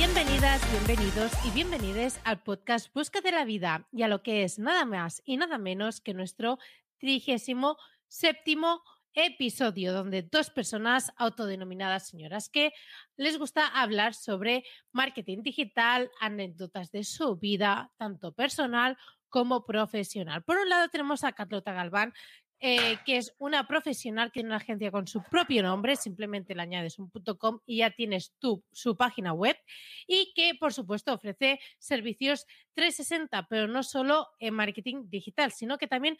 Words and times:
Bienvenidas, 0.00 0.62
bienvenidos 0.70 1.30
y 1.44 1.50
bienvenides 1.50 2.22
al 2.24 2.42
podcast 2.42 2.90
Búscate 2.94 3.32
la 3.32 3.44
vida 3.44 3.86
y 3.92 4.02
a 4.02 4.08
lo 4.08 4.22
que 4.22 4.44
es 4.44 4.58
nada 4.58 4.86
más 4.86 5.20
y 5.26 5.36
nada 5.36 5.58
menos 5.58 6.00
que 6.00 6.14
nuestro 6.14 6.58
trigésimo 6.96 7.76
séptimo 8.08 8.80
episodio 9.12 9.92
donde 9.92 10.22
dos 10.22 10.48
personas 10.48 11.12
autodenominadas 11.16 12.08
señoras 12.08 12.48
que 12.48 12.72
les 13.18 13.38
gusta 13.38 13.66
hablar 13.66 14.14
sobre 14.14 14.64
marketing 14.90 15.42
digital, 15.42 16.10
anécdotas 16.18 16.90
de 16.92 17.04
su 17.04 17.36
vida, 17.36 17.92
tanto 17.98 18.32
personal 18.32 18.96
como 19.28 19.66
profesional. 19.66 20.42
Por 20.44 20.56
un 20.56 20.70
lado 20.70 20.88
tenemos 20.88 21.24
a 21.24 21.32
Carlota 21.32 21.74
Galván, 21.74 22.14
eh, 22.62 22.98
que 23.06 23.16
es 23.16 23.34
una 23.38 23.66
profesional, 23.66 24.30
tiene 24.32 24.50
una 24.50 24.58
agencia 24.58 24.90
con 24.90 25.06
su 25.06 25.22
propio 25.22 25.62
nombre, 25.62 25.96
simplemente 25.96 26.54
le 26.54 26.60
añades 26.60 26.98
un 26.98 27.10
.com 27.38 27.60
y 27.64 27.78
ya 27.78 27.90
tienes 27.90 28.34
tu, 28.38 28.62
su 28.70 28.96
página 28.96 29.32
web 29.32 29.56
y 30.06 30.32
que, 30.34 30.54
por 30.60 30.74
supuesto, 30.74 31.14
ofrece 31.14 31.58
servicios 31.78 32.46
360, 32.74 33.46
pero 33.48 33.66
no 33.66 33.82
solo 33.82 34.28
en 34.38 34.54
marketing 34.54 35.08
digital, 35.08 35.52
sino 35.52 35.78
que 35.78 35.86
también 35.86 36.18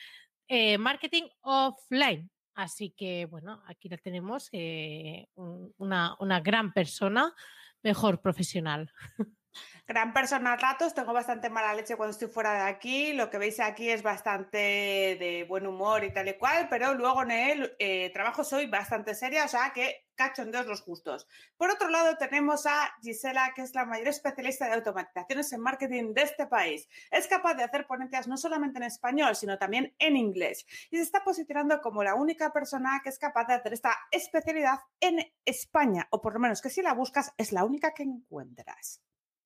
eh, 0.48 0.78
marketing 0.78 1.24
offline. 1.42 2.30
Así 2.54 2.90
que, 2.90 3.26
bueno, 3.26 3.62
aquí 3.66 3.88
la 3.88 3.98
tenemos, 3.98 4.48
eh, 4.52 5.28
una, 5.34 6.16
una 6.20 6.40
gran 6.40 6.72
persona, 6.72 7.34
mejor 7.82 8.20
profesional. 8.20 8.90
Gran 9.86 10.12
persona 10.12 10.52
a 10.52 10.56
ratos, 10.56 10.94
tengo 10.94 11.12
bastante 11.12 11.50
mala 11.50 11.74
leche 11.74 11.96
cuando 11.96 12.12
estoy 12.12 12.28
fuera 12.28 12.52
de 12.52 12.70
aquí. 12.70 13.12
Lo 13.12 13.28
que 13.28 13.38
veis 13.38 13.58
aquí 13.58 13.90
es 13.90 14.02
bastante 14.02 14.56
de 14.56 15.44
buen 15.48 15.66
humor 15.66 16.04
y 16.04 16.12
tal 16.12 16.28
y 16.28 16.34
cual, 16.34 16.68
pero 16.68 16.94
luego 16.94 17.22
en 17.22 17.30
el 17.32 17.76
eh, 17.78 18.10
trabajo 18.12 18.44
soy 18.44 18.66
bastante 18.66 19.14
seria, 19.14 19.44
o 19.44 19.48
sea 19.48 19.72
que 19.74 20.06
cachondeos 20.14 20.66
los 20.66 20.82
justos. 20.82 21.26
Por 21.56 21.70
otro 21.70 21.88
lado, 21.88 22.16
tenemos 22.18 22.66
a 22.66 22.92
Gisela, 23.02 23.52
que 23.56 23.62
es 23.62 23.74
la 23.74 23.86
mayor 23.86 24.08
especialista 24.08 24.66
de 24.66 24.74
automatizaciones 24.74 25.52
en 25.52 25.60
marketing 25.60 26.12
de 26.12 26.22
este 26.22 26.46
país. 26.46 26.88
Es 27.10 27.26
capaz 27.26 27.54
de 27.54 27.64
hacer 27.64 27.86
ponencias 27.86 28.28
no 28.28 28.36
solamente 28.36 28.78
en 28.78 28.84
español, 28.84 29.34
sino 29.34 29.58
también 29.58 29.94
en 29.98 30.16
inglés. 30.16 30.66
Y 30.90 30.98
se 30.98 31.02
está 31.02 31.24
posicionando 31.24 31.80
como 31.80 32.04
la 32.04 32.14
única 32.14 32.52
persona 32.52 33.00
que 33.02 33.08
es 33.08 33.18
capaz 33.18 33.46
de 33.46 33.54
hacer 33.54 33.72
esta 33.72 33.96
especialidad 34.10 34.78
en 35.00 35.32
España, 35.44 36.06
o 36.10 36.20
por 36.20 36.34
lo 36.34 36.40
menos 36.40 36.60
que 36.60 36.70
si 36.70 36.82
la 36.82 36.92
buscas 36.92 37.32
es 37.38 37.50
la 37.50 37.64
única 37.64 37.92
que 37.92 38.02
encuentras. 38.02 39.00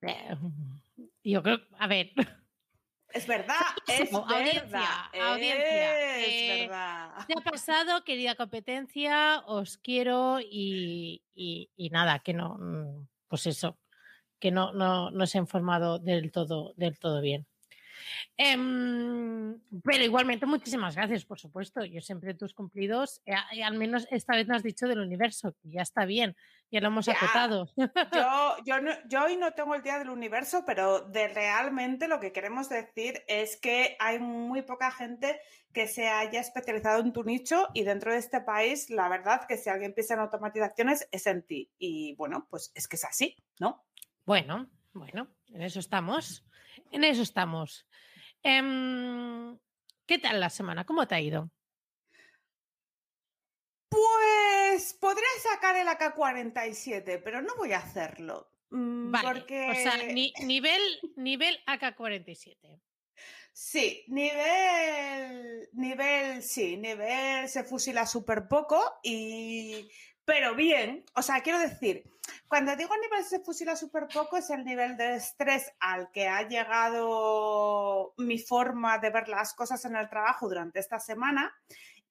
Eh, 0.07 0.37
yo 1.23 1.43
creo, 1.43 1.61
a 1.79 1.87
ver. 1.87 2.13
Es 3.13 3.27
verdad, 3.29 3.57
es 3.87 4.13
audiencia, 4.13 4.61
verdad. 4.63 5.31
audiencia. 5.33 6.17
Es 6.19 6.27
Eh, 6.33 6.59
verdad. 6.63 7.11
¿Qué 7.29 7.35
ha 7.37 7.43
pasado, 7.43 8.03
querida 8.05 8.35
competencia? 8.35 9.41
Os 9.47 9.79
quiero 9.79 10.41
y, 10.41 11.23
y- 11.35 11.71
y 11.77 11.91
nada, 11.91 12.19
que 12.19 12.33
no, 12.35 12.57
mm, 12.59 13.07
pues 13.29 13.47
eso, 13.47 13.79
que 14.41 14.51
no, 14.51 14.73
no, 14.73 15.11
no 15.13 15.27
se 15.27 15.39
ha 15.39 15.41
informado 15.43 15.99
del 16.01 16.33
todo, 16.33 16.75
del 16.77 16.99
todo 16.99 17.21
bien. 17.21 17.47
Em, 18.37 19.61
pero 19.85 20.03
igualmente, 20.05 20.45
muchísimas 20.47 20.97
gracias, 20.97 21.25
por 21.25 21.39
supuesto. 21.39 21.85
Yo 21.85 22.01
siempre 22.01 22.35
tus 22.35 22.53
cumplidos, 22.53 23.21
eh, 23.27 23.63
al 23.63 23.77
menos 23.79 24.07
esta 24.11 24.35
vez 24.35 24.49
no 24.49 24.57
has 24.57 24.63
dicho 24.65 24.89
del 24.89 24.99
universo, 24.99 25.55
que 25.63 25.71
ya 25.71 25.83
está 25.83 26.05
bien, 26.05 26.37
ya 26.75 26.81
lo 26.81 26.89
hemos 26.89 27.07
Ya. 27.07 27.13
acotado. 27.15 27.69
Yo, 28.13 28.57
yo, 28.67 28.81
no- 28.81 28.91
yo 29.09 29.25
hoy 29.25 29.37
no 29.37 29.53
tengo 29.53 29.75
el 29.77 29.83
Día 29.83 29.99
del 29.99 30.11
Universo, 30.11 30.65
pero 30.67 31.01
de 31.03 31.29
realmente 31.29 32.09
lo 32.09 32.19
que 32.21 32.33
queremos 32.33 32.69
decir 32.69 33.23
es 33.29 33.57
que 33.57 33.97
hay 34.01 34.19
muy 34.19 34.63
poca 34.63 34.91
gente 34.91 35.41
que 35.73 35.87
se 35.87 36.09
haya 36.09 36.41
especializado 36.41 37.01
en 37.01 37.13
tu 37.13 37.23
nicho 37.25 37.69
y 37.75 37.85
dentro 37.85 38.13
de 38.13 38.19
este 38.19 38.41
país, 38.41 38.91
la 38.91 39.09
verdad 39.09 39.47
que 39.47 39.57
si 39.57 39.71
alguien 39.71 39.95
piensa 39.95 40.15
en 40.15 40.21
automatizaciones 40.21 41.09
es 41.13 41.27
en 41.29 41.43
ti. 41.47 41.71
Y 41.79 42.15
bueno, 42.17 42.47
pues 42.51 42.73
es 42.75 42.89
que 42.89 42.97
es 42.97 43.05
así, 43.05 43.37
¿no? 43.61 43.85
Bueno, 44.27 44.69
bueno, 44.93 45.29
en 45.49 45.63
eso 45.63 45.79
estamos. 45.81 46.45
En 46.91 47.05
eso 47.05 47.23
estamos. 47.23 47.87
Em, 48.43 49.57
¿Qué 50.07 50.19
tal 50.19 50.39
la 50.41 50.51
semana? 50.51 50.85
¿Cómo 50.85 51.07
te 51.07 51.15
ha 51.15 51.21
ido? 51.21 51.51
Pues 54.75 54.93
podría 54.93 55.29
sacar 55.41 55.77
el 55.77 55.87
AK-47, 55.87 57.21
pero 57.23 57.41
no 57.41 57.55
voy 57.55 57.73
a 57.73 57.79
hacerlo. 57.79 58.51
Mm, 58.71 59.13
Vale, 59.13 59.29
Porque... 59.29 59.71
o 59.71 59.75
sea, 59.75 59.97
ni- 60.13 60.33
nivel, 60.41 60.83
nivel 61.15 61.57
AK-47. 61.65 62.81
Sí, 63.53 64.05
nivel, 64.09 65.69
nivel, 65.75 66.43
sí, 66.43 66.77
nivel 66.77 67.49
se 67.49 67.63
fusila 67.63 68.05
súper 68.05 68.49
poco 68.49 68.99
y, 69.05 69.89
pero 70.25 70.57
bien, 70.57 71.05
o 71.15 71.23
sea, 71.23 71.41
quiero 71.41 71.61
decir, 71.61 72.11
cuando 72.49 72.75
digo 72.75 72.97
nivel 72.97 73.23
se 73.23 73.39
fusila 73.39 73.77
súper 73.77 74.09
poco 74.09 74.39
es 74.39 74.51
el 74.51 74.65
nivel 74.65 74.97
de 74.97 75.15
estrés 75.15 75.71
al 75.79 76.11
que 76.11 76.27
ha 76.27 76.49
llegado 76.49 78.13
mi 78.17 78.41
forma 78.41 78.99
de 78.99 79.11
ver 79.11 79.29
las 79.29 79.55
cosas 79.55 79.85
en 79.85 79.95
el 79.95 80.09
trabajo 80.09 80.49
durante 80.49 80.81
esta 80.81 80.99
semana 80.99 81.55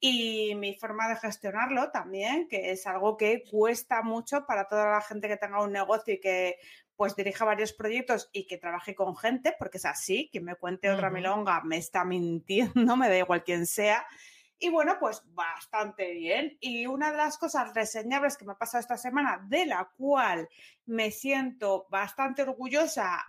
y 0.05 0.53
mi 0.55 0.73
forma 0.73 1.07
de 1.07 1.15
gestionarlo 1.15 1.89
también, 1.89 2.49
que 2.49 2.71
es 2.71 2.85
algo 2.87 3.15
que 3.15 3.41
cuesta 3.49 4.01
mucho 4.01 4.45
para 4.45 4.67
toda 4.67 4.91
la 4.91 4.99
gente 4.99 5.29
que 5.29 5.37
tenga 5.37 5.63
un 5.63 5.71
negocio 5.71 6.15
y 6.15 6.19
que 6.19 6.57
pues 6.97 7.15
dirija 7.15 7.45
varios 7.45 7.71
proyectos 7.71 8.29
y 8.33 8.45
que 8.45 8.57
trabaje 8.57 8.95
con 8.95 9.15
gente, 9.15 9.55
porque 9.57 9.77
es 9.77 9.85
así, 9.85 10.27
quien 10.29 10.43
me 10.43 10.55
cuente 10.55 10.91
otra 10.91 11.09
milonga 11.09 11.61
me 11.63 11.77
está 11.77 12.03
mintiendo, 12.03 12.73
me 12.97 13.07
da 13.07 13.17
igual 13.17 13.45
quién 13.45 13.65
sea. 13.65 14.05
Y 14.59 14.69
bueno, 14.69 14.97
pues 14.99 15.23
bastante 15.27 16.11
bien. 16.11 16.57
Y 16.59 16.85
una 16.85 17.11
de 17.11 17.17
las 17.19 17.37
cosas 17.37 17.73
reseñables 17.73 18.35
que 18.35 18.43
me 18.43 18.51
ha 18.51 18.57
pasado 18.57 18.81
esta 18.81 18.97
semana, 18.97 19.41
de 19.47 19.67
la 19.67 19.89
cual 19.95 20.49
me 20.85 21.11
siento 21.11 21.87
bastante 21.89 22.41
orgullosa 22.41 23.23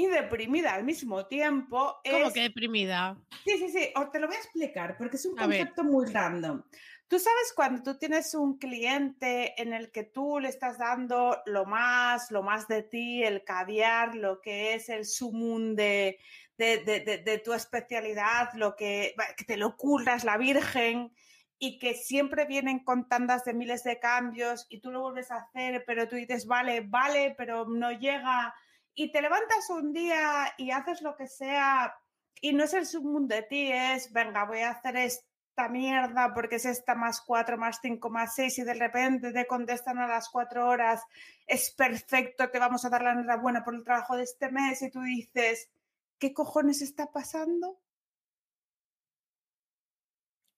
y 0.00 0.06
deprimida 0.06 0.74
al 0.74 0.84
mismo 0.84 1.26
tiempo, 1.26 2.00
¿Cómo 2.10 2.26
es 2.28 2.34
que 2.34 2.40
deprimida? 2.42 3.16
Sí, 3.44 3.58
sí, 3.58 3.68
sí, 3.70 3.92
os 3.96 4.10
te 4.10 4.18
lo 4.20 4.26
voy 4.26 4.36
a 4.36 4.40
explicar 4.40 4.96
porque 4.96 5.16
es 5.16 5.24
un 5.26 5.38
A 5.38 5.46
ver. 5.46 5.58
concepto 5.58 5.84
muy 5.84 6.06
random. 6.06 6.62
Tú 7.08 7.18
sabes 7.18 7.52
cuando 7.56 7.82
tú 7.82 7.98
tienes 7.98 8.34
un 8.34 8.56
cliente 8.58 9.60
en 9.60 9.72
el 9.72 9.90
que 9.90 10.04
tú 10.04 10.38
le 10.38 10.48
estás 10.48 10.78
dando 10.78 11.38
lo 11.46 11.64
más, 11.64 12.30
lo 12.30 12.42
más 12.42 12.68
de 12.68 12.82
ti, 12.84 13.24
el 13.24 13.42
caviar, 13.44 14.14
lo 14.14 14.40
que 14.40 14.74
es 14.74 14.88
el 14.88 15.04
sumum 15.04 15.74
de, 15.74 16.18
de, 16.56 16.78
de- 16.84 17.00
de- 17.00 17.18
de 17.18 17.38
tu 17.38 17.52
especialidad, 17.52 18.52
lo 18.54 18.76
que, 18.76 19.14
que 19.36 19.44
te 19.44 19.56
lo 19.56 19.76
curras, 19.76 20.22
la 20.24 20.36
virgen, 20.36 21.12
y 21.58 21.78
que 21.78 21.94
siempre 21.94 22.46
vienen 22.46 22.78
con 22.84 23.08
tandas 23.08 23.44
de 23.44 23.54
miles 23.54 23.82
de 23.84 23.98
cambios 23.98 24.66
y 24.70 24.80
tú 24.80 24.90
lo 24.92 25.00
vuelves 25.02 25.30
a 25.30 25.36
hacer, 25.38 25.82
pero 25.86 26.08
tú 26.08 26.16
dices, 26.16 26.46
vale, 26.46 26.80
vale, 26.82 27.34
pero 27.36 27.66
no 27.66 27.90
llega. 27.90 28.54
Y 29.00 29.10
te 29.10 29.22
levantas 29.22 29.70
un 29.70 29.94
día 29.94 30.52
y 30.58 30.72
haces 30.72 31.00
lo 31.00 31.16
que 31.16 31.26
sea 31.26 31.96
y 32.38 32.52
no 32.52 32.64
es 32.64 32.74
el 32.74 32.84
submundo 32.84 33.34
de 33.34 33.40
ti, 33.40 33.72
es, 33.72 34.12
venga, 34.12 34.44
voy 34.44 34.58
a 34.58 34.72
hacer 34.72 34.94
esta 34.98 35.70
mierda 35.70 36.34
porque 36.34 36.56
es 36.56 36.66
esta 36.66 36.94
más 36.94 37.22
4, 37.22 37.56
más 37.56 37.78
5, 37.80 38.10
más 38.10 38.34
6 38.34 38.58
y 38.58 38.62
de 38.62 38.74
repente 38.74 39.32
te 39.32 39.46
contestan 39.46 39.96
a 40.00 40.06
las 40.06 40.28
4 40.28 40.68
horas, 40.68 41.02
es 41.46 41.70
perfecto, 41.70 42.50
te 42.50 42.58
vamos 42.58 42.84
a 42.84 42.90
dar 42.90 43.00
la 43.00 43.12
enhorabuena 43.12 43.64
por 43.64 43.74
el 43.74 43.84
trabajo 43.84 44.18
de 44.18 44.24
este 44.24 44.50
mes 44.50 44.82
y 44.82 44.90
tú 44.90 45.00
dices, 45.00 45.70
¿qué 46.18 46.34
cojones 46.34 46.82
está 46.82 47.10
pasando? 47.10 47.80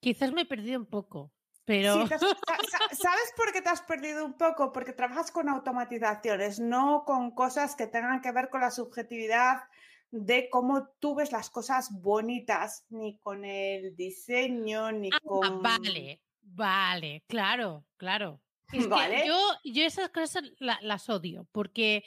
Quizás 0.01 0.33
me 0.33 0.41
he 0.41 0.47
perdido 0.47 0.81
un 0.81 0.87
poco, 0.87 1.31
pero 1.65 2.07
Sí, 2.07 2.15
has- 2.15 2.21
¿Sabes 2.99 3.33
por 3.37 3.53
qué 3.53 3.63
te 3.63 3.69
has 3.69 3.83
perdido 3.83 4.25
un 4.25 4.35
poco? 4.35 4.73
Porque 4.73 4.93
trabajas 4.93 5.31
con 5.31 5.49
automatizaciones, 5.49 6.59
no 6.61 7.05
con 7.05 7.31
cosas 7.33 7.77
que 7.77 7.87
tengan 7.87 8.21
que 8.21 8.33
ver 8.33 8.49
con 8.51 8.61
la 8.61 8.71
subjetividad 8.71 9.63
de 10.11 10.51
cómo 10.51 10.89
tú 11.01 11.15
ves 11.15 11.33
las 11.33 11.49
cosas 11.51 11.89
bonitas, 11.91 12.85
ni 12.91 13.17
con 13.19 13.45
el 13.45 13.97
diseño, 13.97 14.93
ni 14.93 15.11
Ah, 15.13 15.19
con... 15.25 15.63
vale, 15.63 16.21
vale, 16.43 17.23
claro, 17.27 17.85
claro. 17.97 18.41
Es 18.73 18.85
que 18.85 18.89
Vale. 18.89 19.27
yo, 19.27 19.39
yo 19.65 19.85
esas 19.85 20.09
cosas 20.11 20.45
la- 20.59 20.79
las 20.83 21.09
odio 21.11 21.47
porque 21.53 22.05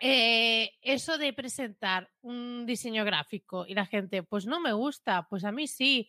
eh, 0.00 0.72
eso 0.82 1.18
de 1.18 1.32
presentar 1.32 2.10
un 2.22 2.64
diseño 2.66 3.04
gráfico 3.04 3.64
y 3.66 3.74
la 3.74 3.86
gente, 3.86 4.22
pues 4.22 4.46
no 4.46 4.60
me 4.60 4.72
gusta, 4.72 5.26
pues 5.28 5.44
a 5.44 5.52
mí 5.52 5.66
sí. 5.68 6.08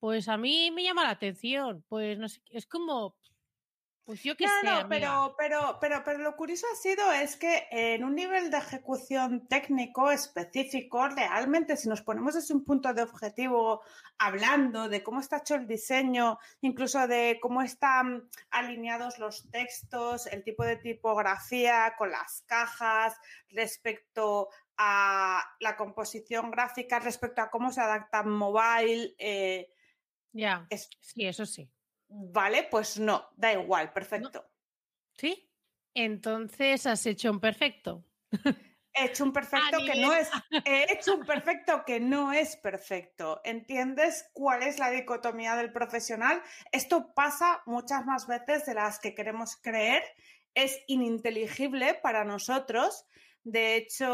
Pues 0.00 0.28
a 0.28 0.36
mí 0.36 0.70
me 0.70 0.82
llama 0.82 1.04
la 1.04 1.10
atención. 1.10 1.84
Pues 1.88 2.18
no 2.18 2.28
sé, 2.28 2.40
es 2.50 2.66
como, 2.66 3.16
pues 4.08 4.22
yo 4.22 4.36
qué 4.38 4.46
no, 4.46 4.50
sé. 4.60 4.66
no, 4.66 4.72
amiga. 4.72 4.88
pero, 4.88 5.34
pero, 5.36 5.78
pero, 5.80 6.02
pero 6.02 6.18
lo 6.20 6.34
curioso 6.34 6.66
ha 6.72 6.76
sido 6.76 7.12
es 7.12 7.36
que 7.36 7.68
en 7.70 8.04
un 8.04 8.14
nivel 8.14 8.50
de 8.50 8.56
ejecución 8.56 9.46
técnico 9.48 10.10
específico, 10.10 11.08
realmente 11.08 11.76
si 11.76 11.90
nos 11.90 12.00
ponemos 12.00 12.32
desde 12.32 12.54
un 12.54 12.64
punto 12.64 12.94
de 12.94 13.02
objetivo, 13.02 13.82
hablando 14.16 14.88
de 14.88 15.02
cómo 15.02 15.20
está 15.20 15.36
hecho 15.36 15.56
el 15.56 15.66
diseño, 15.66 16.38
incluso 16.62 17.06
de 17.06 17.38
cómo 17.42 17.60
están 17.60 18.30
alineados 18.50 19.18
los 19.18 19.50
textos, 19.50 20.26
el 20.26 20.42
tipo 20.42 20.64
de 20.64 20.76
tipografía 20.76 21.94
con 21.98 22.10
las 22.10 22.44
cajas, 22.46 23.14
respecto 23.50 24.48
a 24.78 25.44
la 25.60 25.76
composición 25.76 26.50
gráfica, 26.50 26.98
respecto 26.98 27.42
a 27.42 27.50
cómo 27.50 27.72
se 27.72 27.82
adapta 27.82 28.22
mobile, 28.22 29.14
eh, 29.18 29.68
Ya, 30.32 30.66
es- 30.70 30.88
sí, 31.00 31.26
eso 31.26 31.46
sí. 31.46 31.70
vale, 32.08 32.64
pues 32.70 32.98
no, 32.98 33.28
da 33.36 33.52
igual, 33.52 33.92
perfecto. 33.92 34.50
¿Sí? 35.16 35.50
Entonces 35.94 36.86
has 36.86 37.04
hecho 37.06 37.30
un 37.30 37.40
perfecto. 37.40 38.04
He 38.94 39.04
hecho 39.04 39.24
un 39.24 39.32
perfecto 39.32 39.78
que 39.78 40.00
no 40.00 40.12
es. 40.12 40.28
He 40.64 40.92
hecho 40.92 41.14
un 41.16 41.24
perfecto 41.24 41.84
que 41.86 42.00
no 42.00 42.32
es 42.32 42.56
perfecto. 42.56 43.40
¿Entiendes 43.44 44.28
cuál 44.32 44.62
es 44.64 44.78
la 44.78 44.90
dicotomía 44.90 45.54
del 45.56 45.72
profesional? 45.72 46.42
Esto 46.72 47.12
pasa 47.14 47.62
muchas 47.66 48.04
más 48.06 48.26
veces 48.26 48.66
de 48.66 48.74
las 48.74 48.98
que 48.98 49.14
queremos 49.14 49.56
creer. 49.56 50.02
Es 50.54 50.80
ininteligible 50.88 51.94
para 51.94 52.24
nosotros. 52.24 53.04
De 53.44 53.76
hecho, 53.76 54.08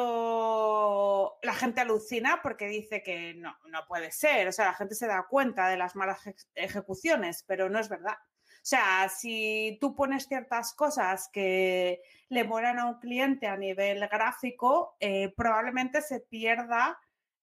la 1.54 1.60
gente 1.60 1.80
alucina 1.80 2.40
porque 2.42 2.66
dice 2.66 3.02
que 3.02 3.34
no, 3.34 3.56
no 3.68 3.86
puede 3.86 4.10
ser. 4.10 4.48
O 4.48 4.52
sea, 4.52 4.66
la 4.66 4.74
gente 4.74 4.96
se 4.96 5.06
da 5.06 5.26
cuenta 5.28 5.68
de 5.68 5.76
las 5.76 5.94
malas 5.94 6.20
ejecuciones, 6.54 7.44
pero 7.46 7.70
no 7.70 7.78
es 7.78 7.88
verdad. 7.88 8.16
O 8.18 8.66
sea, 8.66 9.08
si 9.08 9.78
tú 9.80 9.94
pones 9.94 10.26
ciertas 10.26 10.74
cosas 10.74 11.28
que 11.32 12.02
le 12.28 12.44
molan 12.44 12.78
a 12.80 12.86
un 12.86 12.98
cliente 12.98 13.46
a 13.46 13.56
nivel 13.56 14.00
gráfico, 14.08 14.96
eh, 14.98 15.32
probablemente 15.36 16.02
se 16.02 16.20
pierda 16.20 16.98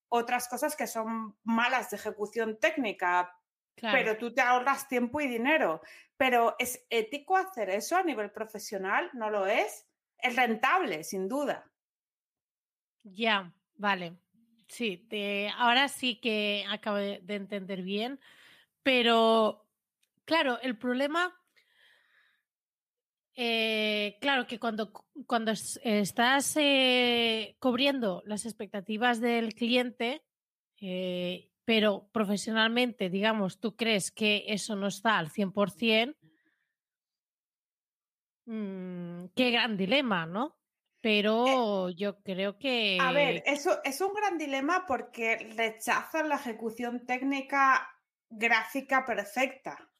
otras 0.10 0.50
cosas 0.50 0.76
que 0.76 0.88
son 0.88 1.38
malas 1.44 1.90
de 1.90 1.98
ejecución 1.98 2.60
técnica, 2.60 3.34
Claro. 3.76 3.98
pero 3.98 4.18
tú 4.18 4.34
te 4.34 4.42
ahorras 4.42 4.90
tiempo 4.90 5.22
y 5.22 5.28
dinero. 5.28 5.82
Pero 6.18 6.56
¿es 6.60 6.86
ético 6.90 7.38
hacer 7.38 7.70
eso 7.70 7.96
a 7.96 8.04
nivel 8.04 8.30
profesional? 8.32 9.10
¿No 9.14 9.30
lo 9.30 9.48
es? 9.48 9.88
Es 10.18 10.36
rentable, 10.36 11.06
sin 11.06 11.30
duda. 11.30 11.72
Ya, 13.04 13.54
vale. 13.82 14.18
Sí, 14.68 15.08
ahora 15.58 15.90
sí 15.90 16.20
que 16.22 16.66
acabo 16.70 16.98
de, 16.98 17.20
de 17.24 17.36
entender 17.36 17.82
bien, 17.82 18.20
pero 18.84 19.68
claro, 20.26 20.60
el 20.62 20.78
problema, 20.78 21.34
eh, 23.36 24.18
claro 24.22 24.48
que 24.48 24.60
cuando, 24.60 24.94
cu- 24.94 25.06
cuando 25.28 25.52
es- 25.52 25.80
estás 25.84 26.56
eh, 26.58 27.58
cubriendo 27.60 28.24
las 28.26 28.46
expectativas 28.46 29.20
del 29.20 29.54
cliente, 29.56 30.24
eh, 30.80 31.50
pero 31.66 32.10
profesionalmente, 32.14 33.10
digamos, 33.10 33.60
tú 33.60 33.76
crees 33.76 34.12
que 34.12 34.46
eso 34.48 34.76
no 34.76 34.88
está 34.88 35.18
al 35.18 35.30
100%, 35.32 36.18
mm, 38.46 39.26
qué 39.36 39.52
gran 39.52 39.76
dilema, 39.78 40.26
¿no? 40.26 40.61
Pero 41.02 41.90
yo 41.90 42.22
creo 42.22 42.58
que... 42.60 43.00
A 43.02 43.12
ver, 43.12 43.42
eso 43.46 43.82
es 43.84 44.00
un 44.02 44.14
gran 44.14 44.38
dilema 44.38 44.86
porque 44.88 45.38
rechazan 45.58 46.30
la 46.30 46.36
ejecución 46.36 47.06
técnica 47.06 47.90
gráfica 48.30 49.06
perfecta, 49.06 49.92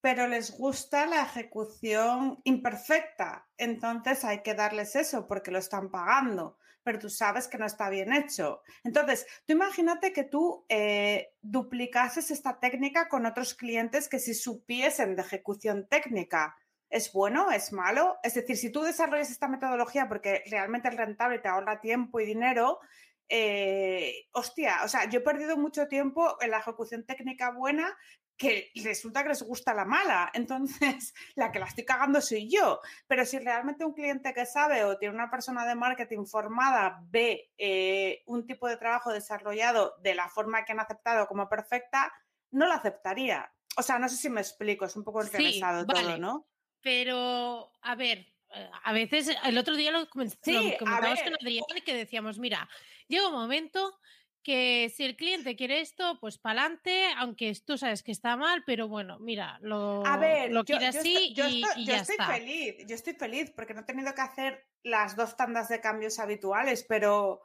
pero 0.00 0.26
les 0.26 0.56
gusta 0.56 1.06
la 1.06 1.22
ejecución 1.22 2.40
imperfecta. 2.44 3.48
Entonces 3.56 4.24
hay 4.24 4.42
que 4.42 4.54
darles 4.54 4.96
eso 4.96 5.26
porque 5.26 5.50
lo 5.50 5.58
están 5.58 5.90
pagando, 5.90 6.58
pero 6.82 6.98
tú 6.98 7.10
sabes 7.10 7.46
que 7.46 7.58
no 7.58 7.66
está 7.66 7.88
bien 7.90 8.12
hecho. 8.12 8.62
Entonces, 8.82 9.26
tú 9.46 9.52
imagínate 9.52 10.12
que 10.12 10.24
tú 10.24 10.64
eh, 10.68 11.34
duplicases 11.40 12.30
esta 12.30 12.58
técnica 12.58 13.08
con 13.08 13.26
otros 13.26 13.54
clientes 13.54 14.08
que 14.08 14.18
si 14.18 14.34
supiesen 14.34 15.14
de 15.14 15.22
ejecución 15.22 15.86
técnica. 15.88 16.56
¿Es 16.90 17.12
bueno? 17.12 17.50
¿Es 17.52 17.72
malo? 17.72 18.18
Es 18.22 18.34
decir, 18.34 18.56
si 18.56 18.70
tú 18.70 18.82
desarrollas 18.82 19.30
esta 19.30 19.48
metodología 19.48 20.08
porque 20.08 20.42
realmente 20.50 20.88
es 20.88 20.96
rentable 20.96 21.36
y 21.36 21.42
te 21.42 21.48
ahorra 21.48 21.80
tiempo 21.80 22.18
y 22.18 22.26
dinero, 22.26 22.80
eh, 23.28 24.26
hostia, 24.32 24.80
o 24.84 24.88
sea, 24.88 25.08
yo 25.08 25.20
he 25.20 25.22
perdido 25.22 25.56
mucho 25.56 25.86
tiempo 25.86 26.36
en 26.40 26.50
la 26.50 26.58
ejecución 26.58 27.04
técnica 27.06 27.52
buena 27.52 27.96
que 28.36 28.72
resulta 28.82 29.22
que 29.22 29.28
les 29.28 29.42
gusta 29.42 29.72
la 29.72 29.84
mala. 29.84 30.30
Entonces, 30.34 31.14
la 31.36 31.52
que 31.52 31.60
la 31.60 31.66
estoy 31.66 31.84
cagando 31.84 32.20
soy 32.20 32.50
yo. 32.50 32.80
Pero 33.06 33.24
si 33.24 33.38
realmente 33.38 33.84
un 33.84 33.92
cliente 33.92 34.34
que 34.34 34.46
sabe 34.46 34.82
o 34.84 34.98
tiene 34.98 35.14
una 35.14 35.30
persona 35.30 35.64
de 35.66 35.76
marketing 35.76 36.24
formada 36.24 37.00
ve 37.08 37.52
eh, 37.56 38.22
un 38.26 38.46
tipo 38.46 38.66
de 38.66 38.78
trabajo 38.78 39.12
desarrollado 39.12 39.94
de 40.02 40.14
la 40.14 40.28
forma 40.28 40.64
que 40.64 40.72
han 40.72 40.80
aceptado 40.80 41.28
como 41.28 41.48
perfecta, 41.48 42.12
no 42.50 42.66
la 42.66 42.76
aceptaría. 42.76 43.52
O 43.76 43.82
sea, 43.82 44.00
no 44.00 44.08
sé 44.08 44.16
si 44.16 44.28
me 44.28 44.40
explico, 44.40 44.86
es 44.86 44.96
un 44.96 45.04
poco 45.04 45.22
Sí, 45.22 45.28
enrevesado 45.28 45.86
todo. 45.86 46.18
¿no? 46.18 46.48
Pero, 46.82 47.72
a 47.82 47.94
ver, 47.94 48.26
eh, 48.54 48.70
a 48.84 48.92
veces 48.92 49.30
el 49.44 49.58
otro 49.58 49.76
día 49.76 49.90
lo, 49.90 50.08
comen- 50.08 50.30
lo 50.30 50.38
Sí, 50.42 50.74
a 50.74 50.78
comentamos 50.78 51.22
con 51.22 51.32
ver, 51.32 51.38
Adrián 51.40 51.64
que 51.84 51.94
decíamos, 51.94 52.38
mira, 52.38 52.68
llega 53.08 53.28
un 53.28 53.34
momento 53.34 53.98
que 54.42 54.90
si 54.94 55.04
el 55.04 55.16
cliente 55.16 55.54
quiere 55.54 55.80
esto, 55.80 56.18
pues 56.18 56.38
para 56.38 56.62
adelante, 56.62 57.08
aunque 57.18 57.54
tú 57.66 57.76
sabes 57.76 58.02
que 58.02 58.10
está 58.12 58.36
mal, 58.38 58.62
pero 58.64 58.88
bueno, 58.88 59.18
mira, 59.20 59.58
lo, 59.60 60.04
A 60.06 60.16
ver, 60.16 60.50
lo 60.50 60.64
quiere 60.64 60.84
yo 60.84 60.88
así 61.00 61.14
estoy, 61.14 61.34
yo 61.34 61.46
y, 61.46 61.62
estoy- 61.62 61.82
y 61.82 61.86
yo 61.86 61.92
ya 61.92 61.98
estoy 62.00 62.14
está. 62.14 62.26
feliz, 62.34 62.74
yo 62.86 62.94
estoy 62.94 63.12
feliz 63.14 63.52
porque 63.54 63.74
no 63.74 63.80
he 63.82 63.84
tenido 63.84 64.14
que 64.14 64.20
hacer 64.22 64.66
las 64.82 65.14
dos 65.14 65.36
tandas 65.36 65.68
de 65.68 65.80
cambios 65.82 66.18
habituales, 66.18 66.86
pero 66.88 67.42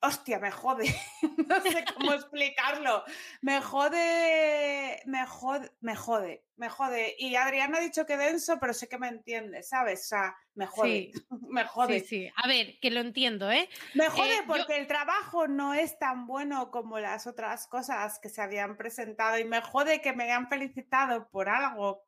hostia, 0.00 0.38
me 0.38 0.50
jode, 0.50 0.84
no 1.48 1.60
sé 1.62 1.84
cómo 1.94 2.12
explicarlo, 2.12 3.02
me 3.40 3.60
jode, 3.60 5.00
me 5.06 5.26
jode, 5.26 5.72
me 5.80 5.96
jode, 5.96 6.44
me 6.56 6.68
jode. 6.68 7.14
Y 7.18 7.34
Adrián 7.36 7.74
ha 7.74 7.80
dicho 7.80 8.06
que 8.06 8.16
denso, 8.16 8.58
pero 8.60 8.72
sé 8.74 8.88
que 8.88 8.98
me 8.98 9.08
entiende, 9.08 9.62
¿sabes? 9.62 10.02
O 10.04 10.08
sea, 10.08 10.36
me 10.54 10.66
jode, 10.66 10.88
Sí, 10.88 11.12
me 11.48 11.64
jode. 11.64 12.00
sí, 12.00 12.06
sí. 12.06 12.30
A 12.36 12.46
ver, 12.46 12.78
que 12.80 12.90
lo 12.90 13.00
entiendo, 13.00 13.50
¿eh? 13.50 13.68
Me 13.94 14.08
jode 14.08 14.34
Eh, 14.34 14.40
yo- 14.40 14.46
porque 14.46 14.76
el 14.76 14.86
trabajo 14.86 15.48
no 15.48 15.74
es 15.74 15.98
tan 15.98 16.26
bueno 16.26 16.70
como 16.70 16.98
las 17.00 17.26
otras 17.26 17.66
cosas 17.66 18.18
que 18.20 18.28
se 18.28 18.42
habían 18.42 18.76
presentado 18.76 19.38
y 19.38 19.44
me 19.44 19.60
jode 19.60 20.00
que 20.02 20.12
me 20.12 20.24
hayan 20.24 20.48
felicitado 20.48 21.28
por 21.30 21.48
algo 21.48 22.04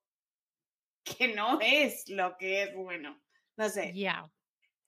que 1.04 1.35
no 1.35 1.59
es 1.61 2.09
lo 2.09 2.37
que 2.37 2.62
es 2.64 2.75
bueno. 2.75 3.18
No 3.57 3.68
sé, 3.68 3.92
Ya. 3.95 4.30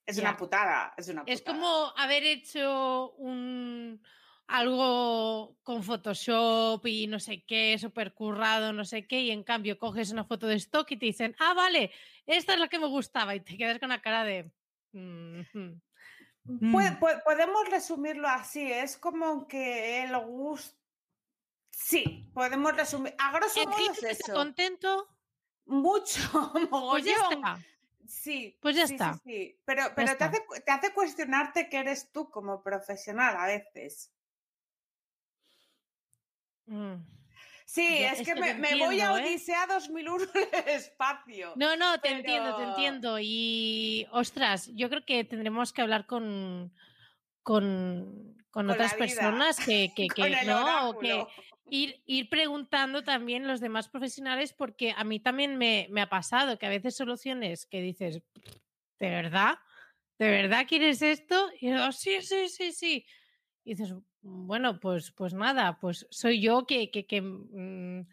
Es 0.05 0.15
ya. 0.17 0.23
una 0.23 0.37
putada, 0.37 0.93
es 0.97 1.07
una 1.09 1.21
putada. 1.21 1.33
Es 1.35 1.41
como 1.41 1.93
haber 1.97 2.23
hecho 2.23 3.11
un 3.13 4.01
algo 4.47 5.57
con 5.63 5.81
Photoshop 5.83 6.85
y 6.85 7.07
no 7.07 7.19
sé 7.21 7.43
qué, 7.45 7.77
súper 7.79 8.13
currado, 8.13 8.73
no 8.73 8.83
sé 8.83 9.07
qué, 9.07 9.21
y 9.21 9.31
en 9.31 9.43
cambio 9.43 9.77
coges 9.79 10.11
una 10.11 10.25
foto 10.25 10.45
de 10.47 10.55
stock 10.55 10.91
y 10.91 10.97
te 10.97 11.05
dicen, 11.05 11.35
ah, 11.39 11.53
vale, 11.53 11.91
esta 12.25 12.53
es 12.53 12.59
la 12.59 12.67
que 12.67 12.77
me 12.79 12.87
gustaba, 12.87 13.33
y 13.33 13.39
te 13.39 13.57
quedas 13.57 13.79
con 13.79 13.89
la 13.89 14.01
cara 14.01 14.25
de. 14.25 14.51
"Mm, 14.91 15.41
mm". 15.53 15.81
Podemos 17.23 17.69
resumirlo 17.69 18.27
así, 18.27 18.69
es 18.71 18.97
como 18.97 19.47
que 19.47 20.03
el 20.03 20.17
gusto... 20.19 20.77
Sí, 21.69 22.29
podemos 22.33 22.75
resumir. 22.75 23.15
A 23.19 23.31
grosso 23.31 23.61
¿El 23.61 23.67
modo 23.69 23.91
es 23.93 24.03
eso. 24.03 24.33
contento? 24.33 25.07
Mucho, 25.65 26.19
Pues 26.53 26.65
ya 26.65 26.69
mogollón. 26.69 27.33
está. 27.33 27.59
Sí, 28.11 28.57
Pues 28.61 28.75
ya 28.75 28.87
sí, 28.87 28.93
está. 28.93 29.13
Sí, 29.13 29.19
sí. 29.23 29.59
Pero, 29.65 29.83
pero 29.95 30.07
te, 30.07 30.11
está. 30.11 30.25
hace, 30.25 30.43
te 30.65 30.71
hace 30.71 30.93
cuestionarte 30.93 31.69
que 31.69 31.77
eres 31.77 32.11
tú 32.11 32.29
como 32.29 32.61
profesional 32.61 33.37
a 33.37 33.47
veces. 33.47 34.11
Mm. 36.65 36.95
Sí, 37.65 37.99
Ya, 38.01 38.11
es, 38.11 38.19
es 38.19 38.27
que, 38.27 38.33
que 38.33 38.53
me, 38.55 38.75
voy 38.75 38.99
a 38.99 39.17
¿eh? 39.17 39.23
Odisea 39.23 39.65
2001 39.65 40.25
en 40.35 40.67
el 40.67 40.75
espacio. 40.75 41.53
No, 41.55 41.77
no, 41.77 42.01
te 42.01 42.09
entiendo, 42.09 42.57
te 42.57 42.63
entiendo. 42.63 43.17
Y, 43.17 44.05
ostras, 44.11 44.69
yo 44.73 44.89
creo 44.89 45.05
que 45.05 45.23
tendremos 45.23 45.71
que 45.71 45.81
hablar 45.81 46.05
con, 46.05 46.73
con, 47.43 48.35
con 48.51 48.67
Con 48.67 48.69
otras 48.69 48.93
personas 48.95 49.57
que, 49.57 49.93
que, 49.95 50.07
que 50.15 50.45
no, 50.45 50.89
o 50.89 50.99
que. 50.99 51.25
Ir, 51.71 52.03
ir 52.05 52.29
preguntando 52.29 53.03
también 53.03 53.47
los 53.47 53.61
demás 53.61 53.89
profesionales, 53.89 54.53
porque 54.53 54.93
a 54.95 55.03
mí 55.05 55.19
también 55.19 55.57
me, 55.57 55.87
me 55.89 56.01
ha 56.01 56.09
pasado 56.09 56.59
que 56.59 56.67
a 56.67 56.69
veces 56.69 56.95
soluciones 56.95 57.65
que 57.65 57.81
dices, 57.81 58.21
¿de 58.99 59.09
verdad? 59.09 59.55
¿De 60.19 60.29
verdad 60.29 60.65
quieres 60.67 61.01
esto? 61.01 61.49
Y 61.59 61.69
yo, 61.71 61.91
sí, 61.91 62.21
sí, 62.21 62.49
sí, 62.49 62.71
sí. 62.73 63.05
Y 63.63 63.71
dices, 63.75 63.95
bueno, 64.21 64.79
pues, 64.79 65.11
pues 65.11 65.33
nada, 65.33 65.79
pues 65.79 66.07
soy 66.11 66.41
yo 66.41 66.65
que, 66.67 66.91
que, 66.91 67.07
que, 67.07 67.21
mm, 67.21 68.07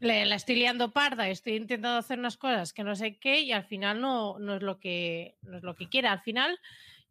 le- 0.00 0.26
la 0.26 0.34
estoy 0.36 0.56
liando 0.56 0.92
parda, 0.92 1.28
estoy 1.28 1.54
intentando 1.56 1.98
hacer 1.98 2.18
unas 2.18 2.36
cosas 2.36 2.72
que 2.72 2.84
no 2.84 2.96
sé 2.96 3.18
qué 3.18 3.40
y 3.40 3.52
al 3.52 3.64
final 3.64 4.00
no, 4.00 4.38
no 4.38 4.56
es 4.56 4.62
lo 4.62 4.80
que 4.80 5.36
no 5.42 5.56
es 5.58 5.62
lo 5.62 5.74
que 5.76 5.88
quiera. 5.88 6.12
Al 6.12 6.20
final, 6.20 6.58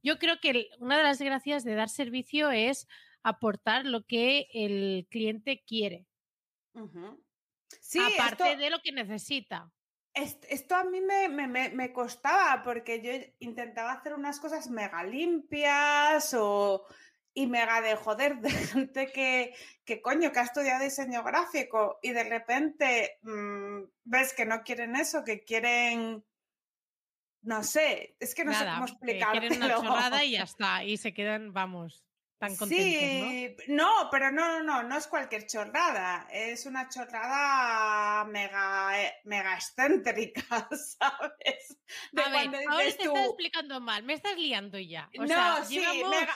yo 0.03 0.19
creo 0.19 0.39
que 0.39 0.69
una 0.79 0.97
de 0.97 1.03
las 1.03 1.21
gracias 1.21 1.63
de 1.63 1.75
dar 1.75 1.89
servicio 1.89 2.51
es 2.51 2.87
aportar 3.23 3.85
lo 3.85 4.05
que 4.05 4.47
el 4.53 5.07
cliente 5.09 5.63
quiere. 5.65 6.05
Sí, 7.79 7.99
aparte 7.99 8.57
de 8.57 8.69
lo 8.69 8.79
que 8.81 8.91
necesita. 8.91 9.71
Esto 10.13 10.75
a 10.75 10.83
mí 10.83 11.01
me, 11.01 11.27
me, 11.27 11.69
me, 11.69 11.91
costaba 11.91 12.61
porque 12.63 13.01
yo 13.01 13.11
intentaba 13.39 13.93
hacer 13.93 14.13
unas 14.13 14.39
cosas 14.39 14.69
mega 14.69 15.03
limpias 15.03 16.35
o 16.37 16.85
y 17.33 17.47
mega 17.47 17.81
de 17.81 17.95
joder 17.95 18.37
de 18.41 18.51
gente 18.51 19.11
que, 19.11 19.55
que 19.83 20.01
coño, 20.03 20.31
que 20.31 20.39
ha 20.39 20.43
estudiado 20.43 20.83
diseño 20.83 21.23
gráfico 21.23 21.97
y 22.03 22.11
de 22.11 22.25
repente 22.25 23.17
mm, 23.23 23.85
ves 24.03 24.33
que 24.33 24.45
no 24.45 24.61
quieren 24.61 24.95
eso, 24.95 25.23
que 25.23 25.43
quieren, 25.43 26.23
no 27.41 27.63
sé, 27.63 28.15
es 28.19 28.35
que 28.35 28.45
no 28.45 28.53
sé 28.53 28.65
cómo 28.65 28.85
explicarlo. 28.85 29.39
Quieren 29.41 29.63
una 29.63 29.75
chorrada 29.75 30.23
y 30.23 30.31
ya 30.33 30.43
está, 30.43 30.83
y 30.83 30.97
se 30.97 31.11
quedan, 31.11 31.53
vamos 31.53 32.03
sí, 32.49 33.55
¿no? 33.67 34.09
pero 34.11 34.31
no, 34.31 34.59
no, 34.59 34.63
no, 34.63 34.83
no 34.83 34.97
es 34.97 35.07
cualquier 35.07 35.47
chorrada, 35.47 36.27
es 36.31 36.65
una 36.65 36.89
chorrada 36.89 38.25
mega, 38.25 39.01
eh, 39.01 39.13
mega 39.25 39.55
excéntrica, 39.55 40.41
¿sabes? 40.71 41.77
a 42.15 42.29
ver, 42.29 42.49
ahora 42.69 42.83
te 42.83 42.89
estás 42.89 43.25
explicando 43.25 43.79
mal, 43.79 44.03
me 44.03 44.13
estás 44.13 44.35
liando 44.37 44.79
ya. 44.79 45.09
no, 45.13 45.65
sí, 45.65 45.81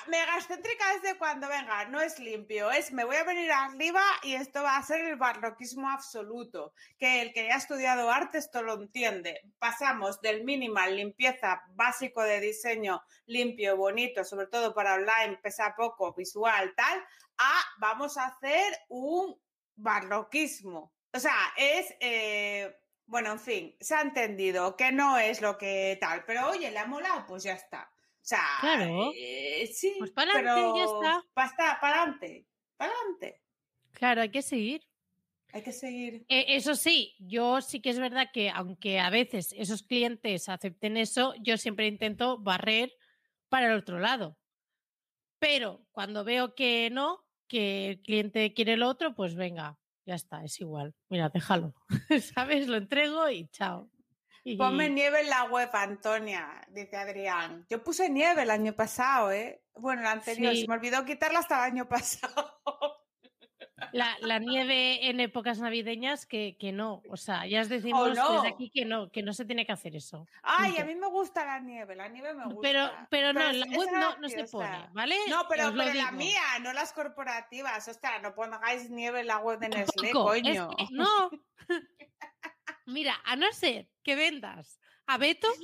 mega, 0.07 0.35
excéntrica 0.37 0.93
es 0.95 1.01
de 1.01 1.17
cuando, 1.17 1.47
venga, 1.47 1.85
no 1.85 2.01
es 2.01 2.19
limpio, 2.19 2.71
es 2.71 2.91
me 2.91 3.03
voy 3.03 3.15
a 3.15 3.23
venir 3.23 3.51
arriba 3.51 4.03
y 4.23 4.33
esto 4.33 4.63
va 4.63 4.77
a 4.77 4.83
ser 4.83 5.05
el 5.05 5.15
barroquismo 5.15 5.89
absoluto, 5.89 6.73
que 6.97 7.21
el 7.21 7.33
que 7.33 7.51
ha 7.51 7.57
estudiado 7.57 8.09
arte 8.11 8.37
esto 8.37 8.61
lo 8.61 8.75
entiende. 8.75 9.41
Pasamos 9.59 10.21
del 10.21 10.43
minimal, 10.43 10.95
limpieza 10.95 11.63
básico 11.69 12.21
de 12.23 12.39
diseño, 12.39 13.03
limpio, 13.25 13.75
bonito, 13.75 14.23
sobre 14.23 14.47
todo 14.47 14.73
para 14.73 14.95
online, 14.95 15.39
pesa 15.41 15.73
poco, 15.75 15.96
visual, 16.15 16.73
tal, 16.75 17.03
a 17.37 17.61
vamos 17.79 18.17
a 18.17 18.27
hacer 18.27 18.73
un 18.89 19.39
barroquismo. 19.75 20.93
O 21.13 21.19
sea, 21.19 21.35
es, 21.57 21.95
eh, 21.99 22.75
bueno, 23.05 23.31
en 23.31 23.39
fin, 23.39 23.75
se 23.79 23.95
ha 23.95 24.01
entendido 24.01 24.75
que 24.75 24.91
no 24.91 25.17
es 25.17 25.41
lo 25.41 25.57
que 25.57 25.97
tal, 25.99 26.23
pero 26.25 26.49
oye, 26.49 26.71
le 26.71 26.79
ha 26.79 26.85
molado, 26.85 27.25
pues 27.25 27.43
ya 27.43 27.53
está. 27.53 27.91
O 27.93 28.29
sea, 28.29 28.43
claro. 28.59 29.11
Eh, 29.15 29.69
sí, 29.73 29.95
pues 29.99 30.11
para 30.11 30.33
adelante, 30.33 30.79
ya 30.79 30.83
está. 30.83 31.23
Para 31.33 31.79
para 31.79 32.01
adelante, 32.01 32.45
para 32.75 32.91
adelante. 32.91 33.41
Claro, 33.93 34.21
hay 34.21 34.31
que 34.31 34.41
seguir. 34.41 34.85
Hay 35.53 35.63
que 35.63 35.71
seguir. 35.71 36.25
Eh, 36.27 36.45
eso 36.49 36.75
sí, 36.75 37.15
yo 37.19 37.61
sí 37.61 37.81
que 37.81 37.89
es 37.89 37.99
verdad 37.99 38.29
que 38.33 38.49
aunque 38.49 38.99
a 38.99 39.09
veces 39.09 39.55
esos 39.57 39.81
clientes 39.81 40.49
acepten 40.49 40.97
eso, 40.97 41.33
yo 41.41 41.57
siempre 41.57 41.87
intento 41.87 42.37
barrer 42.37 42.91
para 43.49 43.67
el 43.67 43.77
otro 43.77 43.99
lado. 43.99 44.37
Pero 45.39 45.85
cuando 45.91 46.23
veo 46.23 46.55
que 46.55 46.89
no, 46.91 47.25
que 47.47 47.89
el 47.89 48.01
cliente 48.01 48.53
quiere 48.53 48.77
lo 48.77 48.87
otro, 48.87 49.13
pues 49.15 49.35
venga, 49.35 49.77
ya 50.05 50.15
está, 50.15 50.43
es 50.43 50.59
igual. 50.59 50.95
Mira, 51.09 51.29
déjalo. 51.29 51.73
¿Sabes? 52.35 52.67
Lo 52.67 52.77
entrego 52.77 53.29
y 53.29 53.47
chao. 53.49 53.89
Ponme 54.57 54.89
nieve 54.89 55.21
en 55.21 55.29
la 55.29 55.43
web, 55.43 55.69
Antonia, 55.73 56.65
dice 56.69 56.95
Adrián. 56.95 57.65
Yo 57.69 57.83
puse 57.83 58.09
nieve 58.09 58.43
el 58.43 58.49
año 58.49 58.73
pasado, 58.73 59.31
¿eh? 59.31 59.61
Bueno, 59.75 60.01
el 60.01 60.07
anterior, 60.07 60.55
se 60.55 60.67
me 60.67 60.75
olvidó 60.75 61.03
quitarla 61.03 61.39
hasta 61.39 61.57
el 61.57 61.73
año 61.73 61.89
pasado. 61.89 62.53
La, 63.91 64.39
nieve 64.39 65.07
en 65.07 65.19
épocas 65.19 65.59
navideñas 65.59 66.25
que, 66.25 66.57
que, 66.59 66.71
no, 66.71 67.03
o 67.09 67.17
sea, 67.17 67.45
ya 67.45 67.61
os 67.61 67.69
decimos 67.69 68.09
desde 68.09 68.47
aquí 68.47 68.71
que 68.71 68.85
no, 68.85 69.11
que 69.11 69.21
no 69.21 69.33
se 69.33 69.45
tiene 69.45 69.67
que 69.67 69.71
hacer 69.71 69.95
eso. 69.95 70.25
Ay, 70.41 70.77
a 70.77 70.85
mí 70.85 70.95
me 70.95 71.07
gusta 71.07 71.45
la 71.45 71.59
nieve, 71.59 71.95
la 71.95 72.07
nieve 72.07 72.33
me 72.33 72.45
gusta. 72.45 72.59
Pero, 72.61 72.89
pero, 73.09 73.33
no, 73.33 73.51
la 73.51 73.65
web 73.65 73.89
no, 73.93 74.17
no, 74.17 74.29
se 74.29 74.45
pone, 74.45 74.89
¿vale? 74.93 75.15
No, 75.29 75.47
pero, 75.47 75.71
pero 75.75 75.93
la 75.93 76.11
mía, 76.11 76.41
no 76.61 76.73
las 76.73 76.91
corporativas. 76.91 77.87
Ostras, 77.87 78.21
no 78.23 78.33
pongáis 78.33 78.89
nieve 78.89 79.19
en 79.19 79.27
la 79.27 79.37
web 79.37 79.59
de 79.59 79.69
Nestlé, 79.69 80.11
coño. 80.11 80.69
no. 80.91 81.29
Mira, 82.87 83.21
a 83.25 83.35
no 83.35 83.51
ser 83.51 83.89
que 84.01 84.15
vendas 84.15 84.79
a 85.05 85.17
Betos, 85.17 85.57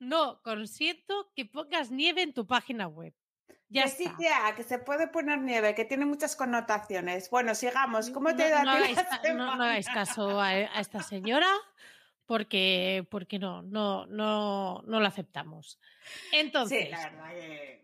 no 0.00 0.42
consiento 0.42 1.30
que 1.36 1.44
pongas 1.44 1.90
nieve 1.90 2.22
en 2.22 2.34
tu 2.34 2.46
página 2.46 2.88
web 2.88 3.14
que 3.72 3.88
sí, 3.88 4.04
que 4.56 4.62
se 4.62 4.78
puede 4.78 5.08
poner 5.08 5.40
nieve, 5.40 5.74
que 5.74 5.84
tiene 5.84 6.06
muchas 6.06 6.36
connotaciones. 6.36 7.30
Bueno, 7.30 7.54
sigamos. 7.54 8.10
¿Cómo 8.10 8.34
te 8.34 8.48
da 8.48 8.64
no, 8.64 8.72
hagáis, 8.72 8.98
no, 9.34 9.52
hagáis 9.52 9.86
caso 9.86 10.40
a, 10.40 10.58
esta 10.60 11.02
señora 11.02 11.48
porque, 12.26 13.06
porque 13.10 13.40
no, 13.40 13.62
no, 13.62 14.06
no, 14.06 14.82
no 14.86 15.00
lo 15.00 15.06
aceptamos. 15.06 15.80
Entonces, 16.32 16.88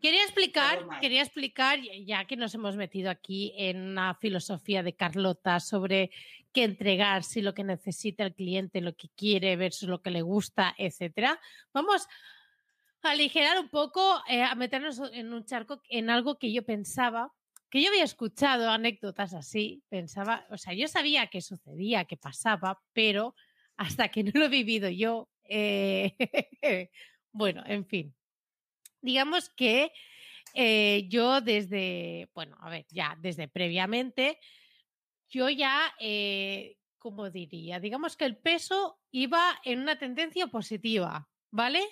quería 0.01 0.23
explicar, 0.23 0.87
quería 1.01 1.23
explicar, 1.23 1.81
ya 1.81 2.25
que 2.27 2.37
nos 2.37 2.55
hemos 2.55 2.77
metido 2.77 3.11
aquí 3.11 3.53
en 3.57 3.83
una 3.83 4.15
filosofía 4.15 4.85
de 4.85 4.95
Carlota 4.95 5.59
sobre 5.59 6.11
qué 6.53 6.65
entregar, 6.65 7.25
si 7.25 7.43
lo 7.43 7.55
que 7.55 7.65
necesita 7.65 8.23
el 8.23 8.35
cliente, 8.35 8.81
lo 8.81 8.97
que 8.97 9.09
quiere 9.17 9.57
versus 9.57 9.89
lo 9.89 10.01
que 10.01 10.11
le 10.11 10.23
gusta, 10.23 10.75
etcétera. 10.79 11.41
Vamos 11.73 12.09
aligerar 13.13 13.59
un 13.59 13.69
poco, 13.69 14.21
eh, 14.29 14.43
a 14.43 14.55
meternos 14.55 15.01
en 15.13 15.33
un 15.33 15.45
charco, 15.45 15.81
en 15.89 16.11
algo 16.11 16.39
que 16.39 16.53
yo 16.53 16.65
pensaba, 16.65 17.33
que 17.71 17.83
yo 17.83 17.89
había 17.89 18.05
escuchado 18.05 18.71
anécdotas 18.71 19.35
así, 19.35 19.83
pensaba, 19.89 20.47
o 20.51 20.59
sea, 20.59 20.75
yo 20.75 20.89
sabía 20.89 21.27
que 21.29 21.41
sucedía, 21.41 22.05
que 22.05 22.17
pasaba, 22.17 22.81
pero 22.93 23.35
hasta 23.77 24.09
que 24.09 24.25
no 24.25 24.33
lo 24.35 24.47
he 24.47 24.49
vivido 24.49 24.89
yo, 24.89 25.29
eh, 25.45 26.17
bueno, 27.33 27.63
en 27.67 27.87
fin. 27.87 28.15
Digamos 29.01 29.51
que 29.51 29.93
eh, 30.55 31.07
yo 31.09 31.41
desde, 31.41 32.31
bueno, 32.35 32.57
a 32.61 32.71
ver, 32.71 32.87
ya 32.91 33.17
desde 33.21 33.49
previamente, 33.49 34.39
yo 35.29 35.49
ya, 35.51 35.95
¿cómo 36.99 37.31
diría? 37.31 37.81
Digamos 37.81 38.17
que 38.17 38.25
el 38.25 38.37
peso 38.37 39.01
iba 39.11 39.61
en 39.65 39.81
una 39.81 39.99
tendencia 39.99 40.47
positiva, 40.47 41.29
¿vale? 41.51 41.83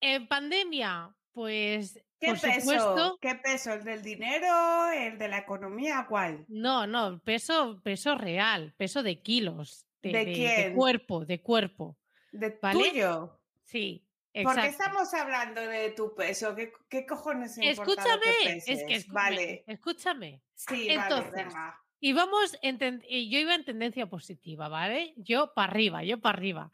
En 0.00 0.28
pandemia, 0.28 1.14
pues. 1.32 2.00
¿Qué 2.20 2.34
peso? 2.34 3.18
¿Qué 3.20 3.36
peso? 3.36 3.72
¿El 3.72 3.84
del 3.84 4.02
dinero? 4.02 4.90
¿El 4.90 5.18
de 5.18 5.28
la 5.28 5.38
economía? 5.38 6.06
¿Cuál? 6.08 6.44
No, 6.48 6.86
no, 6.86 7.20
peso, 7.20 7.80
peso 7.84 8.16
real, 8.16 8.74
peso 8.76 9.02
de 9.02 9.22
kilos. 9.22 9.86
¿De, 10.02 10.12
¿De, 10.12 10.32
quién? 10.32 10.70
De 10.70 10.74
cuerpo, 10.74 11.24
de 11.24 11.40
cuerpo. 11.40 11.96
¿De 12.32 12.50
tuyo? 12.50 13.40
Sí. 13.62 14.04
Exacto. 14.32 14.60
¿Por 14.60 14.62
qué 14.62 14.70
estamos 14.70 15.14
hablando 15.14 15.60
de 15.60 15.90
tu 15.90 16.14
peso? 16.14 16.54
¿Qué, 16.54 16.72
qué 16.88 17.06
cojones 17.06 17.56
importa 17.58 17.82
Escúchame, 17.82 18.56
es 18.56 18.84
que 18.84 18.94
escúchame, 18.94 19.12
vale. 19.12 19.64
escúchame. 19.66 20.42
Sí, 20.54 20.88
Entonces, 20.90 21.32
vale, 21.32 21.44
venga. 21.44 21.82
Y 22.00 22.12
vamos, 22.12 22.52
yo 22.62 23.38
iba 23.38 23.54
en 23.54 23.64
tendencia 23.64 24.06
positiva, 24.06 24.68
¿vale? 24.68 25.14
Yo 25.16 25.52
para 25.54 25.72
arriba, 25.72 26.04
yo 26.04 26.20
para 26.20 26.36
arriba. 26.36 26.70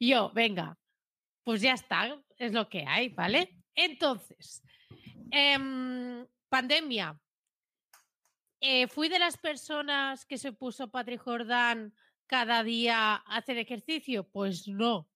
Yo, 0.00 0.32
venga, 0.32 0.78
pues 1.44 1.60
ya 1.60 1.74
está, 1.74 2.18
es 2.46 2.52
lo 2.52 2.68
que 2.68 2.84
hay, 2.86 3.08
¿vale? 3.10 3.56
Entonces, 3.74 4.62
em, 5.30 6.26
pandemia. 6.48 7.18
Eh, 8.60 8.86
¿Fui 8.86 9.08
de 9.08 9.18
las 9.18 9.38
personas 9.38 10.24
que 10.24 10.38
se 10.38 10.52
puso 10.52 10.90
Patrick 10.90 11.20
Jordán 11.20 11.94
cada 12.26 12.62
día 12.62 13.14
a 13.14 13.36
hacer 13.36 13.58
ejercicio? 13.58 14.28
Pues 14.28 14.68
no. 14.68 15.08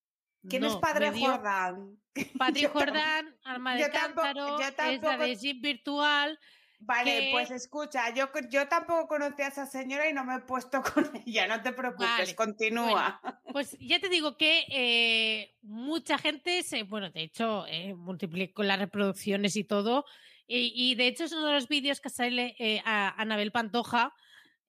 ¿Quién 0.48 0.64
es 0.64 0.76
Padre 0.76 1.12
Jordán? 1.18 1.98
Patrick 2.38 2.72
Jordán, 2.72 3.36
arma 3.44 3.74
de 3.74 3.90
cántaro, 3.90 4.58
es 4.60 5.02
la 5.02 5.18
de 5.18 5.36
Jeep 5.36 5.60
Virtual, 5.60 6.38
Vale, 6.86 7.30
pues 7.32 7.50
escucha, 7.50 8.14
yo, 8.14 8.28
yo 8.48 8.68
tampoco 8.68 9.08
conocí 9.08 9.42
a 9.42 9.48
esa 9.48 9.66
señora 9.66 10.08
y 10.08 10.12
no 10.12 10.24
me 10.24 10.36
he 10.36 10.38
puesto 10.38 10.82
con 10.94 11.10
ella, 11.26 11.48
no 11.48 11.60
te 11.60 11.72
preocupes, 11.72 12.32
continúa. 12.34 13.20
pues 13.52 13.76
ya 13.80 13.98
te 13.98 14.08
digo 14.08 14.36
que 14.36 14.64
eh, 14.68 15.56
mucha 15.62 16.16
gente, 16.16 16.62
se, 16.62 16.84
bueno, 16.84 17.10
de 17.10 17.22
hecho, 17.22 17.66
eh, 17.66 17.94
multiplicó 17.94 18.62
las 18.62 18.78
reproducciones 18.78 19.56
y 19.56 19.64
todo, 19.64 20.04
y, 20.48 20.94
de 20.94 21.08
hecho 21.08 21.24
es 21.24 21.32
uno 21.32 21.46
de 21.46 21.54
los 21.54 21.66
vídeos 21.66 22.00
que 22.00 22.08
sale 22.08 22.54
eh, 22.60 22.80
a 22.84 23.20
Anabel 23.20 23.50
Pantoja, 23.50 24.14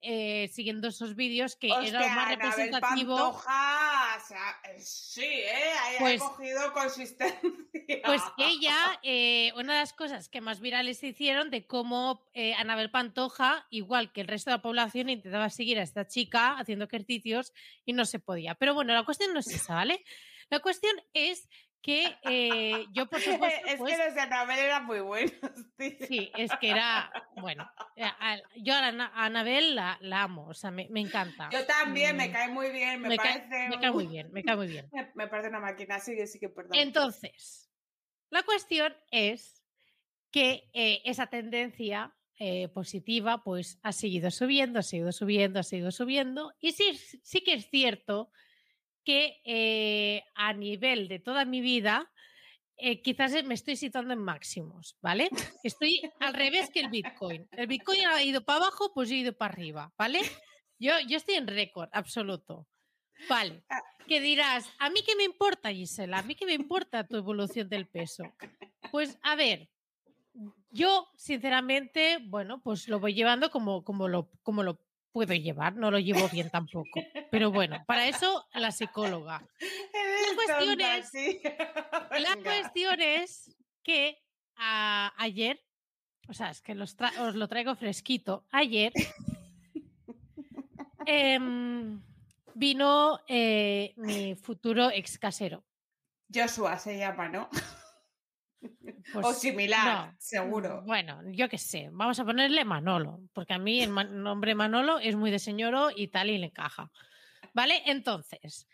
eh, 0.01 0.49
siguiendo 0.53 0.87
esos 0.87 1.15
vídeos 1.15 1.55
que 1.55 1.67
era 1.67 2.01
lo 2.01 2.09
más 2.09 2.29
representativo. 2.29 3.15
Pantoja, 3.15 4.17
o 4.17 4.27
sea, 4.27 4.59
eh, 4.63 4.79
sí, 4.79 5.25
¿eh? 5.25 5.71
Ahí 5.83 5.95
pues, 5.99 6.21
ha 6.21 6.25
cogido 6.27 6.73
consistencia. 6.73 7.49
Pues 8.05 8.21
ella, 8.37 8.75
eh, 9.03 9.51
una 9.55 9.73
de 9.73 9.79
las 9.79 9.93
cosas 9.93 10.29
que 10.29 10.41
más 10.41 10.59
virales 10.59 10.99
se 10.99 11.07
hicieron 11.07 11.49
de 11.49 11.65
cómo 11.65 12.25
Anabel 12.57 12.91
Pantoja, 12.91 13.65
igual 13.69 14.11
que 14.11 14.21
el 14.21 14.27
resto 14.27 14.51
de 14.51 14.57
la 14.57 14.61
población, 14.61 15.09
intentaba 15.09 15.49
seguir 15.49 15.79
a 15.79 15.83
esta 15.83 16.07
chica 16.07 16.57
haciendo 16.57 16.85
ejercicios 16.85 17.53
y 17.85 17.93
no 17.93 18.05
se 18.05 18.19
podía. 18.19 18.55
Pero 18.55 18.73
bueno, 18.73 18.93
la 18.93 19.03
cuestión 19.03 19.33
no 19.33 19.39
es 19.39 19.47
esa, 19.47 19.75
¿vale? 19.75 20.03
La 20.49 20.59
cuestión 20.59 20.95
es 21.13 21.49
que 21.87 22.17
eh, 22.23 22.85
yo 22.91 23.07
por 23.07 23.21
supuesto... 23.21 23.65
es 23.65 23.71
que 23.71 23.77
pues 23.77 23.97
los 23.97 24.13
de 24.13 24.19
Anabel 24.19 24.59
eran 24.59 24.85
muy 24.85 24.99
buenos. 24.99 25.33
Sí, 26.09 26.31
es 26.35 26.51
que 26.59 26.71
era, 26.71 27.09
bueno, 27.39 27.69
eh, 27.95 28.09
yo 28.57 28.73
a, 28.73 28.87
Anabel 29.13 29.75
la, 29.75 29.97
la, 30.01 30.23
amo, 30.23 30.47
o 30.47 30.53
sea, 30.53 30.69
me, 30.69 30.89
me, 30.89 30.99
encanta. 30.99 31.49
Yo 31.51 31.65
también, 31.65 32.17
me 32.17 32.29
cae 32.31 32.49
muy 32.49 32.71
bien, 32.71 32.99
me, 32.99 33.15
parece... 33.15 33.47
Cae, 33.47 33.69
me 33.69 33.79
cae 33.79 33.91
muy 33.91 34.07
bien, 34.07 34.31
me 34.33 34.43
cae 34.43 34.55
muy 34.57 34.67
bien. 34.67 34.89
Me, 35.15 35.27
parece 35.27 35.49
una 35.49 35.59
máquina, 35.59 35.99
sí, 35.99 36.27
sí 36.27 36.39
que 36.39 36.49
perdón. 36.49 36.73
Entonces, 36.75 37.69
la 38.29 38.43
cuestión 38.43 38.93
es 39.11 39.63
que 40.31 40.69
eh, 40.73 41.01
esa 41.05 41.27
tendencia 41.27 42.13
eh, 42.37 42.67
positiva 42.67 43.43
pues 43.43 43.79
ha 43.81 43.93
seguido 43.93 44.29
subiendo, 44.29 44.79
ha 44.79 44.83
seguido 44.83 45.11
subiendo, 45.13 45.59
ha 45.59 45.63
seguido 45.63 45.91
subiendo. 45.91 46.53
Y 46.59 46.73
sí, 46.73 46.99
sí 47.23 47.41
que 47.41 47.53
es 47.53 47.69
cierto 47.69 48.29
que 49.07 49.39
eh, 49.45 50.21
a 50.35 50.51
nivel 50.51 51.07
de 51.07 51.19
toda 51.19 51.45
mi 51.45 51.61
vida, 51.61 52.11
eh, 52.75 53.01
quizás 53.01 53.41
me 53.45 53.53
estoy 53.53 53.77
situando 53.77 54.13
en 54.13 54.19
máximos, 54.19 54.97
¿vale? 55.01 55.29
Estoy 55.63 56.01
al 56.19 56.33
revés 56.33 56.69
que 56.69 56.81
el 56.81 56.89
Bitcoin. 56.89 57.47
El 57.53 57.67
Bitcoin 57.67 58.05
ha 58.05 58.21
ido 58.21 58.43
para 58.43 58.57
abajo, 58.57 58.91
pues 58.93 59.07
yo 59.07 59.15
he 59.15 59.19
ido 59.19 59.31
para 59.31 59.53
arriba, 59.53 59.93
¿vale? 59.97 60.19
Yo, 60.77 60.91
yo 61.07 61.15
estoy 61.15 61.35
en 61.35 61.47
récord 61.47 61.89
absoluto. 61.93 62.67
Vale. 63.29 63.63
Ah. 63.69 63.81
Que 64.07 64.19
dirás, 64.19 64.69
¿a 64.77 64.89
mí 64.89 64.99
qué 65.05 65.15
me 65.15 65.23
importa, 65.23 65.71
Gisela? 65.71 66.19
¿A 66.19 66.23
mí 66.23 66.35
qué 66.35 66.45
me 66.45 66.53
importa 66.53 67.07
tu 67.07 67.15
evolución 67.15 67.69
del 67.69 67.87
peso? 67.87 68.23
Pues 68.91 69.17
a 69.23 69.37
ver, 69.37 69.69
yo 70.69 71.07
sinceramente, 71.15 72.19
bueno, 72.25 72.61
pues 72.61 72.89
lo 72.89 72.99
voy 72.99 73.13
llevando 73.13 73.51
como, 73.51 73.85
como, 73.85 74.09
lo, 74.09 74.29
como 74.43 74.63
lo 74.63 74.81
puedo 75.17 75.33
llevar, 75.33 75.75
no 75.75 75.89
lo 75.89 75.97
llevo 75.97 76.29
bien 76.29 76.51
tampoco. 76.51 77.01
Pero 77.31 77.51
bueno, 77.51 77.83
para 77.87 78.07
eso 78.07 78.45
la 78.53 78.71
psicóloga. 78.71 79.41
Eres 79.59 80.33
cuestión 80.35 80.79
es-. 80.79 81.11
La 82.21 82.35
Venga. 82.35 82.43
cuestión 82.43 83.01
es 83.01 83.55
que 83.81 84.21
a- 84.57 85.11
ayer, 85.17 85.59
o 86.29 86.33
sea, 86.33 86.51
es 86.51 86.61
que 86.61 86.75
los 86.75 86.95
os 87.19 87.33
lo 87.33 87.47
traigo 87.47 87.75
fresquito, 87.75 88.45
ayer 88.51 88.93
em, 91.07 91.99
vino 92.53 93.19
eh, 93.27 93.93
mi 93.97 94.35
futuro 94.35 94.91
ex 94.91 95.17
casero. 95.17 95.63
Joshua 96.31 96.77
se 96.77 96.97
llama, 96.99 97.27
¿no? 97.29 97.49
O 99.13 99.33
similar, 99.33 100.07
no. 100.11 100.15
seguro. 100.19 100.81
Bueno, 100.85 101.21
yo 101.31 101.47
qué 101.49 101.57
sé, 101.57 101.89
vamos 101.91 102.19
a 102.19 102.25
ponerle 102.25 102.65
Manolo, 102.65 103.21
porque 103.33 103.53
a 103.53 103.57
mí 103.59 103.81
el 103.81 103.93
nombre 104.23 104.53
Manolo 104.55 104.99
es 104.99 105.15
muy 105.15 105.31
de 105.31 105.39
señoro 105.39 105.89
y 105.95 106.07
tal 106.09 106.29
y 106.29 106.37
le 106.37 106.47
encaja. 106.47 106.91
¿Vale? 107.53 107.81
Entonces, 107.85 108.67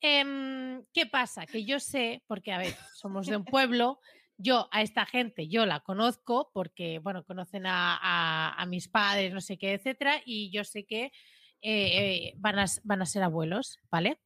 em, 0.00 0.84
¿qué 0.92 1.06
pasa? 1.06 1.46
Que 1.46 1.64
yo 1.64 1.80
sé, 1.80 2.22
porque 2.26 2.52
a 2.52 2.58
ver, 2.58 2.74
somos 2.94 3.26
de 3.26 3.36
un 3.36 3.44
pueblo, 3.56 3.98
yo 4.36 4.68
a 4.70 4.82
esta 4.82 5.04
gente 5.06 5.48
yo 5.48 5.66
la 5.66 5.80
conozco 5.80 6.50
porque, 6.54 7.00
bueno, 7.00 7.24
conocen 7.24 7.66
a, 7.66 7.96
a- 8.00 8.54
a 8.54 8.66
mis 8.66 8.88
padres, 8.88 9.32
no 9.32 9.40
sé 9.40 9.58
qué, 9.58 9.72
etcétera, 9.74 10.20
y 10.24 10.50
yo 10.52 10.62
sé 10.64 10.84
que 10.86 11.06
eh, 11.06 11.10
eh, 12.30 12.34
van, 12.36 12.58
a, 12.60 12.66
van 12.84 13.02
a 13.02 13.06
ser 13.06 13.24
abuelos, 13.24 13.78
¿vale? 13.90 14.20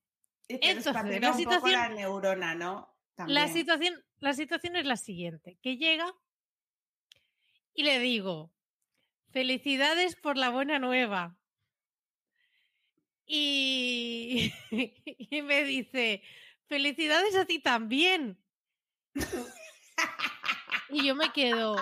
Entonces, 0.48 0.92
la 0.92 1.00
un 1.02 1.08
poco 1.08 1.20
la 1.20 1.32
situación- 1.32 1.94
neurona, 1.94 2.54
¿no? 2.54 2.94
La 3.16 3.24
También. 3.26 3.48
situación, 3.52 3.94
la 4.22 4.32
situación 4.34 4.76
es 4.76 4.86
la 4.86 4.96
siguiente, 4.96 5.58
que 5.62 5.76
llega 5.76 6.14
y 7.74 7.82
le 7.82 7.98
digo, 7.98 8.52
felicidades 9.32 10.16
por 10.16 10.36
la 10.36 10.50
buena 10.50 10.78
nueva. 10.78 11.36
Y, 13.26 14.52
y 15.30 15.42
me 15.42 15.64
dice, 15.64 16.22
felicidades 16.66 17.36
a 17.36 17.44
ti 17.46 17.58
también. 17.58 18.38
Y 20.90 21.06
yo 21.06 21.14
me 21.14 21.32
quedo, 21.32 21.74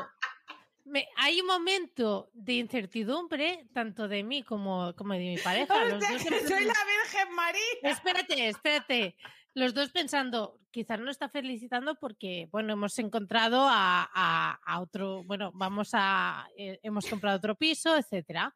me- 0.85 1.09
hay 1.17 1.41
un 1.41 1.47
momento 1.47 2.31
de 2.33 2.55
incertidumbre, 2.55 3.67
tanto 3.75 4.07
de 4.09 4.23
mí 4.23 4.43
como, 4.45 4.95
como 4.97 5.15
de 5.15 5.19
mi 5.21 5.39
pareja. 5.39 5.85
los 5.85 5.95
Hostia, 5.95 6.11
dos 6.13 6.23
que 6.25 6.41
soy 6.49 6.65
la 6.65 6.75
Virgen 6.85 7.35
María. 7.35 7.61
Espérate, 7.83 8.49
espérate. 8.49 9.17
Los 9.55 9.75
dos 9.75 9.91
pensando, 9.91 10.61
quizás 10.71 11.01
no 11.01 11.11
está 11.11 11.29
felicitando 11.29 11.97
porque, 11.97 12.49
bueno, 12.53 12.73
hemos 12.73 12.99
encontrado 12.99 13.67
a, 13.69 14.79
otro, 14.81 15.25
bueno, 15.25 15.51
vamos 15.55 15.91
a, 15.93 16.49
eh, 16.57 16.79
hemos 16.83 17.07
comprado 17.07 17.37
otro 17.37 17.57
piso, 17.57 17.97
etcétera. 17.97 18.55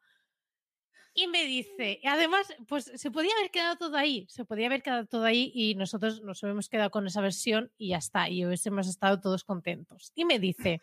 Y 1.17 1.27
me 1.27 1.45
dice, 1.45 2.01
además, 2.03 2.53
pues 2.67 2.91
se 2.93 3.09
podía 3.09 3.33
haber 3.37 3.49
quedado 3.49 3.77
todo 3.77 3.95
ahí, 3.95 4.25
se 4.29 4.43
podía 4.43 4.67
haber 4.67 4.83
quedado 4.83 5.05
todo 5.05 5.23
ahí 5.23 5.49
y 5.53 5.75
nosotros 5.75 6.21
nos 6.21 6.43
hemos 6.43 6.67
quedado 6.67 6.91
con 6.91 7.07
esa 7.07 7.21
versión 7.21 7.71
y 7.77 7.89
ya 7.89 7.97
está, 7.97 8.29
y 8.29 8.45
hubiésemos 8.45 8.87
estado 8.87 9.21
todos 9.21 9.45
contentos. 9.45 10.11
Y 10.13 10.25
me 10.25 10.39
dice, 10.39 10.81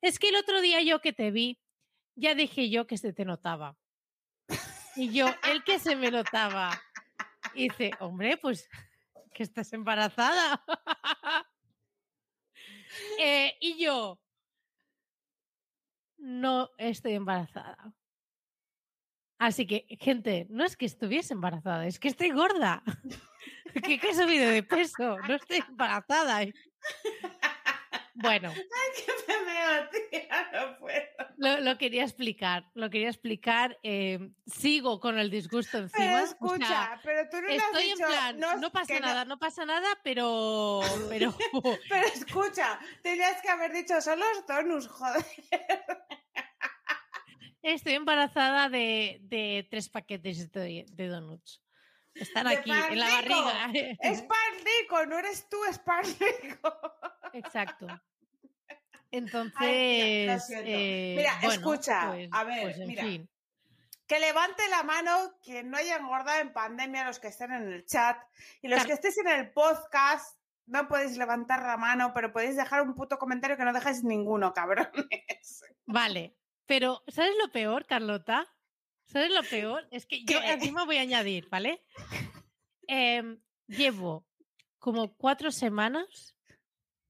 es 0.00 0.20
que 0.20 0.28
el 0.28 0.36
otro 0.36 0.60
día 0.60 0.80
yo 0.82 1.00
que 1.00 1.12
te 1.12 1.32
vi, 1.32 1.58
ya 2.14 2.36
dije 2.36 2.70
yo 2.70 2.86
que 2.86 2.98
se 2.98 3.12
te 3.12 3.24
notaba. 3.24 3.76
Y 4.96 5.10
yo, 5.10 5.26
el 5.50 5.64
que 5.64 5.80
se 5.80 5.96
me 5.96 6.10
notaba. 6.12 6.80
Y 7.52 7.64
dice, 7.64 7.90
hombre, 7.98 8.36
pues 8.36 8.68
que 9.34 9.42
estás 9.42 9.72
embarazada. 9.72 10.64
Eh, 13.18 13.56
y 13.60 13.76
yo, 13.76 14.20
no 16.16 16.70
estoy 16.78 17.14
embarazada. 17.14 17.92
Así 19.38 19.66
que, 19.66 19.84
gente, 20.00 20.46
no 20.48 20.64
es 20.64 20.76
que 20.76 20.86
estuviese 20.86 21.34
embarazada, 21.34 21.86
es 21.88 21.98
que 21.98 22.06
estoy 22.06 22.30
gorda. 22.30 22.84
que, 23.84 23.98
que 23.98 24.10
he 24.10 24.14
subido 24.14 24.48
de 24.48 24.62
peso, 24.62 25.18
no 25.18 25.34
estoy 25.34 25.58
embarazada. 25.68 26.40
Bueno, 28.16 28.48
Ay, 28.50 29.04
que 29.04 29.12
me 29.26 29.44
veo, 29.44 29.88
tía, 29.90 29.98
no 29.98 30.12
puedo. 30.12 30.13
Lo, 31.56 31.60
lo 31.60 31.78
quería 31.78 32.02
explicar, 32.04 32.70
lo 32.74 32.90
quería 32.90 33.08
explicar. 33.08 33.78
eh, 33.82 34.30
sigo 34.46 35.00
con 35.00 35.18
el 35.18 35.30
disgusto 35.30 35.78
encima. 35.78 35.98
Pero 35.98 36.14
o 36.14 36.18
sea, 36.18 36.24
escucha, 36.26 37.00
pero 37.02 37.28
tú 37.30 37.40
no 37.40 37.48
le 37.48 37.56
has 37.56 37.62
Estoy 37.64 37.84
en 37.90 37.94
dicho, 37.94 38.06
plan, 38.06 38.38
no, 38.40 38.56
no, 38.56 38.72
pasa 38.72 38.94
no- 38.94 39.00
nada, 39.00 39.24
no 39.24 39.38
pasa 39.38 39.64
nada, 39.64 39.88
pero, 40.02 40.80
pero 41.08 41.34
Pero 41.88 42.06
escucha, 42.08 42.78
tenías 43.02 43.40
que 43.42 43.48
haber 43.48 43.72
dicho 43.72 44.00
son 44.00 44.18
los 44.20 44.46
donuts, 44.46 44.88
joder. 44.88 45.24
estoy 47.62 47.94
embarazada 47.94 48.68
de, 48.68 49.18
de 49.22 49.66
tres 49.70 49.88
paquetes 49.88 50.50
de, 50.52 50.84
de 50.90 51.08
donuts. 51.08 51.62
Están 52.14 52.46
De 52.46 52.56
aquí, 52.56 52.70
en 52.70 52.98
la 52.98 53.08
barriga. 53.08 53.70
Es 54.00 54.22
pan 54.22 54.38
rico, 54.80 55.04
no 55.06 55.18
eres 55.18 55.48
tú, 55.48 55.64
es 55.64 55.78
pan 55.80 56.04
rico. 56.04 56.72
Exacto. 57.32 57.86
Entonces, 59.16 60.50
eh, 60.64 61.14
Mira, 61.16 61.38
bueno, 61.42 61.54
escucha, 61.54 62.08
pues- 62.10 62.28
a 62.32 62.44
ver, 62.44 62.62
pues 62.62 62.78
en 62.78 62.86
mira. 62.88 63.02
fin. 63.04 63.28
Que 64.06 64.18
levante 64.20 64.62
la 64.68 64.82
mano 64.82 65.32
quien 65.42 65.70
no 65.70 65.78
haya 65.78 65.96
engordado 65.96 66.40
en 66.40 66.52
pandemia, 66.52 67.04
los 67.06 67.18
que 67.18 67.28
estén 67.28 67.52
en 67.52 67.72
el 67.72 67.86
chat. 67.86 68.18
Y 68.60 68.68
los 68.68 68.76
Claro. 68.76 68.88
que 68.88 68.92
estéis 68.94 69.16
en 69.18 69.28
el 69.28 69.50
podcast, 69.52 70.38
no 70.66 70.88
podéis 70.88 71.16
levantar 71.16 71.62
la 71.62 71.76
mano, 71.78 72.12
pero 72.14 72.32
podéis 72.32 72.56
dejar 72.56 72.82
un 72.82 72.94
puto 72.94 73.18
comentario 73.18 73.56
que 73.56 73.64
no 73.64 73.72
dejáis 73.72 74.02
ninguno, 74.04 74.52
cabrones. 74.52 75.62
Vale, 75.86 76.36
pero 76.66 77.02
¿sabes 77.08 77.32
lo 77.42 77.50
peor, 77.50 77.86
Carlota? 77.86 78.46
¿Sabes 79.06 79.30
lo 79.30 79.42
peor? 79.42 79.86
Es 79.90 80.06
que 80.06 80.24
yo 80.24 80.38
encima 80.42 80.84
voy 80.84 80.96
a 80.98 81.02
añadir, 81.02 81.48
¿vale? 81.50 81.82
Em, 82.86 83.40
llevo 83.66 84.26
como 84.78 85.14
cuatro 85.16 85.50
semanas 85.50 86.33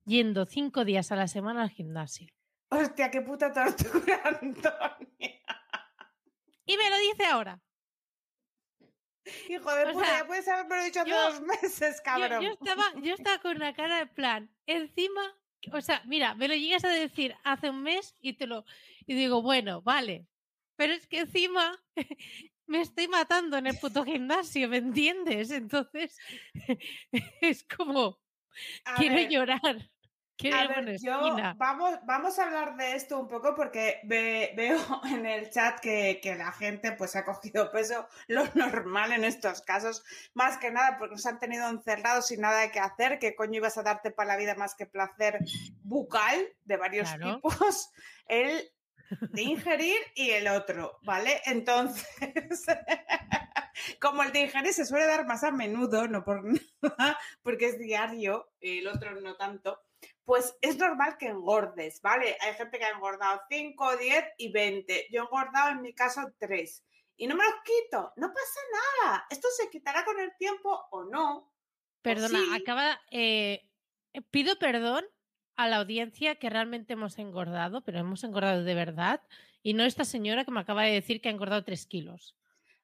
yendo 0.04 0.46
cinco 0.46 0.84
días 0.84 1.10
a 1.12 1.16
la 1.16 1.28
semana 1.28 1.62
al 1.62 1.70
gimnasio. 1.70 2.28
Hostia, 2.70 3.10
qué 3.10 3.20
puta 3.20 3.52
tortura, 3.52 4.20
Antonia. 4.42 5.40
Y 6.66 6.76
me 6.76 6.90
lo 6.90 6.98
dice 6.98 7.24
ahora. 7.26 7.60
Hijo 9.48 9.74
de 9.74 9.84
O 9.86 9.92
puta, 9.92 10.04
sea, 10.06 10.18
ya 10.18 10.26
puedes 10.26 10.48
haberme 10.48 10.84
dicho 10.84 11.00
hace 11.00 11.10
yo- 11.10 11.22
dos 11.22 11.40
meses, 11.40 12.00
cabrón. 12.02 12.42
yo 12.42 12.50
estaba, 12.50 12.84
yo 13.02 13.14
estaba 13.14 13.38
con 13.40 13.56
una 13.56 13.74
cara 13.74 13.98
de 13.98 14.06
plan, 14.06 14.50
encima, 14.66 15.22
o 15.72 15.80
sea, 15.80 16.02
mira, 16.04 16.34
me 16.34 16.46
lo 16.46 16.54
llegas 16.54 16.84
a 16.84 16.90
decir 16.90 17.34
hace 17.42 17.70
un 17.70 17.82
mes 17.82 18.14
y 18.20 18.34
te 18.34 18.46
lo, 18.46 18.66
y 19.06 19.14
digo, 19.14 19.40
bueno, 19.40 19.80
vale, 19.80 20.26
pero 20.76 20.92
es 20.92 21.06
que 21.06 21.20
encima 21.20 21.82
me 22.66 22.82
estoy 22.82 23.08
matando 23.08 23.56
en 23.56 23.66
el 23.66 23.78
puto 23.78 24.04
gimnasio, 24.04 24.68
¿me 24.68 24.76
entiendes? 24.78 25.50
Entonces, 25.50 26.18
es 27.40 27.64
como, 27.64 28.20
A 28.84 28.96
quiero 28.96 29.14
ver, 29.14 29.28
llorar, 29.30 29.90
A 30.53 30.66
ver, 30.66 30.97
yo 31.01 31.20
vamos, 31.57 31.99
vamos 32.05 32.38
a 32.38 32.44
hablar 32.44 32.77
de 32.77 32.97
esto 32.97 33.18
un 33.18 33.29
poco 33.29 33.55
porque 33.55 34.01
ve- 34.05 34.53
veo 34.57 34.79
en 35.05 35.27
el 35.27 35.51
chat 35.51 35.79
que, 35.81 36.18
que 36.23 36.35
la 36.35 36.51
gente 36.53 36.92
pues 36.92 37.14
ha 37.16 37.25
cogido 37.25 37.70
peso, 37.70 38.09
lo 38.27 38.44
normal 38.55 39.12
en 39.12 39.25
estos 39.25 39.62
casos, 39.62 40.05
más 40.35 40.59
que 40.59 40.70
nada 40.70 40.97
porque 40.99 41.14
nos 41.14 41.27
han 41.27 41.38
tenido 41.38 41.68
encerrados 41.68 42.27
sin 42.27 42.40
nada 42.40 42.70
que 42.73 42.81
hacer, 42.81 43.18
que 43.18 43.35
coño 43.37 43.59
ibas 43.59 43.79
a 43.79 43.83
darte 43.85 44.11
para 44.11 44.29
la 44.29 44.37
vida 44.37 44.55
más 44.57 44.75
que 44.75 44.87
placer 44.87 45.38
bucal 45.83 46.49
de 46.64 46.77
varios 46.77 47.09
Claro. 47.11 47.37
tipos, 47.37 47.90
el 48.27 48.70
de 49.20 49.42
ingerir 49.42 49.97
y 50.14 50.31
el 50.31 50.49
otro, 50.49 50.99
¿vale? 51.03 51.40
Entonces, 51.47 52.07
como 54.01 54.23
el 54.23 54.33
de 54.33 54.40
ingerir 54.40 54.73
se 54.73 54.85
suele 54.87 55.07
dar 55.07 55.27
más 55.27 55.44
a 55.44 55.51
menudo, 55.51 56.09
no 56.09 56.25
por 56.25 56.42
nada, 56.83 57.18
porque 57.42 57.66
es 57.66 57.79
diario, 57.79 58.51
el 58.61 58.87
otro 58.88 59.20
no 59.20 59.37
tanto, 59.37 59.81
pues 60.24 60.56
es 60.60 60.78
normal 60.78 61.16
que 61.18 61.26
engordes, 61.26 62.00
¿vale? 62.00 62.36
Hay 62.40 62.54
gente 62.54 62.78
que 62.78 62.84
ha 62.84 62.90
engordado 62.90 63.40
5, 63.48 63.96
10 63.96 64.24
y 64.38 64.52
20. 64.52 65.08
Yo 65.10 65.22
he 65.22 65.24
engordado 65.24 65.70
en 65.70 65.82
mi 65.82 65.94
caso 65.94 66.22
3. 66.38 66.84
Y 67.16 67.26
no 67.26 67.36
me 67.36 67.44
los 67.44 67.54
quito, 67.64 68.12
no 68.16 68.28
pasa 68.28 68.60
nada. 69.02 69.26
Esto 69.30 69.48
se 69.56 69.70
quitará 69.70 70.04
con 70.04 70.18
el 70.18 70.36
tiempo 70.36 70.86
o 70.90 71.04
no. 71.04 71.52
Perdona, 72.02 72.38
sí. 72.38 72.60
acaba, 72.60 73.00
eh, 73.10 73.66
pido 74.30 74.58
perdón 74.58 75.04
a 75.56 75.68
la 75.68 75.76
audiencia 75.76 76.34
que 76.36 76.50
realmente 76.50 76.94
hemos 76.94 77.18
engordado, 77.18 77.82
pero 77.82 77.98
hemos 77.98 78.24
engordado 78.24 78.64
de 78.64 78.74
verdad, 78.74 79.22
y 79.62 79.74
no 79.74 79.84
esta 79.84 80.04
señora 80.04 80.44
que 80.44 80.50
me 80.50 80.60
acaba 80.60 80.82
de 80.82 80.92
decir 80.92 81.20
que 81.20 81.28
ha 81.28 81.32
engordado 81.32 81.64
tres 81.64 81.86
kilos. 81.86 82.36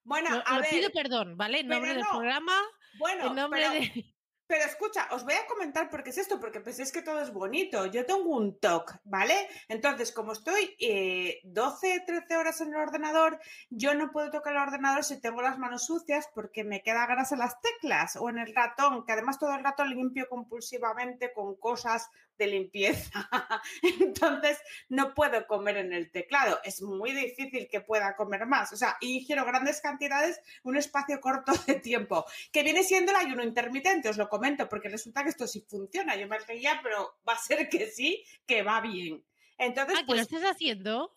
Bueno, 0.04 0.42
a 0.46 0.58
ver. 0.60 0.70
pido 0.70 0.90
perdón, 0.90 1.36
¿vale? 1.36 1.60
En 1.60 1.68
nombre 1.68 1.94
del 1.94 2.04
programa, 2.10 2.56
Bueno, 2.98 3.26
en 3.26 3.34
nombre 3.34 3.60
pero, 3.60 3.72
de... 3.72 4.14
pero 4.50 4.64
escucha, 4.64 5.06
os 5.12 5.22
voy 5.22 5.34
a 5.34 5.46
comentar 5.46 5.88
por 5.88 6.02
qué 6.02 6.10
es 6.10 6.18
esto, 6.18 6.40
porque 6.40 6.60
pensáis 6.60 6.90
que 6.90 7.02
todo 7.02 7.20
es 7.22 7.32
bonito. 7.32 7.86
Yo 7.86 8.04
tengo 8.04 8.36
un 8.36 8.58
TOC, 8.58 8.96
¿vale? 9.04 9.48
Entonces, 9.68 10.10
como 10.10 10.32
estoy 10.32 10.74
eh, 10.80 11.38
12, 11.44 12.02
13 12.04 12.36
horas 12.36 12.60
en 12.60 12.74
el 12.74 12.80
ordenador, 12.80 13.38
yo 13.70 13.94
no 13.94 14.10
puedo 14.10 14.28
tocar 14.32 14.54
el 14.54 14.62
ordenador 14.62 15.04
si 15.04 15.20
tengo 15.20 15.40
las 15.40 15.56
manos 15.56 15.86
sucias 15.86 16.28
porque 16.34 16.64
me 16.64 16.82
queda 16.82 17.06
grasa 17.06 17.36
en 17.36 17.42
las 17.42 17.60
teclas 17.60 18.16
o 18.16 18.28
en 18.28 18.38
el 18.38 18.52
ratón, 18.52 19.04
que 19.06 19.12
además 19.12 19.38
todo 19.38 19.54
el 19.54 19.62
rato 19.62 19.84
limpio 19.84 20.28
compulsivamente 20.28 21.32
con 21.32 21.54
cosas 21.54 22.10
de 22.40 22.46
limpieza. 22.48 23.28
Entonces, 24.00 24.58
no 24.88 25.14
puedo 25.14 25.46
comer 25.46 25.76
en 25.76 25.92
el 25.92 26.10
teclado. 26.10 26.58
Es 26.64 26.82
muy 26.82 27.12
difícil 27.12 27.68
que 27.70 27.82
pueda 27.82 28.16
comer 28.16 28.46
más. 28.46 28.72
O 28.72 28.76
sea, 28.76 28.96
ingiero 29.00 29.44
grandes 29.44 29.80
cantidades 29.80 30.38
en 30.38 30.70
un 30.70 30.76
espacio 30.76 31.20
corto 31.20 31.52
de 31.66 31.74
tiempo, 31.74 32.24
que 32.50 32.62
viene 32.62 32.82
siendo 32.82 33.12
el 33.12 33.18
ayuno 33.18 33.44
intermitente, 33.44 34.08
os 34.08 34.16
lo 34.16 34.28
comento, 34.28 34.68
porque 34.68 34.88
resulta 34.88 35.22
que 35.22 35.28
esto 35.28 35.46
sí 35.46 35.64
funciona. 35.68 36.16
Yo 36.16 36.26
me 36.26 36.38
reía, 36.38 36.80
pero 36.82 37.18
va 37.28 37.34
a 37.34 37.38
ser 37.38 37.68
que 37.68 37.86
sí, 37.90 38.24
que 38.46 38.62
va 38.62 38.80
bien. 38.80 39.22
Entonces, 39.58 39.94
Ah, 39.98 40.00
que 40.00 40.06
lo 40.06 40.06
pues, 40.06 40.20
estás 40.22 40.42
haciendo. 40.50 41.14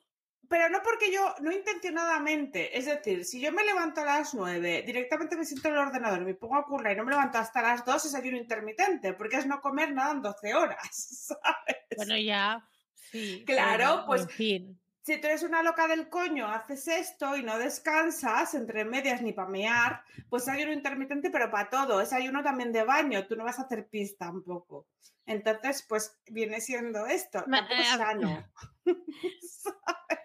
Pero 0.50 0.70
no 0.70 0.82
porque 0.84 1.12
yo, 1.12 1.36
no 1.42 1.52
intencionadamente. 1.52 2.78
Es 2.78 2.86
decir, 2.86 3.26
si 3.26 3.40
yo 3.40 3.52
me 3.52 3.64
levanto 3.64 4.02
a 4.02 4.06
las 4.06 4.34
9, 4.34 4.84
directamente 4.86 5.36
me 5.36 5.46
siento 5.46 5.68
en 5.70 5.76
el 5.76 5.80
ordenador 5.82 6.22
y 6.22 6.26
me 6.26 6.36
pongo 6.36 6.58
a 6.58 6.66
currar 6.66 6.94
y 6.94 6.96
no 6.98 7.06
me 7.06 7.12
levanto 7.12 7.38
hasta 7.38 7.62
las 7.62 7.86
2, 7.86 8.06
es 8.06 8.16
ayuno 8.16 8.38
intermitente, 8.38 9.14
porque 9.14 9.38
es 9.38 9.46
no 9.46 9.62
comer 9.62 9.94
nada 9.94 10.12
en 10.12 10.22
12 10.22 10.54
horas, 10.54 10.90
¿sabes? 10.92 11.78
Bueno, 11.96 12.18
ya. 12.18 12.68
Sí. 13.12 13.44
Claro, 13.46 13.86
bueno, 13.86 14.06
pues 14.08 14.22
En 14.24 14.30
fin. 14.30 14.82
si 15.04 15.20
tú 15.20 15.28
eres 15.28 15.44
una 15.44 15.64
loca 15.64 15.88
del 15.88 16.10
coño, 16.10 16.48
haces 16.48 16.88
esto 16.88 17.36
y 17.38 17.44
no 17.44 17.58
descansas 17.58 18.54
entre 18.54 18.86
medias 18.86 19.22
ni 19.22 19.34
para 19.34 19.50
mear, 19.50 20.04
pues 20.30 20.48
ayuno 20.48 20.74
intermitente, 20.74 21.30
pero 21.30 21.52
para 21.52 21.70
todo. 21.70 22.02
Es 22.02 22.12
ayuno 22.12 22.44
también 22.44 22.72
de 22.72 22.84
baño, 22.84 23.28
tú 23.28 23.36
no 23.36 23.44
vas 23.44 23.60
a 23.60 23.64
hacer 23.64 23.88
pis 23.88 24.18
tampoco. 24.18 24.88
Entonces, 25.26 25.86
pues 25.88 26.20
viene 26.28 26.60
siendo 26.60 27.06
esto. 27.06 27.44
Tampoco 27.50 27.82
es 27.82 27.88
eh, 27.88 27.98
sano. 27.98 28.52
¿Sabes? 29.42 30.23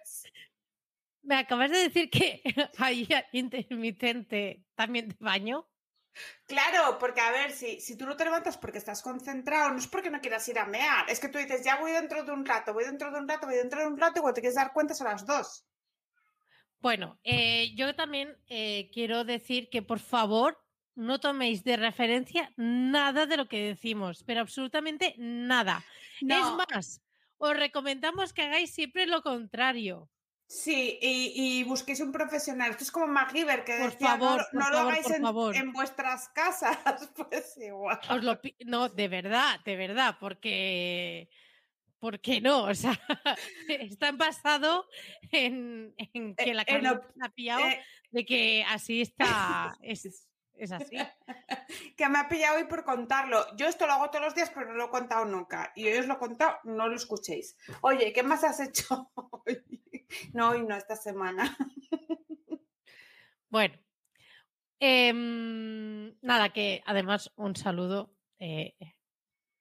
Me 1.28 1.34
acabas 1.34 1.70
de 1.70 1.76
decir 1.80 2.08
que 2.08 2.40
hay 2.78 3.06
intermitente 3.32 4.64
también 4.74 5.10
de 5.10 5.16
baño. 5.20 5.68
Claro, 6.46 6.98
porque 6.98 7.20
a 7.20 7.30
ver, 7.30 7.52
si, 7.52 7.82
si 7.82 7.98
tú 7.98 8.06
no 8.06 8.16
te 8.16 8.24
levantas 8.24 8.56
porque 8.56 8.78
estás 8.78 9.02
concentrado, 9.02 9.68
no 9.68 9.78
es 9.78 9.86
porque 9.86 10.10
no 10.10 10.22
quieras 10.22 10.48
ir 10.48 10.58
a 10.58 10.64
mear, 10.64 11.04
es 11.10 11.20
que 11.20 11.28
tú 11.28 11.36
dices, 11.36 11.62
ya 11.62 11.76
voy 11.76 11.92
dentro 11.92 12.24
de 12.24 12.32
un 12.32 12.46
rato, 12.46 12.72
voy 12.72 12.84
dentro 12.84 13.10
de 13.10 13.18
un 13.18 13.28
rato, 13.28 13.46
voy 13.46 13.56
dentro 13.56 13.78
de 13.82 13.88
un 13.88 13.98
rato, 13.98 14.18
y 14.18 14.22
cuando 14.22 14.36
te 14.36 14.40
quieres 14.40 14.56
dar 14.56 14.72
cuenta 14.72 14.94
son 14.94 15.06
las 15.06 15.26
dos. 15.26 15.66
Bueno, 16.80 17.20
eh, 17.24 17.74
yo 17.76 17.94
también 17.94 18.34
eh, 18.46 18.88
quiero 18.94 19.24
decir 19.24 19.68
que 19.68 19.82
por 19.82 19.98
favor 19.98 20.58
no 20.94 21.20
toméis 21.20 21.62
de 21.62 21.76
referencia 21.76 22.50
nada 22.56 23.26
de 23.26 23.36
lo 23.36 23.48
que 23.48 23.66
decimos, 23.66 24.24
pero 24.24 24.40
absolutamente 24.40 25.14
nada. 25.18 25.84
No. 26.22 26.34
Es 26.36 26.68
más, 26.70 27.02
os 27.36 27.54
recomendamos 27.54 28.32
que 28.32 28.42
hagáis 28.42 28.72
siempre 28.72 29.06
lo 29.06 29.20
contrario. 29.22 30.08
Sí, 30.50 30.98
y, 31.02 31.32
y 31.60 31.64
busquéis 31.64 32.00
un 32.00 32.10
profesional. 32.10 32.70
Esto 32.70 32.84
es 32.84 32.90
como 32.90 33.06
MacGyver 33.06 33.64
que 33.64 33.76
Por 33.76 33.90
decía, 33.90 34.08
favor, 34.16 34.46
no, 34.52 34.70
lo 34.70 34.76
favor, 34.78 34.92
hagáis 34.92 35.10
en, 35.10 35.22
favor. 35.22 35.54
en 35.56 35.72
vuestras 35.72 36.28
casas. 36.30 36.78
Pues 37.14 37.54
igual. 37.58 38.00
Os 38.08 38.24
lo 38.24 38.40
no, 38.64 38.88
de 38.88 39.08
verdad, 39.08 39.60
de 39.64 39.76
verdad, 39.76 40.16
porque 40.18 41.28
porque 42.00 42.40
no, 42.40 42.62
o 42.64 42.74
sea, 42.74 42.92
está 43.68 44.12
basado 44.12 44.86
en, 45.32 45.94
en 45.98 46.34
que 46.34 46.50
Eh, 46.50 46.54
la 46.54 46.62
en 46.62 46.66
Carlota 46.82 47.06
op- 47.06 47.12
se 47.14 47.26
ha 47.26 47.28
pillado 47.28 47.66
Eh, 47.66 47.82
de 48.12 48.24
que 48.24 48.64
así 48.68 49.02
está, 49.02 49.76
es, 49.82 50.28
es 50.54 50.72
así. 50.72 50.96
que 51.96 52.08
me 52.08 52.20
ha 52.20 52.28
pillado 52.28 52.56
hoy 52.56 52.64
por 52.64 52.84
contarlo. 52.84 53.44
Yo 53.56 53.66
esto 53.66 53.86
lo 53.86 53.92
hago 53.92 54.08
todos 54.10 54.24
los 54.24 54.34
días, 54.34 54.50
pero 54.54 54.66
no 54.68 54.74
lo 54.74 54.86
he 54.86 54.90
contado 54.90 55.24
nunca. 55.26 55.72
Y 55.76 55.86
hoy 55.88 55.98
os 55.98 56.06
lo 56.06 56.14
he 56.14 56.18
contado, 56.18 56.56
no 56.64 56.88
lo 56.88 56.96
escuchéis. 56.96 57.56
Oye, 57.82 58.12
¿qué 58.14 58.22
más 58.22 58.44
has 58.44 58.60
hecho 58.60 59.10
hoy? 59.14 59.60
No, 60.34 60.50
hoy 60.50 60.62
no, 60.62 60.76
esta 60.76 60.96
semana. 60.96 61.56
Bueno, 63.50 63.78
em, 64.78 66.14
nada, 66.20 66.52
que 66.52 66.82
además 66.84 67.32
un 67.36 67.56
saludo 67.56 68.14
eh, 68.38 68.76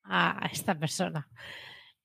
a, 0.04 0.46
a 0.46 0.48
esta 0.48 0.78
persona. 0.78 1.30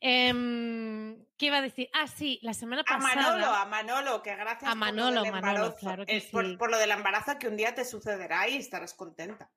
Em, 0.05 1.25
¿Qué 1.37 1.47
iba 1.47 1.59
a 1.59 1.63
decir? 1.63 1.89
Ah, 1.93 2.07
sí, 2.07 2.41
la 2.43 2.55
semana 2.55 2.83
A 2.83 2.85
pasada. 2.85 3.15
Manolo, 3.15 3.47
a 3.47 3.65
Manolo, 3.67 4.23
que 4.23 4.35
gracias 4.35 4.65
A 4.69 4.75
por, 4.75 4.79
Manolo, 4.79 5.11
lo 5.11 5.23
del 5.23 5.33
Manolo, 5.33 5.51
embarazo, 5.51 5.77
claro 5.77 6.07
que 6.07 6.17
eh, 6.17 6.29
por, 6.31 6.45
sí. 6.45 6.57
por 6.57 6.71
lo 6.71 6.79
del 6.79 6.91
embarazo 6.91 7.39
que 7.39 7.49
un 7.49 7.57
día 7.57 7.75
te 7.75 7.85
sucederá 7.85 8.49
y 8.49 8.57
estarás 8.57 8.95
contenta. 8.95 9.51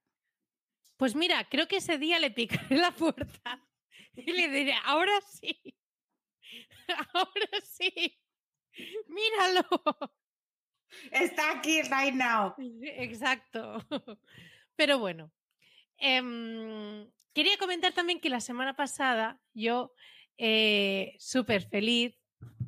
Pues 0.97 1.15
mira, 1.15 1.47
creo 1.49 1.67
que 1.67 1.77
ese 1.77 1.97
día 1.97 2.19
le 2.19 2.31
picaré 2.31 2.77
la 2.77 2.91
puerta 2.91 3.67
y 4.15 4.31
le 4.31 4.49
diré, 4.49 4.75
ahora 4.83 5.19
sí, 5.21 5.75
ahora 7.13 7.61
sí, 7.63 8.19
míralo. 9.07 9.65
Está 11.11 11.51
aquí 11.51 11.81
right 11.83 12.13
now. 12.13 12.55
Exacto. 12.81 13.77
Pero 14.75 14.99
bueno, 14.99 15.31
em, 15.97 17.09
quería 17.33 17.57
comentar 17.57 17.93
también 17.93 18.19
que 18.19 18.29
la 18.29 18.39
semana 18.41 18.75
pasada 18.75 19.39
yo, 19.53 19.93
eh, 20.37 21.15
súper 21.19 21.63
feliz, 21.67 22.15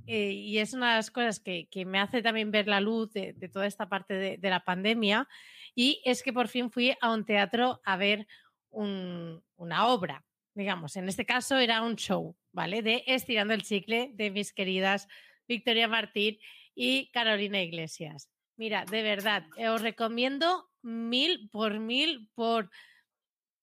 eh, 0.07 0.31
y 0.31 0.57
es 0.59 0.73
una 0.73 0.91
de 0.91 0.95
las 0.97 1.11
cosas 1.11 1.39
que, 1.39 1.67
que 1.69 1.85
me 1.85 1.99
hace 1.99 2.21
también 2.21 2.49
ver 2.51 2.67
la 2.67 2.79
luz 2.79 3.11
de, 3.11 3.33
de 3.33 3.49
toda 3.49 3.65
esta 3.67 3.89
parte 3.89 4.13
de, 4.13 4.37
de 4.37 4.49
la 4.49 4.63
pandemia, 4.63 5.27
y 5.75 6.01
es 6.05 6.23
que 6.23 6.31
por 6.33 6.47
fin 6.47 6.71
fui 6.71 6.95
a 7.01 7.11
un 7.11 7.25
teatro 7.25 7.81
a 7.83 7.97
ver 7.97 8.25
un- 8.69 9.43
una 9.57 9.87
obra, 9.87 10.25
digamos, 10.53 10.95
en 10.95 11.09
este 11.09 11.25
caso 11.25 11.57
era 11.57 11.81
un 11.81 11.95
show, 11.97 12.37
¿vale? 12.51 12.81
De 12.81 13.03
Estirando 13.05 13.53
el 13.53 13.63
Chicle 13.63 14.11
de 14.13 14.31
mis 14.31 14.53
queridas 14.53 15.07
Victoria 15.47 15.87
Martín 15.87 16.37
y 16.75 17.09
Carolina 17.11 17.61
Iglesias. 17.61 18.29
Mira, 18.57 18.85
de 18.85 19.03
verdad, 19.03 19.45
eh, 19.57 19.69
os 19.69 19.81
recomiendo 19.81 20.69
mil 20.81 21.49
por 21.51 21.79
mil 21.79 22.29
por, 22.33 22.69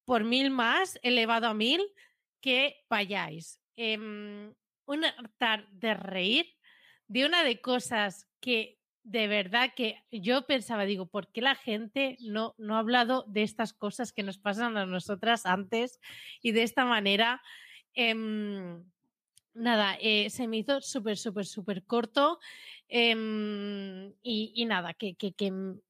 por 0.04 0.24
mil 0.24 0.50
más, 0.50 0.98
elevado 1.02 1.48
a 1.48 1.54
mil, 1.54 1.82
que 2.40 2.76
vayáis. 2.88 3.60
Em, 3.76 4.52
un 4.86 5.04
de 5.70 5.94
reír 5.94 6.46
de 7.08 7.26
una 7.26 7.42
de 7.42 7.60
cosas 7.60 8.28
que 8.40 8.78
de 9.02 9.28
verdad 9.28 9.72
que 9.76 10.02
yo 10.10 10.46
pensaba, 10.46 10.84
digo, 10.84 11.06
¿por 11.06 11.30
qué 11.30 11.42
la 11.42 11.54
gente 11.54 12.16
no, 12.20 12.54
no 12.56 12.76
ha 12.76 12.78
hablado 12.78 13.24
de 13.28 13.42
estas 13.42 13.74
cosas 13.74 14.12
que 14.12 14.22
nos 14.22 14.38
pasan 14.38 14.76
a 14.78 14.86
nosotras 14.86 15.44
antes 15.44 16.00
y 16.40 16.52
de 16.52 16.62
esta 16.62 16.86
manera? 16.86 17.42
Em, 17.92 18.82
nada, 19.54 19.96
eh, 20.00 20.28
se 20.30 20.46
me 20.46 20.58
hizo 20.58 20.80
súper, 20.80 21.16
súper, 21.16 21.46
súper 21.46 21.84
corto 21.84 22.38
em, 22.88 24.12
y, 24.22 24.64
nada, 24.66 24.94
que, 24.94 25.16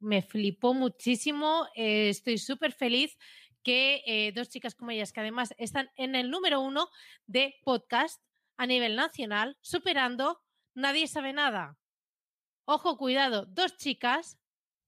me 0.01 0.23
flipó 0.23 0.75
muchísimo. 0.75 1.67
eh, 1.75 2.11
estoy 2.11 2.39
súper 2.39 2.73
feliz 2.73 3.19
que 3.63 4.03
eh, 4.07 4.33
dos 4.33 4.51
chicas 4.51 4.75
como 4.75 4.91
ellas, 4.91 5.13
que 5.13 5.21
además 5.21 5.55
están 5.59 5.91
en 5.97 6.15
el 6.15 6.31
número 6.31 6.61
uno 6.61 6.89
de 7.27 7.55
podcast 7.65 8.23
a 8.57 8.67
nivel 8.67 8.95
nacional, 8.97 9.57
superando 9.61 10.41
Nadie 10.77 11.07
sabe 11.07 11.33
nada. 11.33 11.79
Ojo, 12.65 12.97
cuidado, 12.99 13.47
dos 13.47 13.77
chicas 13.77 14.39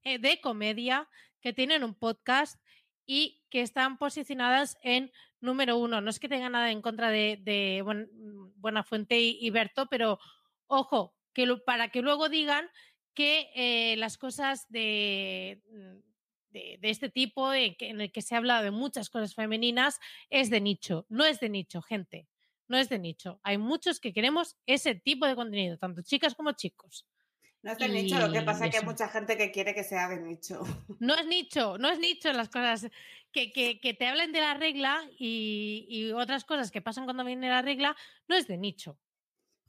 de 0.03 0.41
comedia 0.41 1.09
que 1.41 1.53
tienen 1.53 1.85
un 1.85 1.95
podcast 1.95 2.61
y 3.07 3.45
que 3.51 3.62
están 3.62 3.99
posicionadas 3.99 4.77
en 4.83 5.12
número 5.40 5.77
uno. 5.79 6.01
No 6.01 6.11
es 6.11 6.18
que 6.20 6.29
tenga 6.29 6.49
nada 6.49 6.70
en 6.70 6.83
contra 6.83 7.11
de, 7.11 7.38
de 7.42 7.83
Buen- 7.83 8.09
Buenafuente 8.57 9.18
y, 9.20 9.38
y 9.40 9.51
Berto, 9.51 9.87
pero 9.90 10.18
ojo, 10.66 11.14
que 11.33 11.46
lo- 11.46 11.64
para 11.64 11.88
que 11.90 12.03
luego 12.03 12.29
digan 12.29 12.68
que 13.14 13.51
eh, 13.55 13.96
las 13.96 14.18
cosas 14.18 14.66
de, 14.68 15.62
de, 16.51 16.79
de 16.81 16.90
este 16.90 17.09
tipo, 17.11 17.53
en, 17.53 17.75
que- 17.77 17.88
en 17.90 18.01
el 18.01 18.12
que 18.12 18.22
se 18.22 18.35
habla 18.37 18.62
de 18.62 18.70
muchas 18.70 19.11
cosas 19.11 19.35
femeninas, 19.35 19.99
es 20.31 20.51
de 20.51 20.61
nicho. 20.61 21.07
No 21.09 21.25
es 21.25 21.40
de 21.40 21.49
nicho, 21.49 21.83
gente. 21.83 22.29
No 22.68 22.77
es 22.79 22.88
de 22.88 22.99
nicho. 22.99 23.38
Hay 23.42 23.59
muchos 23.59 24.01
que 24.01 24.12
queremos 24.12 24.57
ese 24.66 24.94
tipo 24.94 25.27
de 25.27 25.37
contenido, 25.37 25.79
tanto 25.79 26.03
chicas 26.03 26.35
como 26.35 26.53
chicos. 26.53 27.07
No 27.62 27.73
es 27.73 27.79
de 27.79 27.88
nicho, 27.88 28.19
lo 28.19 28.33
que 28.33 28.42
pasa 28.42 28.66
es 28.66 28.71
que 28.71 28.79
hay 28.79 28.85
mucha 28.85 29.09
gente 29.09 29.37
que 29.37 29.51
quiere 29.51 29.75
que 29.75 29.83
sea 29.83 30.09
de 30.09 30.21
nicho. 30.21 30.62
No 31.01 31.14
es 31.16 31.27
nicho, 31.27 31.79
no 31.79 31.88
es 31.88 31.99
nicho 31.99 32.33
las 32.33 32.49
cosas 32.49 32.88
que, 33.33 33.53
que, 33.53 33.81
que 33.81 33.95
te 33.95 34.07
hablen 34.07 34.33
de 34.33 34.40
la 34.40 34.55
regla 34.55 35.03
y, 35.19 35.87
y 35.88 36.12
otras 36.12 36.45
cosas 36.45 36.71
que 36.71 36.81
pasan 36.81 37.05
cuando 37.05 37.25
viene 37.25 37.49
la 37.49 37.62
regla, 37.62 37.97
no 38.29 38.37
es 38.37 38.47
de 38.47 38.57
nicho. 38.57 38.99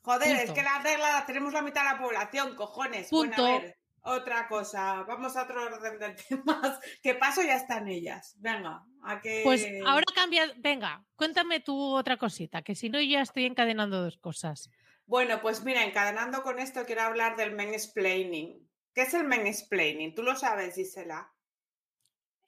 Joder, 0.07 0.37
es 0.37 0.51
que 0.51 0.63
la 0.63 0.79
regla 0.79 1.11
la 1.11 1.25
tenemos 1.25 1.51
la 1.51 1.61
mitad 1.61 1.81
de 1.81 1.89
la 1.89 1.97
población, 1.99 2.55
cojones. 2.55 3.09
Bueno, 3.11 3.35
Punto. 3.35 3.45
a 3.45 3.59
ver. 3.59 3.77
Otra 4.03 4.47
cosa, 4.47 5.03
vamos 5.03 5.35
a 5.35 5.43
otro 5.43 5.65
orden 5.65 5.99
de 5.99 6.11
temas. 6.29 6.79
¿Qué 7.03 7.15
paso 7.15 7.41
ya 7.41 7.57
están 7.57 7.89
ellas? 7.89 8.37
Venga, 8.39 8.85
a 9.03 9.19
que. 9.19 9.41
Pues 9.43 9.67
ahora 9.85 10.05
cambia. 10.15 10.49
Venga, 10.59 11.03
cuéntame 11.17 11.59
tú 11.59 11.77
otra 11.93 12.15
cosita, 12.15 12.61
que 12.61 12.73
si 12.73 12.89
no, 12.89 13.01
ya 13.01 13.21
estoy 13.21 13.43
encadenando 13.45 14.01
dos 14.01 14.17
cosas. 14.17 14.69
Bueno, 15.07 15.39
pues 15.41 15.63
mira, 15.63 15.85
encadenando 15.85 16.43
con 16.43 16.59
esto, 16.59 16.85
quiero 16.85 17.01
hablar 17.01 17.37
del 17.37 17.55
mansplaining. 17.55 18.69
¿Qué 18.93 19.03
es 19.03 19.13
el 19.13 19.23
mansplaining? 19.23 20.13
¿Tú 20.13 20.21
lo 20.21 20.35
sabes, 20.35 20.75
Gisela? 20.75 21.33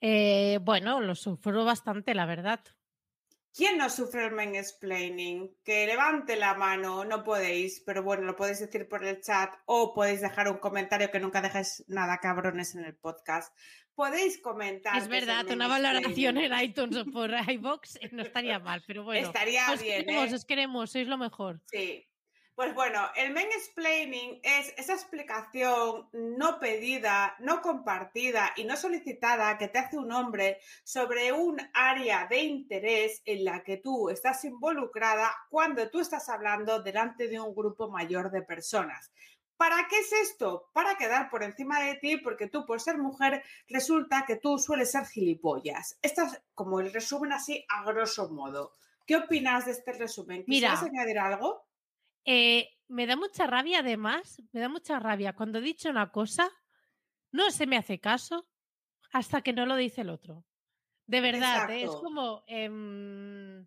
Eh, 0.02 0.58
bueno, 0.60 1.00
lo 1.00 1.14
sufro 1.14 1.64
bastante, 1.64 2.14
la 2.14 2.26
verdad. 2.26 2.60
¿Quién 3.54 3.78
no 3.78 3.88
sufre 3.88 4.26
el 4.26 4.32
mansplaining? 4.32 5.56
Que 5.64 5.86
levante 5.86 6.36
la 6.36 6.54
mano, 6.54 7.04
no 7.04 7.24
podéis, 7.24 7.82
pero 7.84 8.02
bueno, 8.02 8.24
lo 8.24 8.36
podéis 8.36 8.60
decir 8.60 8.86
por 8.88 9.04
el 9.04 9.22
chat 9.22 9.54
o 9.64 9.94
podéis 9.94 10.20
dejar 10.20 10.48
un 10.48 10.58
comentario 10.58 11.10
que 11.10 11.18
nunca 11.18 11.40
dejes 11.40 11.82
nada 11.88 12.18
cabrones 12.18 12.74
en 12.74 12.84
el 12.84 12.94
podcast. 12.94 13.56
Podéis 13.94 14.40
comentar. 14.40 14.98
Es 14.98 15.08
verdad, 15.08 15.46
una 15.50 15.66
valoración 15.66 16.36
en 16.36 16.58
iTunes 16.60 16.96
o 16.96 17.06
por 17.06 17.30
iBox 17.48 17.98
no 18.12 18.22
estaría 18.22 18.58
mal, 18.58 18.84
pero 18.86 19.02
bueno. 19.02 19.26
Estaría 19.26 19.72
os 19.72 19.82
bien. 19.82 20.04
Queremos, 20.04 20.30
¿eh? 20.30 20.34
Os 20.34 20.44
queremos, 20.44 20.90
sois 20.90 21.08
lo 21.08 21.16
mejor. 21.16 21.62
Sí. 21.66 22.09
Pues 22.60 22.74
bueno, 22.74 23.00
el 23.16 23.32
mansplaining 23.32 24.38
es 24.42 24.74
esa 24.76 24.92
explicación 24.92 26.10
no 26.12 26.60
pedida, 26.60 27.34
no 27.38 27.62
compartida 27.62 28.52
y 28.54 28.64
no 28.64 28.76
solicitada 28.76 29.56
que 29.56 29.68
te 29.68 29.78
hace 29.78 29.96
un 29.96 30.12
hombre 30.12 30.58
sobre 30.84 31.32
un 31.32 31.58
área 31.72 32.26
de 32.26 32.40
interés 32.42 33.22
en 33.24 33.46
la 33.46 33.62
que 33.62 33.78
tú 33.78 34.10
estás 34.10 34.44
involucrada 34.44 35.34
cuando 35.48 35.88
tú 35.88 36.00
estás 36.00 36.28
hablando 36.28 36.82
delante 36.82 37.28
de 37.28 37.40
un 37.40 37.54
grupo 37.54 37.88
mayor 37.88 38.30
de 38.30 38.42
personas. 38.42 39.10
¿Para 39.56 39.88
qué 39.88 39.98
es 39.98 40.12
esto? 40.12 40.68
Para 40.74 40.98
quedar 40.98 41.30
por 41.30 41.42
encima 41.42 41.80
de 41.80 41.94
ti, 41.94 42.18
porque 42.18 42.46
tú, 42.46 42.66
por 42.66 42.82
ser 42.82 42.98
mujer, 42.98 43.42
resulta 43.68 44.26
que 44.26 44.36
tú 44.36 44.58
sueles 44.58 44.90
ser 44.90 45.06
gilipollas. 45.06 45.98
Esto 46.02 46.24
es 46.24 46.42
como 46.54 46.80
el 46.80 46.92
resumen 46.92 47.32
así 47.32 47.64
a 47.70 47.84
grosso 47.84 48.28
modo. 48.28 48.72
¿Qué 49.06 49.16
opinas 49.16 49.64
de 49.64 49.72
este 49.72 49.94
resumen? 49.94 50.44
Mira, 50.46 50.72
¿Quisieras 50.72 50.82
añadir 50.82 51.18
algo? 51.18 51.69
Eh, 52.24 52.68
me 52.88 53.06
da 53.06 53.16
mucha 53.16 53.46
rabia, 53.46 53.80
además, 53.80 54.42
me 54.52 54.60
da 54.60 54.68
mucha 54.68 54.98
rabia 54.98 55.32
cuando 55.34 55.58
he 55.58 55.62
dicho 55.62 55.88
una 55.90 56.10
cosa, 56.10 56.50
no 57.32 57.50
se 57.50 57.66
me 57.66 57.76
hace 57.76 58.00
caso 58.00 58.48
hasta 59.12 59.42
que 59.42 59.52
no 59.52 59.66
lo 59.66 59.76
dice 59.76 60.02
el 60.02 60.10
otro. 60.10 60.44
De 61.06 61.20
verdad, 61.20 61.70
¿eh? 61.70 61.84
es 61.84 61.90
como. 61.90 62.44
em, 62.46 63.66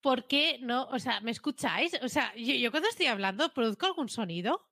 ¿Por 0.00 0.28
qué 0.28 0.58
no? 0.60 0.84
O 0.84 0.98
sea, 1.00 1.20
¿me 1.20 1.32
escucháis? 1.32 1.98
O 2.02 2.08
sea, 2.08 2.32
yo, 2.36 2.54
yo 2.54 2.70
cuando 2.70 2.88
estoy 2.88 3.06
hablando, 3.06 3.52
¿produzco 3.52 3.86
algún 3.86 4.08
sonido? 4.08 4.68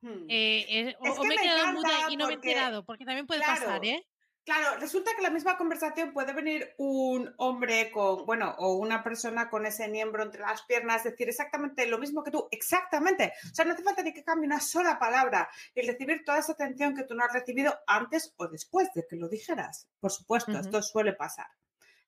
Hmm. 0.00 0.24
Eh, 0.28 0.66
eh, 0.68 0.96
o, 0.98 1.06
Es 1.06 1.18
o 1.18 1.22
que 1.22 1.28
me 1.28 1.34
he 1.34 1.38
quedado 1.38 1.72
muda 1.74 2.10
y 2.10 2.16
no 2.16 2.26
me 2.26 2.32
he 2.32 2.34
enterado, 2.36 2.84
porque 2.84 3.04
también 3.04 3.26
puede 3.26 3.40
claro, 3.40 3.60
pasar, 3.60 3.84
¿eh? 3.84 4.06
Claro, 4.44 4.76
resulta 4.80 5.12
que 5.14 5.22
la 5.22 5.30
misma 5.30 5.56
conversación 5.56 6.12
puede 6.12 6.32
venir 6.32 6.74
un 6.76 7.32
hombre 7.36 7.92
con, 7.92 8.26
bueno, 8.26 8.56
o 8.58 8.74
una 8.74 9.04
persona 9.04 9.48
con 9.48 9.66
ese 9.66 9.86
miembro 9.86 10.24
entre 10.24 10.40
las 10.40 10.62
piernas, 10.62 11.04
decir 11.04 11.28
exactamente 11.28 11.86
lo 11.86 11.98
mismo 11.98 12.24
que 12.24 12.32
tú, 12.32 12.48
exactamente. 12.50 13.32
O 13.52 13.54
sea, 13.54 13.64
no 13.64 13.74
hace 13.74 13.84
falta 13.84 14.02
ni 14.02 14.12
que 14.12 14.24
cambie 14.24 14.48
una 14.48 14.58
sola 14.58 14.98
palabra 14.98 15.48
y 15.76 15.82
recibir 15.82 16.24
toda 16.24 16.38
esa 16.38 16.52
atención 16.52 16.96
que 16.96 17.04
tú 17.04 17.14
no 17.14 17.24
has 17.24 17.32
recibido 17.32 17.72
antes 17.86 18.34
o 18.36 18.48
después 18.48 18.92
de 18.94 19.06
que 19.08 19.14
lo 19.14 19.28
dijeras. 19.28 19.88
Por 20.00 20.10
supuesto, 20.10 20.58
esto 20.58 20.82
suele 20.82 21.12
pasar. 21.12 21.46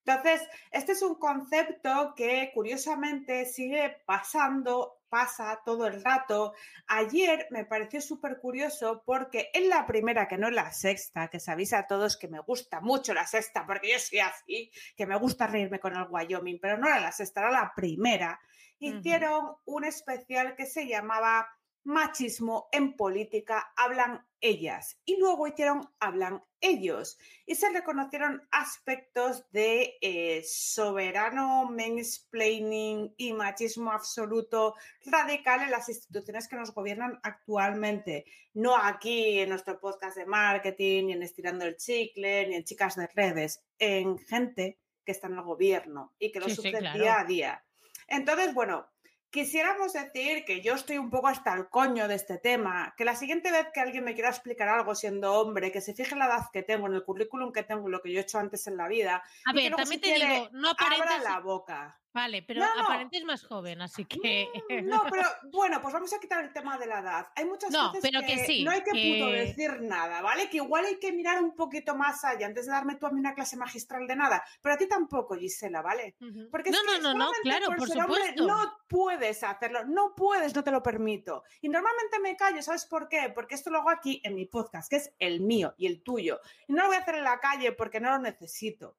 Entonces, 0.05 0.43
este 0.71 0.93
es 0.93 1.03
un 1.03 1.15
concepto 1.15 2.15
que 2.17 2.51
curiosamente 2.53 3.47
sigue 3.47 4.03
pasando, 4.05 5.04
pasa 5.15 5.61
todo 5.65 5.87
el 5.87 6.03
rato. 6.03 6.55
Ayer 6.89 7.47
me 7.51 7.65
pareció 7.65 8.01
súper 8.01 8.41
curioso 8.41 9.05
porque 9.07 9.49
en 9.55 9.69
la 9.69 9.87
primera, 9.87 10.27
que 10.27 10.37
no 10.37 10.49
en 10.49 10.57
la 10.57 10.73
sexta, 10.73 11.29
que 11.29 11.39
sabéis 11.39 11.73
a 11.73 11.87
todos 11.87 12.17
que 12.17 12.27
me 12.27 12.41
gusta 12.41 12.81
mucho 12.81 13.15
la 13.15 13.25
sexta, 13.25 13.65
porque 13.65 13.93
yo 13.93 13.99
soy 14.01 14.19
así, 14.19 14.73
que 14.97 15.07
me 15.07 15.17
gusta 15.17 15.47
reírme 15.47 15.79
con 15.79 15.97
el 15.97 16.09
Wyoming, 16.11 16.59
pero 16.61 16.79
no 16.79 16.89
era 16.89 16.99
la 16.99 17.13
sexta, 17.13 17.43
era 17.43 17.53
la 17.53 17.73
primera, 17.77 18.41
hicieron 18.81 19.55
un 19.67 19.85
especial 19.85 20.57
que 20.57 20.67
se 20.67 20.89
llamaba 20.89 21.49
Machismo 21.85 22.69
en 22.73 22.97
política, 22.97 23.73
hablan 23.77 24.27
ellas. 24.41 25.01
Y 25.05 25.19
luego 25.19 25.47
hicieron 25.47 25.89
Hablan 26.01 26.43
ellos. 26.61 27.19
Y 27.47 27.55
se 27.55 27.71
reconocieron 27.71 28.47
aspectos 28.51 29.51
de 29.51 29.97
eh, 30.01 30.43
soberano 30.47 31.71
mansplaining 31.71 33.15
y 33.17 33.33
machismo 33.33 33.93
absoluto 33.93 34.75
radical 35.05 35.63
en 35.63 35.71
las 35.71 35.89
instituciones 35.89 36.49
que 36.49 36.57
nos 36.57 36.75
gobiernan 36.75 37.21
actualmente. 37.23 38.25
No 38.55 38.77
aquí 38.77 39.41
en 39.41 39.51
nuestro 39.51 39.79
podcast 39.81 40.17
de 40.17 40.27
marketing, 40.27 41.07
ni 41.07 41.13
en 41.13 41.23
Estirando 41.23 41.65
el 41.65 41.77
Chicle, 41.77 42.49
ni 42.49 42.57
en 42.57 42.65
Chicas 42.65 42.97
de 42.97 43.09
Redes, 43.09 43.63
en 43.79 44.19
gente 44.19 44.79
que 45.05 45.13
está 45.13 45.27
en 45.27 45.35
el 45.35 45.43
gobierno 45.43 46.15
y 46.19 46.33
que 46.33 46.41
lo 46.41 46.47
Sí, 46.47 46.53
sí, 46.53 46.57
sufre 46.57 46.79
claro. 46.79 46.99
día 46.99 47.21
a 47.21 47.25
día. 47.25 47.65
Entonces, 48.09 48.55
bueno, 48.55 48.87
quisiéramos 49.35 49.93
decir 49.93 50.45
que 50.45 50.63
yo 50.63 50.75
estoy 50.75 50.97
un 50.97 51.11
poco 51.11 51.27
hasta 51.27 51.53
el 51.55 51.69
coño 51.69 52.07
de 52.07 52.15
este 52.15 52.39
tema, 52.39 52.95
que 52.97 53.05
la 53.05 53.17
siguiente 53.17 53.51
vez 53.51 53.67
que 53.75 53.81
alguien 53.81 54.05
me 54.05 54.15
quiera 54.15 54.29
explicar 54.29 54.69
algo 54.69 54.95
siendo 54.95 55.33
hombre, 55.33 55.73
que 55.73 55.81
se 55.81 55.93
fije 55.93 56.13
en 56.13 56.21
la 56.21 56.27
edad 56.27 56.51
que 56.53 56.63
tengo, 56.63 56.87
en 56.87 56.95
el 56.95 57.03
currículum 57.03 57.53
que 57.53 57.65
tengo, 57.65 57.87
en 57.87 57.91
lo 57.91 58.01
que 58.01 58.13
yo 58.13 58.21
he 58.21 58.23
hecho 58.23 58.39
antes 58.39 58.69
en 58.69 58.77
la 58.77 58.87
vida, 58.87 59.25
A 59.45 59.53
ver, 59.53 59.75
también 59.75 59.89
si 59.89 59.99
te 59.99 60.15
quiere, 60.15 60.35
digo, 60.35 60.49
no 60.53 60.69
abra 60.71 61.19
la 61.19 61.41
boca. 61.41 62.01
Vale, 62.15 62.43
pero 62.43 62.61
No, 62.61 62.75
no. 62.77 62.83
aparentes 62.85 63.25
más 63.25 63.45
joven, 63.45 63.83
así 63.83 64.05
que. 64.05 64.49
Mm, 64.71 64.87
No, 64.89 65.03
pero 65.11 65.23
bueno, 65.53 65.83
pues 65.83 65.93
vamos 65.93 66.13
a 66.15 66.21
quitar 66.21 66.45
el 66.45 66.53
tema 66.53 66.79
de 66.79 66.87
la 66.87 67.01
edad. 67.01 67.27
Hay 67.35 67.45
muchas 67.45 67.71
No, 67.73 67.93
veces 67.93 68.09
pero 68.09 68.25
que 68.25 68.39
sí, 68.47 68.63
no 68.65 68.71
hay 68.71 68.83
que, 68.83 68.91
puto 68.93 69.31
que- 69.31 69.37
decir 69.47 69.81
nada, 69.83 70.23
¿vale? 70.23 70.49
Que 70.49 70.59
igual 70.59 70.85
hay 70.85 70.99
que 71.01 71.13
mirar 71.13 71.43
un 71.43 71.57
poquito 71.57 71.97
más 71.97 72.25
allá 72.25 72.47
antes 72.47 72.67
de 72.67 72.73
darme 72.73 72.95
tú 72.97 73.07
a 73.07 73.11
mí 73.11 73.19
una 73.19 73.35
clase 73.35 73.57
magistral 73.57 74.07
de 74.07 74.15
nada. 74.15 74.45
Pero 74.63 74.75
a 74.77 74.79
ti 74.79 74.87
tampoco, 74.87 75.35
Gisela, 75.35 75.83
¿vale? 75.83 76.15
Porque 76.53 76.71
no, 76.71 76.79
es 76.79 76.85
que 76.97 77.01
no, 77.03 77.15
no, 77.15 77.31
claro, 77.43 77.67
por 77.67 77.77
por 77.79 77.89
ser 77.89 77.99
hombre 78.03 78.21
supuesto. 78.29 78.47
no 78.47 78.73
puedes 78.89 79.43
hacerlo, 79.43 79.85
no 79.85 80.15
puedes, 80.15 80.55
no 80.55 80.63
te 80.63 80.71
lo 80.71 80.83
permito. 80.85 81.43
Y 81.63 81.69
normalmente 81.69 82.21
me 82.21 82.37
callo, 82.37 82.63
¿sabes 82.63 82.87
por 82.87 83.09
qué? 83.09 83.33
Porque 83.35 83.57
esto 83.57 83.71
lo 83.71 83.79
hago 83.81 83.91
aquí 83.91 84.21
en 84.25 84.37
mi 84.37 84.47
podcast, 84.47 84.89
que 84.89 84.97
es 84.97 85.13
el 85.19 85.41
mío 85.41 85.75
y 85.77 85.87
el 85.89 86.03
tuyo. 86.05 86.41
Y 86.69 86.73
no 86.75 86.83
lo 86.83 86.89
voy 86.89 86.97
a 86.97 87.01
hacer 87.01 87.17
en 87.17 87.25
la 87.25 87.41
calle 87.41 87.73
porque 87.73 87.99
no 87.99 88.11
lo 88.11 88.19
necesito. 88.21 88.97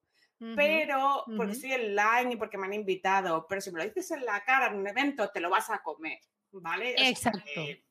Pero 0.55 1.23
porque 1.25 1.43
ujú. 1.43 1.51
estoy 1.51 1.71
online 1.73 2.33
y 2.33 2.35
porque 2.37 2.57
me 2.57 2.65
han 2.65 2.73
invitado. 2.73 3.45
Pero 3.47 3.61
si 3.61 3.71
me 3.71 3.79
lo 3.79 3.85
dices 3.85 4.11
en 4.11 4.25
la 4.25 4.43
cara 4.43 4.67
en 4.67 4.75
un 4.75 4.87
evento, 4.87 5.29
te 5.29 5.39
lo 5.39 5.49
vas 5.49 5.69
a 5.69 5.81
comer, 5.81 6.19
¿vale? 6.51 6.93
O 6.93 6.97
sea 6.97 7.09
Exacto. 7.09 7.39
que- 7.45 7.85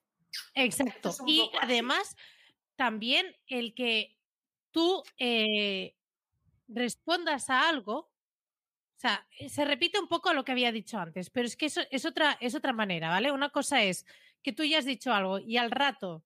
Exacto. 0.54 1.08
es 1.10 1.20
Y 1.26 1.40
así. 1.40 1.50
además, 1.60 2.16
también 2.76 3.36
el 3.46 3.74
que 3.74 4.18
tú 4.70 5.02
eh, 5.18 5.96
respondas 6.68 7.50
a 7.50 7.68
algo, 7.68 7.96
o 7.96 8.10
sea, 8.96 9.26
eh, 9.38 9.48
se 9.48 9.64
repite 9.64 10.00
un 10.00 10.08
poco 10.08 10.32
lo 10.32 10.44
que 10.44 10.52
había 10.52 10.72
dicho 10.72 10.98
antes, 10.98 11.30
pero 11.30 11.46
es 11.46 11.56
que 11.56 11.66
eso 11.66 11.82
es 11.90 12.04
otra, 12.04 12.36
es 12.40 12.54
otra 12.54 12.72
manera, 12.72 13.08
¿vale? 13.10 13.30
Una 13.32 13.50
cosa 13.50 13.82
es 13.82 14.06
que 14.42 14.52
tú 14.52 14.64
ya 14.64 14.78
has 14.78 14.84
dicho 14.84 15.12
algo 15.12 15.38
y 15.38 15.56
al 15.56 15.70
rato 15.70 16.24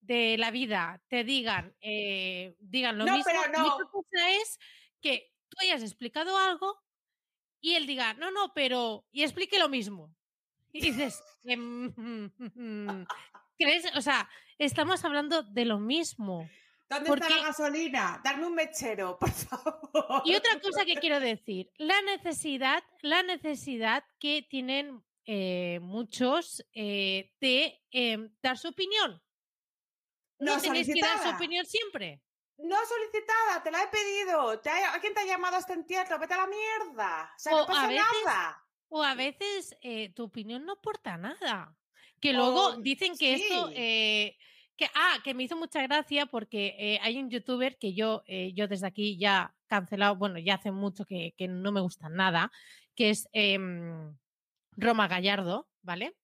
de 0.00 0.36
la 0.38 0.50
vida 0.50 1.02
te 1.08 1.24
digan, 1.24 1.74
eh, 1.80 2.56
digan 2.58 2.98
lo 2.98 3.04
No, 3.06 3.14
mismo. 3.16 3.24
pero 3.32 3.40
Y 3.42 3.68
otra 3.68 3.84
no. 3.84 3.90
cosa 3.90 4.30
es 4.30 4.58
que 5.00 5.31
tú 5.52 5.56
hayas 5.60 5.82
explicado 5.82 6.36
algo 6.38 6.82
y 7.60 7.74
él 7.74 7.86
diga, 7.86 8.14
no, 8.14 8.30
no, 8.30 8.52
pero, 8.54 9.04
y 9.12 9.22
explique 9.22 9.58
lo 9.58 9.68
mismo. 9.68 10.14
Y 10.72 10.80
dices, 10.80 11.22
em, 11.44 11.92
¿crees? 13.58 13.84
O 13.94 14.00
sea, 14.00 14.28
estamos 14.58 15.04
hablando 15.04 15.42
de 15.42 15.66
lo 15.66 15.78
mismo. 15.78 16.48
¿Dónde 16.88 17.08
porque- 17.08 17.26
está 17.26 17.36
la 17.36 17.46
gasolina? 17.48 18.20
Darme 18.24 18.46
un 18.46 18.54
mechero, 18.54 19.18
por 19.20 19.30
favor. 19.30 20.22
Y 20.24 20.34
otra 20.34 20.58
cosa 20.60 20.84
que 20.86 20.96
quiero 20.96 21.20
decir, 21.20 21.70
la 21.76 22.00
necesidad, 22.02 22.82
la 23.02 23.22
necesidad 23.22 24.04
que 24.18 24.46
tienen 24.48 25.02
eh, 25.26 25.78
muchos 25.82 26.64
eh, 26.72 27.32
de 27.40 27.80
em, 27.90 28.34
dar 28.42 28.56
su 28.56 28.68
opinión. 28.68 29.22
No, 30.38 30.56
No 30.56 30.60
tenéis 30.62 30.88
que 30.92 31.00
dar 31.00 31.22
su 31.22 31.28
opinión 31.36 31.64
siempre. 31.66 32.20
No 32.58 32.76
solicitada, 32.86 33.62
te 33.62 33.70
la 33.70 33.82
he 33.82 33.88
pedido. 33.88 34.60
¿Te 34.60 34.70
ha- 34.70 34.94
¿A 34.94 35.00
quién 35.00 35.14
te 35.14 35.20
ha 35.20 35.26
llamado 35.26 35.56
a 35.56 35.58
este 35.60 35.72
entierro? 35.72 36.18
Vete 36.18 36.34
a 36.34 36.38
la 36.38 36.46
mierda. 36.46 37.32
O 37.36 37.38
sea, 37.38 37.52
O 37.54 37.56
no 37.58 37.62
a 37.62 37.66
pasa 37.66 37.86
veces- 37.88 38.04
nada. 38.24 38.64
O 38.88 39.02
a 39.02 39.14
veces 39.14 39.76
eh, 39.80 40.12
tu 40.14 40.24
opinión 40.24 40.64
no 40.66 40.74
aporta 40.74 41.16
nada. 41.16 41.74
Que 42.20 42.32
luego 42.32 42.76
dicen 42.76 43.16
que 43.16 43.34
esto... 43.34 43.70
eh, 43.74 44.36
que, 44.76 44.88
ah, 44.94 45.18
que 45.22 45.34
me 45.34 45.42
hizo 45.44 45.56
mucha 45.56 45.82
gracia 45.82 46.26
porque 46.26 46.74
eh, 46.78 46.98
hay 47.02 47.18
un 47.18 47.28
youtuber 47.30 47.76
que 47.78 47.94
yo, 47.94 48.22
eh, 48.26 48.52
yo 48.54 48.68
desde 48.68 48.86
aquí 48.86 49.18
ya 49.18 49.54
cancelado, 49.66 50.16
bueno, 50.16 50.38
ya 50.38 50.54
hace 50.54 50.72
mucho 50.72 51.04
que, 51.04 51.34
que 51.36 51.46
no 51.46 51.72
me 51.72 51.80
gusta 51.80 52.08
nada, 52.08 52.50
que 52.96 53.10
es 53.10 53.28
em, 53.32 54.16
Roma 54.72 55.08
Gallardo, 55.08 55.68
¿vale? 55.82 56.16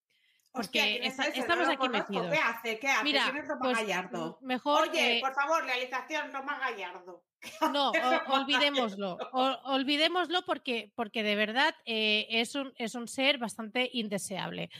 Porque 0.52 1.00
estamos 1.04 1.68
aquí 1.68 1.88
metidos. 1.88 2.30
¿Qué 2.30 2.38
hace? 2.38 2.78
¿Qué 2.78 2.88
hace? 2.88 3.04
Mira, 3.04 3.24
¿Quién 3.24 3.36
es 3.36 3.48
Roma 3.48 3.60
pues, 3.60 3.78
Gallardo? 3.78 4.38
mejor... 4.40 4.88
Oye, 4.88 5.18
eh, 5.18 5.20
por 5.20 5.34
favor, 5.34 5.64
realización, 5.64 6.32
Roma 6.32 6.58
Gallardo. 6.58 7.24
No, 7.72 7.90
o- 7.90 8.32
olvidémoslo. 8.34 9.16
O- 9.32 9.58
olvidémoslo 9.66 10.42
porque, 10.44 10.90
porque 10.96 11.22
de 11.22 11.36
verdad 11.36 11.74
eh, 11.84 12.26
es, 12.30 12.54
un, 12.56 12.72
es 12.76 12.94
un 12.94 13.06
ser 13.06 13.38
bastante 13.38 13.88
indeseable. 13.92 14.70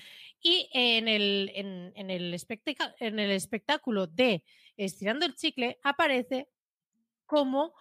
Y 0.41 0.69
en 0.73 1.07
el, 1.07 1.53
en, 1.55 1.93
en 1.95 2.11
el, 2.11 2.33
espectac- 2.35 2.95
en 2.99 3.19
el 3.19 3.31
espectáculo 3.31 4.07
de 4.07 4.45
Estirando 4.77 5.27
el 5.27 5.35
Chicle 5.35 5.79
aparece 5.83 6.49
como 7.27 7.75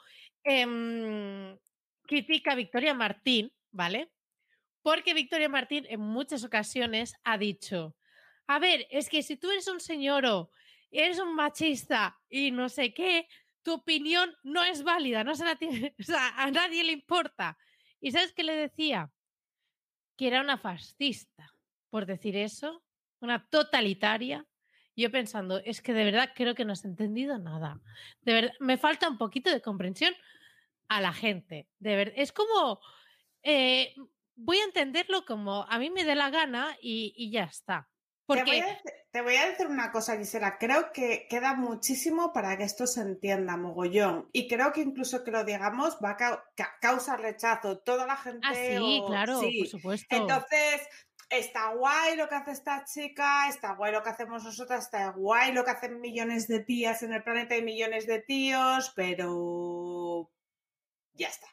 em, 0.44 1.58
critica 2.04 2.52
a 2.52 2.56
Victoria 2.56 2.94
Martín, 2.94 3.52
¿vale? 3.72 4.12
Porque 4.82 5.14
Victoria 5.14 5.50
Martín 5.50 5.86
en 5.90 6.00
muchas 6.00 6.44
ocasiones 6.44 7.16
ha 7.24 7.38
dicho, 7.38 7.96
a 8.48 8.60
ver, 8.60 8.88
es 8.90 9.10
que 9.10 9.24
si 9.24 9.38
tú 9.38 9.52
eres 9.52 9.68
un 9.68 9.80
señoro, 9.80 10.52
eres 10.92 11.20
un 11.20 11.36
machista 11.36 12.18
y 12.30 12.52
no 12.52 12.70
sé 12.70 12.94
qué, 12.94 13.28
tu 13.64 13.74
opinión 13.74 14.34
no 14.44 14.64
es 14.64 14.84
válida, 14.84 15.24
no 15.24 15.36
se 15.36 15.44
la 15.44 15.56
tiene- 15.58 15.94
o 16.00 16.04
sea, 16.04 16.30
a 16.42 16.50
nadie 16.52 16.84
le 16.84 16.94
importa. 16.94 17.58
¿Y 18.00 18.12
sabes 18.12 18.32
qué 18.34 18.44
le 18.44 18.56
decía? 18.56 19.12
Que 20.16 20.28
era 20.28 20.42
una 20.42 20.58
fascista, 20.58 21.52
por 21.90 22.06
decir 22.06 22.36
eso, 22.38 22.84
una 23.20 23.48
totalitaria. 23.50 24.46
Yo 24.96 25.12
pensando, 25.12 25.60
es 25.60 25.82
que 25.82 25.94
de 25.94 26.06
verdad 26.06 26.32
creo 26.34 26.56
que 26.56 26.66
no 26.66 26.74
has 26.74 26.86
entendido 26.86 27.38
nada. 27.38 27.82
De 28.22 28.34
verdad, 28.34 28.54
me 28.60 28.78
falta 28.78 29.10
un 29.10 29.18
poquito 29.18 29.52
de 29.52 29.62
comprensión 29.62 30.14
a 30.88 31.02
la 31.02 31.14
gente. 31.14 31.68
De 31.80 31.96
verdad, 31.96 32.14
es 32.18 32.32
como, 32.32 32.80
eh, 33.44 33.94
voy 34.38 34.60
a 34.60 34.64
entenderlo 34.64 35.26
como 35.26 35.64
a 35.70 35.78
mí 35.80 35.90
me 35.90 36.06
dé 36.06 36.16
la 36.16 36.30
gana 36.30 36.78
y, 36.82 37.14
y 37.18 37.32
ya 37.32 37.44
está. 37.44 37.90
Te 38.28 38.44
voy, 38.44 38.44
Porque 38.44 38.62
a, 38.62 38.82
te 39.12 39.22
voy 39.22 39.36
a 39.38 39.48
decir 39.48 39.68
una 39.68 39.90
cosa, 39.92 40.18
Gisela. 40.18 40.58
Creo 40.58 40.92
que 40.92 41.28
queda 41.30 41.54
muchísimo 41.54 42.34
para 42.34 42.58
que 42.58 42.66
esto 42.66 42.86
se 42.86 43.00
entienda, 43.02 43.56
mogollón. 43.56 44.30
Y 44.34 44.50
creo 44.50 44.74
que 44.74 44.82
incluso 44.82 45.24
que 45.24 45.32
lo 45.32 45.46
digamos 45.46 45.98
va 46.04 46.12
a 46.12 46.18
ca- 46.18 46.78
causar 46.82 47.22
rechazo. 47.22 47.80
Toda 47.80 48.06
la 48.06 48.18
gente. 48.18 48.42
Ah, 48.44 48.54
sí, 48.54 49.00
o- 49.02 49.08
claro, 49.08 49.40
sí. 49.40 49.60
por 49.60 49.68
supuesto. 49.68 50.14
Entonces, 50.14 50.82
está 51.30 51.74
guay 51.74 52.18
lo 52.18 52.28
que 52.28 52.36
hace 52.36 52.52
esta 52.52 52.84
chica, 52.84 53.48
está 53.48 53.76
guay 53.76 53.94
lo 53.94 54.04
que 54.04 54.10
hacemos 54.10 54.44
nosotras, 54.44 54.84
está 54.86 55.10
guay 55.12 55.54
lo 55.54 55.64
que 55.64 55.72
hacen 55.72 56.02
millones 56.02 56.50
de 56.50 56.60
tías 56.60 57.02
en 57.04 57.14
el 57.14 57.24
planeta 57.24 57.56
y 57.56 57.62
millones 57.64 58.08
de 58.08 58.20
tíos, 58.22 58.92
pero 58.94 60.30
ya 61.14 61.30
está. 61.30 61.48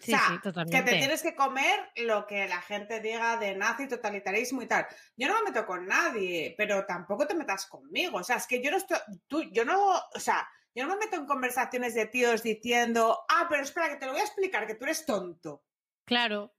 Sí, 0.00 0.12
o 0.12 0.16
sea, 0.16 0.40
sí, 0.64 0.70
Que 0.70 0.82
te 0.82 0.98
tienes 0.98 1.22
que 1.22 1.34
comer 1.34 1.90
lo 1.96 2.26
que 2.26 2.46
la 2.48 2.60
gente 2.60 3.00
diga 3.00 3.36
de 3.36 3.54
nazi, 3.56 3.88
totalitarismo 3.88 4.62
y 4.62 4.66
tal. 4.66 4.86
Yo 5.16 5.28
no 5.28 5.34
me 5.34 5.50
meto 5.50 5.66
con 5.66 5.86
nadie, 5.86 6.54
pero 6.56 6.84
tampoco 6.86 7.26
te 7.26 7.34
metas 7.34 7.66
conmigo. 7.66 8.18
O 8.18 8.24
sea, 8.24 8.36
es 8.36 8.46
que 8.46 8.62
yo 8.62 8.70
no 8.70 8.76
estoy, 8.76 8.98
tú, 9.26 9.42
yo 9.52 9.64
no, 9.64 9.96
o 9.96 10.20
sea, 10.20 10.48
yo 10.74 10.84
no 10.84 10.90
me 10.94 11.04
meto 11.04 11.16
en 11.16 11.26
conversaciones 11.26 11.94
de 11.94 12.06
tíos 12.06 12.42
diciendo, 12.42 13.24
ah, 13.28 13.46
pero 13.48 13.62
espera, 13.62 13.88
que 13.88 13.96
te 13.96 14.06
lo 14.06 14.12
voy 14.12 14.20
a 14.20 14.24
explicar, 14.24 14.66
que 14.66 14.74
tú 14.74 14.84
eres 14.84 15.06
tonto. 15.06 15.64
Claro. 16.04 16.54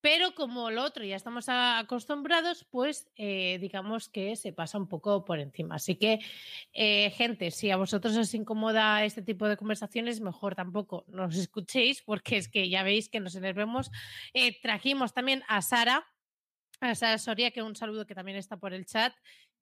Pero 0.00 0.34
como 0.34 0.70
lo 0.70 0.82
otro 0.82 1.04
ya 1.04 1.16
estamos 1.16 1.46
acostumbrados, 1.48 2.66
pues 2.70 3.10
eh, 3.16 3.58
digamos 3.60 4.08
que 4.08 4.34
se 4.36 4.52
pasa 4.52 4.78
un 4.78 4.88
poco 4.88 5.24
por 5.24 5.40
encima. 5.40 5.74
Así 5.74 5.96
que, 5.96 6.20
eh, 6.72 7.10
gente, 7.10 7.50
si 7.50 7.70
a 7.70 7.76
vosotros 7.76 8.16
os 8.16 8.32
incomoda 8.32 9.04
este 9.04 9.20
tipo 9.20 9.46
de 9.46 9.58
conversaciones, 9.58 10.20
mejor 10.20 10.54
tampoco 10.54 11.04
nos 11.08 11.36
escuchéis, 11.36 12.02
porque 12.02 12.38
es 12.38 12.48
que 12.48 12.70
ya 12.70 12.82
veis 12.82 13.10
que 13.10 13.20
nos 13.20 13.34
enervemos. 13.34 13.90
Eh, 14.32 14.58
trajimos 14.62 15.12
también 15.12 15.42
a 15.48 15.60
Sara, 15.60 16.06
a 16.80 16.94
Sara 16.94 17.18
Soria, 17.18 17.50
que 17.50 17.62
un 17.62 17.76
saludo 17.76 18.06
que 18.06 18.14
también 18.14 18.38
está 18.38 18.56
por 18.56 18.72
el 18.72 18.86
chat, 18.86 19.14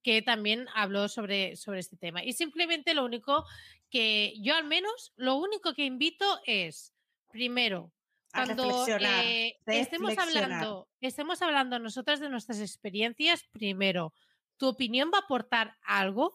que 0.05 0.23
también 0.23 0.67
habló 0.75 1.09
sobre, 1.09 1.57
sobre 1.57 1.81
este 1.81 1.97
tema. 1.97 2.23
Y 2.23 2.33
simplemente 2.33 2.95
lo 2.95 3.05
único 3.05 3.45
que 3.91 4.35
yo 4.41 4.55
al 4.55 4.65
menos, 4.65 5.13
lo 5.17 5.35
único 5.35 5.75
que 5.75 5.85
invito 5.85 6.25
es, 6.47 6.95
primero, 7.33 7.93
cuando 8.33 8.65
reflexionar, 8.65 9.25
eh, 9.25 9.59
estemos 9.67 10.19
hablando, 10.19 10.89
estemos 11.01 11.43
hablando 11.43 11.79
nosotras 11.79 12.21
de 12.21 12.29
nuestras 12.29 12.61
experiencias, 12.61 13.45
primero, 13.53 14.13
¿tu 14.57 14.69
opinión 14.69 15.11
va 15.13 15.19
a 15.19 15.23
aportar 15.23 15.77
algo? 15.83 16.35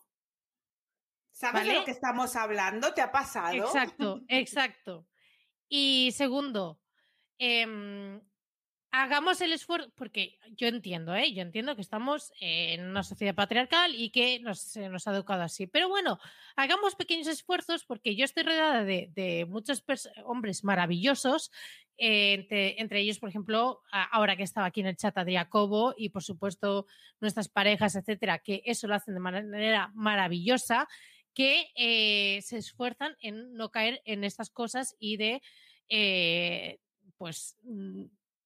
¿Sabes 1.31 1.65
de 1.65 1.73
lo 1.73 1.85
que 1.85 1.91
estamos 1.91 2.35
hablando? 2.35 2.93
¿Te 2.93 3.01
ha 3.01 3.11
pasado? 3.11 3.55
Exacto, 3.55 4.21
exacto. 4.27 5.07
Y 5.67 6.11
segundo, 6.15 6.79
em, 7.39 8.21
hagamos 8.93 9.41
el 9.41 9.53
esfuerzo, 9.53 9.91
porque 9.95 10.37
yo 10.55 10.67
entiendo, 10.67 11.15
¿eh? 11.15 11.33
yo 11.33 11.41
entiendo 11.41 11.75
que 11.75 11.81
estamos 11.81 12.31
en 12.39 12.85
una 12.85 13.01
sociedad 13.01 13.33
patriarcal 13.33 13.95
y 13.95 14.11
que 14.11 14.39
nos, 14.39 14.59
se 14.59 14.87
nos 14.87 15.07
ha 15.07 15.13
educado 15.13 15.41
así. 15.41 15.65
Pero 15.65 15.89
bueno, 15.89 16.19
hagamos 16.55 16.93
pequeños 16.93 17.25
esfuerzos 17.25 17.85
porque 17.85 18.15
yo 18.15 18.23
estoy 18.23 18.43
rodeada 18.43 18.83
de, 18.83 19.47
muchos 19.49 19.83
hombres 20.25 20.63
maravillosos, 20.63 21.51
entre, 21.97 22.99
ellos, 22.99 23.17
por 23.17 23.29
ejemplo, 23.29 23.81
ahora 23.91 24.35
que 24.35 24.43
estaba 24.43 24.67
aquí 24.67 24.81
en 24.81 24.87
el 24.87 24.95
chat 24.95 25.17
a 25.17 25.25
Jacobo 25.25 25.95
y 25.97 26.09
por 26.09 26.21
supuesto 26.21 26.85
nuestras 27.19 27.49
parejas, 27.49 27.95
etcétera, 27.95 28.39
que 28.39 28.61
eso 28.63 28.87
lo 28.87 28.93
hacen 28.93 29.15
de 29.15 29.19
manera 29.19 29.91
maravillosa 29.95 30.87
que 31.33 31.71
eh, 31.75 32.43
se 32.43 32.57
esfuerzan 32.57 33.15
en 33.21 33.55
no 33.55 33.71
caer 33.71 34.03
en 34.05 34.23
estas 34.23 34.51
cosas 34.51 34.95
y 34.99 35.17
de, 35.17 35.41
eh, 35.89 36.77
pues, 37.17 37.57
mm, 37.63 38.03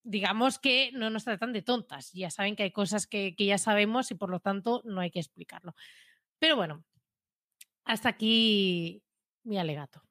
digamos 0.08 0.58
que 0.58 0.92
no 0.94 1.10
nos 1.10 1.26
tratan 1.26 1.54
de 1.54 1.62
tontas. 1.62 2.12
Ya 2.14 2.32
saben 2.32 2.56
que 2.56 2.64
hay 2.64 2.72
cosas 2.72 3.08
que, 3.08 3.36
que 3.36 3.46
ya 3.46 3.58
sabemos 3.58 4.10
y 4.12 4.16
por 4.16 4.30
lo 4.30 4.40
tanto 4.40 4.82
no 4.86 5.02
hay 5.02 5.12
que 5.12 5.20
explicarlo. 5.20 5.76
Pero 6.40 6.56
bueno, 6.56 6.84
hasta 7.84 8.10
aquí 8.10 9.04
mi 9.44 9.60
alegato. 9.60 10.02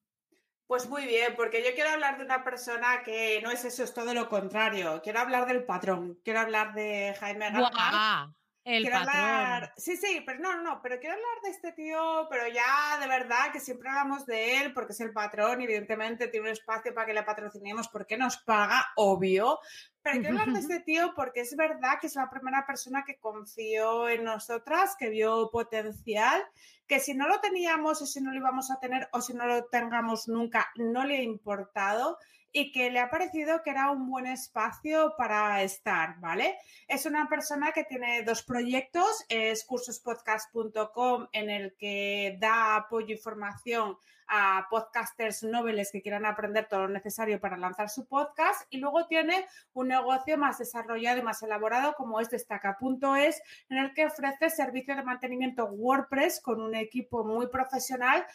Pues 0.66 0.88
muy 0.88 1.06
bien, 1.06 1.34
porque 1.36 1.62
yo 1.64 1.74
quiero 1.74 1.90
hablar 1.90 2.18
de 2.18 2.24
una 2.24 2.42
persona 2.42 3.02
que 3.04 3.40
no 3.42 3.50
es 3.50 3.64
eso, 3.64 3.84
es 3.84 3.94
todo 3.94 4.12
lo 4.14 4.28
contrario. 4.28 5.00
Quiero 5.02 5.20
hablar 5.20 5.46
del 5.46 5.64
patrón, 5.64 6.18
quiero 6.24 6.40
hablar 6.40 6.74
de 6.74 7.14
Jaime 7.20 7.50
García. 7.52 8.34
El 8.66 8.82
quiero 8.82 8.98
patrón. 8.98 9.14
hablar. 9.14 9.72
Sí, 9.76 9.96
sí, 9.96 10.24
pero 10.26 10.40
no, 10.40 10.60
no, 10.60 10.82
pero 10.82 10.98
quiero 10.98 11.14
hablar 11.14 11.40
de 11.44 11.50
este 11.50 11.70
tío, 11.70 12.26
pero 12.28 12.48
ya 12.48 12.98
de 12.98 13.06
verdad 13.06 13.52
que 13.52 13.60
siempre 13.60 13.88
hablamos 13.88 14.26
de 14.26 14.58
él 14.58 14.72
porque 14.72 14.92
es 14.92 14.98
el 14.98 15.12
patrón 15.12 15.60
evidentemente 15.60 16.26
tiene 16.26 16.48
un 16.48 16.52
espacio 16.52 16.92
para 16.92 17.06
que 17.06 17.14
le 17.14 17.22
patrocinemos 17.22 17.86
porque 17.86 18.16
nos 18.16 18.38
paga, 18.38 18.84
obvio. 18.96 19.60
Pero 20.02 20.18
quiero 20.20 20.40
hablar 20.40 20.52
de 20.52 20.58
este 20.68 20.80
tío 20.80 21.12
porque 21.14 21.42
es 21.42 21.54
verdad 21.54 22.00
que 22.00 22.08
es 22.08 22.16
la 22.16 22.28
primera 22.28 22.66
persona 22.66 23.04
que 23.06 23.20
confió 23.20 24.08
en 24.08 24.24
nosotras, 24.24 24.96
que 24.98 25.10
vio 25.10 25.48
potencial, 25.52 26.42
que 26.88 26.98
si 26.98 27.14
no 27.14 27.28
lo 27.28 27.38
teníamos 27.40 28.02
o 28.02 28.06
si 28.06 28.20
no 28.20 28.32
lo 28.32 28.38
íbamos 28.38 28.72
a 28.72 28.80
tener 28.80 29.08
o 29.12 29.20
si 29.20 29.32
no 29.32 29.46
lo 29.46 29.66
tengamos 29.66 30.26
nunca, 30.26 30.66
no 30.74 31.04
le 31.04 31.18
ha 31.18 31.22
importado 31.22 32.18
y 32.56 32.72
que 32.72 32.90
le 32.90 33.00
ha 33.00 33.10
parecido 33.10 33.62
que 33.62 33.68
era 33.68 33.90
un 33.90 34.08
buen 34.08 34.26
espacio 34.26 35.12
para 35.18 35.62
estar, 35.62 36.18
¿vale? 36.20 36.56
Es 36.88 37.04
una 37.04 37.28
persona 37.28 37.70
que 37.72 37.84
tiene 37.84 38.22
dos 38.22 38.42
proyectos, 38.44 39.26
es 39.28 39.62
cursospodcast.com 39.66 41.28
en 41.32 41.50
el 41.50 41.76
que 41.76 42.38
da 42.40 42.76
apoyo 42.76 43.14
y 43.14 43.18
formación 43.18 43.98
a 44.26 44.66
podcasters 44.70 45.42
noveles 45.42 45.92
que 45.92 46.00
quieran 46.00 46.24
aprender 46.24 46.66
todo 46.66 46.86
lo 46.86 46.88
necesario 46.88 47.38
para 47.40 47.58
lanzar 47.58 47.90
su 47.90 48.06
podcast 48.06 48.62
y 48.70 48.78
luego 48.78 49.06
tiene 49.06 49.46
un 49.74 49.88
negocio 49.88 50.38
más 50.38 50.56
desarrollado 50.56 51.18
y 51.18 51.22
más 51.22 51.42
elaborado 51.42 51.94
como 51.94 52.20
es 52.20 52.30
destaca.es 52.30 53.42
en 53.68 53.76
el 53.76 53.92
que 53.92 54.06
ofrece 54.06 54.48
servicio 54.48 54.96
de 54.96 55.02
mantenimiento 55.02 55.66
WordPress 55.66 56.40
con 56.40 56.62
un 56.62 56.74
equipo 56.74 57.22
muy 57.22 57.48
profesional 57.48 58.26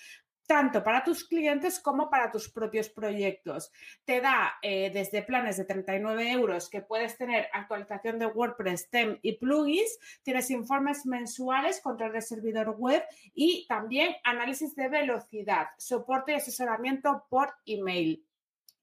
tanto 0.52 0.84
para 0.84 1.02
tus 1.02 1.24
clientes 1.24 1.80
como 1.80 2.10
para 2.10 2.30
tus 2.30 2.50
propios 2.50 2.90
proyectos. 2.90 3.72
Te 4.04 4.20
da 4.20 4.56
eh, 4.62 4.92
desde 4.94 5.24
planes 5.24 5.56
de 5.56 5.64
39 5.64 6.30
euros 6.30 6.70
que 6.70 6.82
puedes 6.82 7.18
tener 7.18 7.48
actualización 7.54 8.20
de 8.20 8.26
WordPress, 8.26 8.90
TEM 8.90 9.18
y 9.22 9.38
plugins, 9.38 9.98
tienes 10.24 10.52
informes 10.52 11.06
mensuales, 11.06 11.80
control 11.80 12.12
de 12.12 12.22
servidor 12.22 12.76
web 12.78 13.02
y 13.34 13.66
también 13.70 14.14
análisis 14.26 14.76
de 14.76 14.90
velocidad, 14.90 15.68
soporte 15.78 16.34
y 16.34 16.36
asesoramiento 16.36 17.24
por 17.30 17.54
email. 17.66 18.22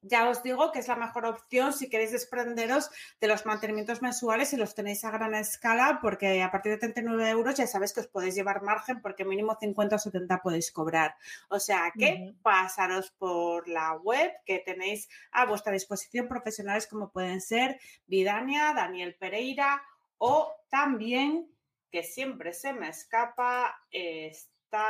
Ya 0.02 0.28
os 0.28 0.42
digo 0.44 0.70
que 0.70 0.78
es 0.78 0.86
la 0.86 0.94
mejor 0.94 1.26
opción 1.26 1.72
si 1.72 1.90
queréis 1.90 2.12
desprenderos 2.12 2.90
de 3.20 3.26
los 3.26 3.46
mantenimientos 3.46 4.00
mensuales 4.00 4.52
y 4.52 4.56
los 4.56 4.74
tenéis 4.74 5.04
a 5.04 5.10
gran 5.10 5.34
escala, 5.34 5.98
porque 6.00 6.40
a 6.40 6.52
partir 6.52 6.72
de 6.72 6.78
39 6.78 7.28
euros 7.30 7.56
ya 7.56 7.66
sabéis 7.66 7.92
que 7.92 8.00
os 8.00 8.06
podéis 8.06 8.36
llevar 8.36 8.62
margen 8.62 9.02
porque 9.02 9.24
mínimo 9.24 9.56
50 9.58 9.96
o 9.96 9.98
70 9.98 10.40
podéis 10.40 10.70
cobrar. 10.70 11.16
O 11.48 11.58
sea 11.58 11.92
que 11.98 12.34
pasaros 12.42 13.10
por 13.10 13.68
la 13.68 13.94
web 13.94 14.32
que 14.46 14.60
tenéis 14.60 15.08
a 15.32 15.46
vuestra 15.46 15.72
disposición 15.72 16.28
profesionales 16.28 16.86
como 16.86 17.10
pueden 17.10 17.40
ser 17.40 17.80
Vidania, 18.06 18.72
Daniel 18.74 19.16
Pereira 19.16 19.82
o 20.18 20.52
también, 20.68 21.50
que 21.90 22.02
siempre 22.02 22.52
se 22.52 22.72
me 22.72 22.88
escapa, 22.88 23.82
está... 23.90 24.84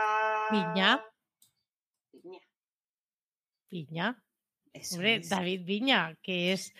Viña. 0.51 1.05
Viña. 2.12 2.41
Piña. 3.68 4.22
Eso 4.79 4.97
Hombre, 4.97 5.16
es. 5.16 5.29
David 5.29 5.64
Viña, 5.64 6.16
que 6.22 6.53
es 6.53 6.74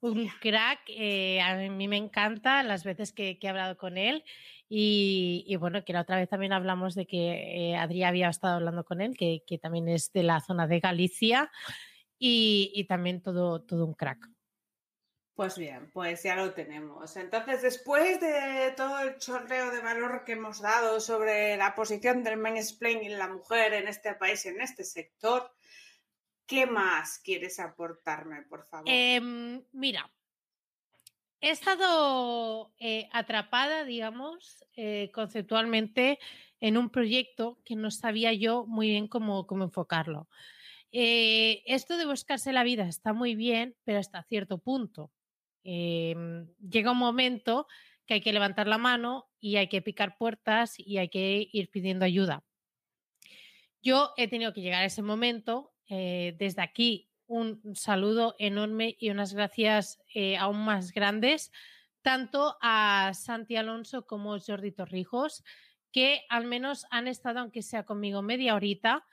un 0.00 0.28
crack, 0.40 0.80
eh, 0.88 1.40
a 1.40 1.56
mí 1.56 1.88
me 1.88 1.96
encanta 1.96 2.62
las 2.62 2.84
veces 2.84 3.12
que, 3.12 3.38
que 3.38 3.46
he 3.46 3.50
hablado 3.50 3.76
con 3.76 3.98
él 3.98 4.24
y, 4.68 5.44
y 5.46 5.56
bueno, 5.56 5.84
que 5.84 5.92
la 5.92 6.02
otra 6.02 6.16
vez 6.16 6.28
también 6.28 6.52
hablamos 6.52 6.94
de 6.94 7.06
que 7.06 7.72
eh, 7.72 7.76
Adri 7.76 8.04
había 8.04 8.28
estado 8.28 8.54
hablando 8.54 8.84
con 8.84 9.00
él, 9.00 9.16
que, 9.16 9.42
que 9.46 9.58
también 9.58 9.88
es 9.88 10.12
de 10.12 10.22
la 10.22 10.40
zona 10.40 10.66
de 10.66 10.80
Galicia 10.80 11.50
y, 12.18 12.72
y 12.74 12.84
también 12.84 13.20
todo, 13.20 13.62
todo 13.62 13.84
un 13.84 13.94
crack. 13.94 14.28
Pues 15.34 15.56
bien, 15.56 15.90
pues 15.90 16.22
ya 16.22 16.36
lo 16.36 16.52
tenemos. 16.52 17.16
Entonces, 17.16 17.62
después 17.62 18.20
de 18.20 18.74
todo 18.76 19.00
el 19.00 19.16
chorreo 19.16 19.70
de 19.70 19.80
valor 19.80 20.22
que 20.24 20.32
hemos 20.32 20.60
dado 20.60 21.00
sobre 21.00 21.56
la 21.56 21.74
posición 21.74 22.22
del 22.22 22.36
mansplaining 22.36 23.12
en 23.12 23.18
la 23.18 23.28
mujer 23.28 23.72
en 23.72 23.88
este 23.88 24.14
país, 24.14 24.44
en 24.44 24.60
este 24.60 24.84
sector, 24.84 25.50
¿qué 26.50 26.66
más 26.66 27.20
quieres 27.20 27.60
aportarme, 27.60 28.42
por 28.42 28.66
favor? 28.66 28.84
Em, 28.86 29.62
mira, 29.70 30.10
he 31.40 31.50
estado 31.50 32.74
eh, 32.80 33.08
atrapada, 33.12 33.84
digamos, 33.84 34.64
eh, 34.74 35.10
conceptualmente 35.14 36.18
en 36.60 36.76
un 36.76 36.90
proyecto 36.90 37.60
que 37.64 37.76
no 37.76 37.92
sabía 37.92 38.32
yo 38.32 38.66
muy 38.66 38.88
bien 38.88 39.06
cómo, 39.06 39.46
cómo 39.46 39.62
enfocarlo. 39.62 40.28
Eh, 40.90 41.62
esto 41.66 41.96
de 41.96 42.04
buscarse 42.04 42.52
la 42.52 42.64
vida 42.64 42.88
está 42.88 43.12
muy 43.12 43.36
bien, 43.36 43.76
pero 43.84 44.00
hasta 44.00 44.24
cierto 44.24 44.58
punto. 44.58 45.12
Em, 45.62 46.48
llega 46.58 46.90
un 46.90 46.98
momento 46.98 47.68
que 48.06 48.14
hay 48.14 48.20
que 48.20 48.32
levantar 48.32 48.66
la 48.66 48.78
mano 48.78 49.30
y 49.38 49.54
hay 49.56 49.68
que 49.68 49.82
picar 49.82 50.18
puertas 50.18 50.74
y 50.78 50.98
hay 50.98 51.10
que 51.10 51.48
ir 51.52 51.70
pidiendo 51.70 52.04
ayuda. 52.04 52.42
Yo 53.82 54.12
he 54.16 54.26
tenido 54.26 54.52
que 54.52 54.62
llegar 54.62 54.82
a 54.82 54.86
ese 54.86 55.02
momento. 55.02 55.72
Eh, 55.90 56.36
desde 56.38 56.62
aquí, 56.62 57.10
un 57.26 57.60
saludo 57.74 58.36
enorme 58.38 58.96
y 59.00 59.10
unas 59.10 59.34
gracias 59.34 60.00
eh, 60.14 60.36
aún 60.36 60.64
más 60.64 60.92
grandes, 60.92 61.50
tanto 62.00 62.56
a 62.62 63.10
Santi 63.12 63.56
Alonso 63.56 64.06
como 64.06 64.38
Jordi 64.38 64.70
Torrijos, 64.70 65.42
que 65.90 66.24
al 66.28 66.46
menos 66.46 66.86
han 66.90 67.08
estado, 67.08 67.40
aunque 67.40 67.62
sea 67.62 67.84
conmigo 67.84 68.22
media 68.22 68.54
horita, 68.54 69.04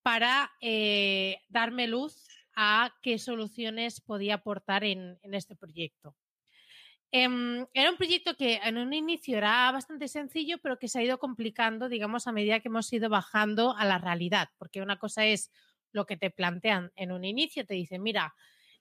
para 0.00 0.50
eh, 0.62 1.42
darme 1.50 1.86
luz 1.86 2.26
a 2.56 2.94
qué 3.02 3.18
soluciones 3.18 4.00
podía 4.00 4.36
aportar 4.36 4.84
en, 4.84 5.18
este 5.22 5.54
proyecto. 5.54 6.16
Em, 7.10 7.66
era 7.74 7.90
un 7.90 7.98
proyecto 7.98 8.36
que 8.38 8.56
en 8.64 8.78
un 8.78 8.94
inicio 8.94 9.36
era 9.36 9.70
bastante 9.70 10.08
sencillo, 10.08 10.56
pero 10.62 10.78
que 10.78 10.88
se 10.88 10.98
ha 10.98 11.04
ido 11.04 11.18
complicando, 11.18 11.90
digamos, 11.90 12.26
a 12.26 12.32
medida 12.32 12.60
que 12.60 12.68
hemos 12.68 12.90
ido 12.90 13.10
bajando 13.10 13.76
a 13.76 13.84
la 13.84 13.98
realidad, 13.98 14.48
porque 14.56 14.80
una 14.80 14.98
cosa 14.98 15.26
es 15.26 15.50
lo 15.92 16.06
que 16.06 16.16
te 16.16 16.30
plantean 16.30 16.90
en 16.96 17.12
un 17.12 17.24
inicio, 17.24 17.64
te 17.64 17.74
dicen, 17.74 18.02
mira, 18.02 18.34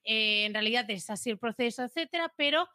eh, 0.03 0.45
en 0.45 0.53
realidad 0.53 0.89
es 0.89 1.09
así 1.09 1.29
el 1.29 1.37
proceso, 1.37 1.83
etcétera, 1.83 2.33
pero 2.35 2.67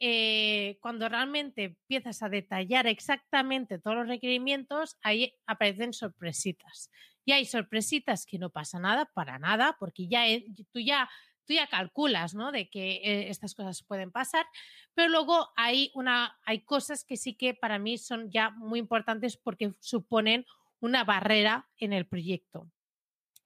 eh, 0.00 0.78
cuando 0.80 1.08
realmente 1.08 1.64
empiezas 1.64 2.22
a 2.22 2.28
detallar 2.28 2.86
exactamente 2.86 3.78
todos 3.78 3.96
los 3.96 4.08
requerimientos, 4.08 4.96
ahí 5.02 5.34
aparecen 5.46 5.92
sorpresitas. 5.92 6.90
Y 7.24 7.32
hay 7.32 7.44
sorpresitas 7.44 8.24
que 8.24 8.38
no 8.38 8.50
pasa 8.50 8.78
nada, 8.78 9.06
para 9.12 9.38
nada, 9.38 9.76
porque 9.78 10.06
ya 10.06 10.24
tú 10.72 10.78
ya 10.80 11.08
tú 11.48 11.54
ya 11.54 11.66
calculas, 11.66 12.34
¿no? 12.34 12.52
De 12.52 12.68
que 12.68 13.00
eh, 13.02 13.30
estas 13.30 13.54
cosas 13.54 13.82
pueden 13.82 14.12
pasar, 14.12 14.46
pero 14.94 15.08
luego 15.08 15.48
hay 15.56 15.90
una 15.94 16.38
hay 16.44 16.60
cosas 16.60 17.04
que 17.04 17.16
sí 17.16 17.34
que 17.34 17.54
para 17.54 17.78
mí 17.78 17.98
son 17.98 18.30
ya 18.30 18.50
muy 18.50 18.78
importantes 18.78 19.36
porque 19.36 19.72
suponen 19.80 20.44
una 20.80 21.04
barrera 21.04 21.68
en 21.78 21.92
el 21.92 22.06
proyecto. 22.06 22.70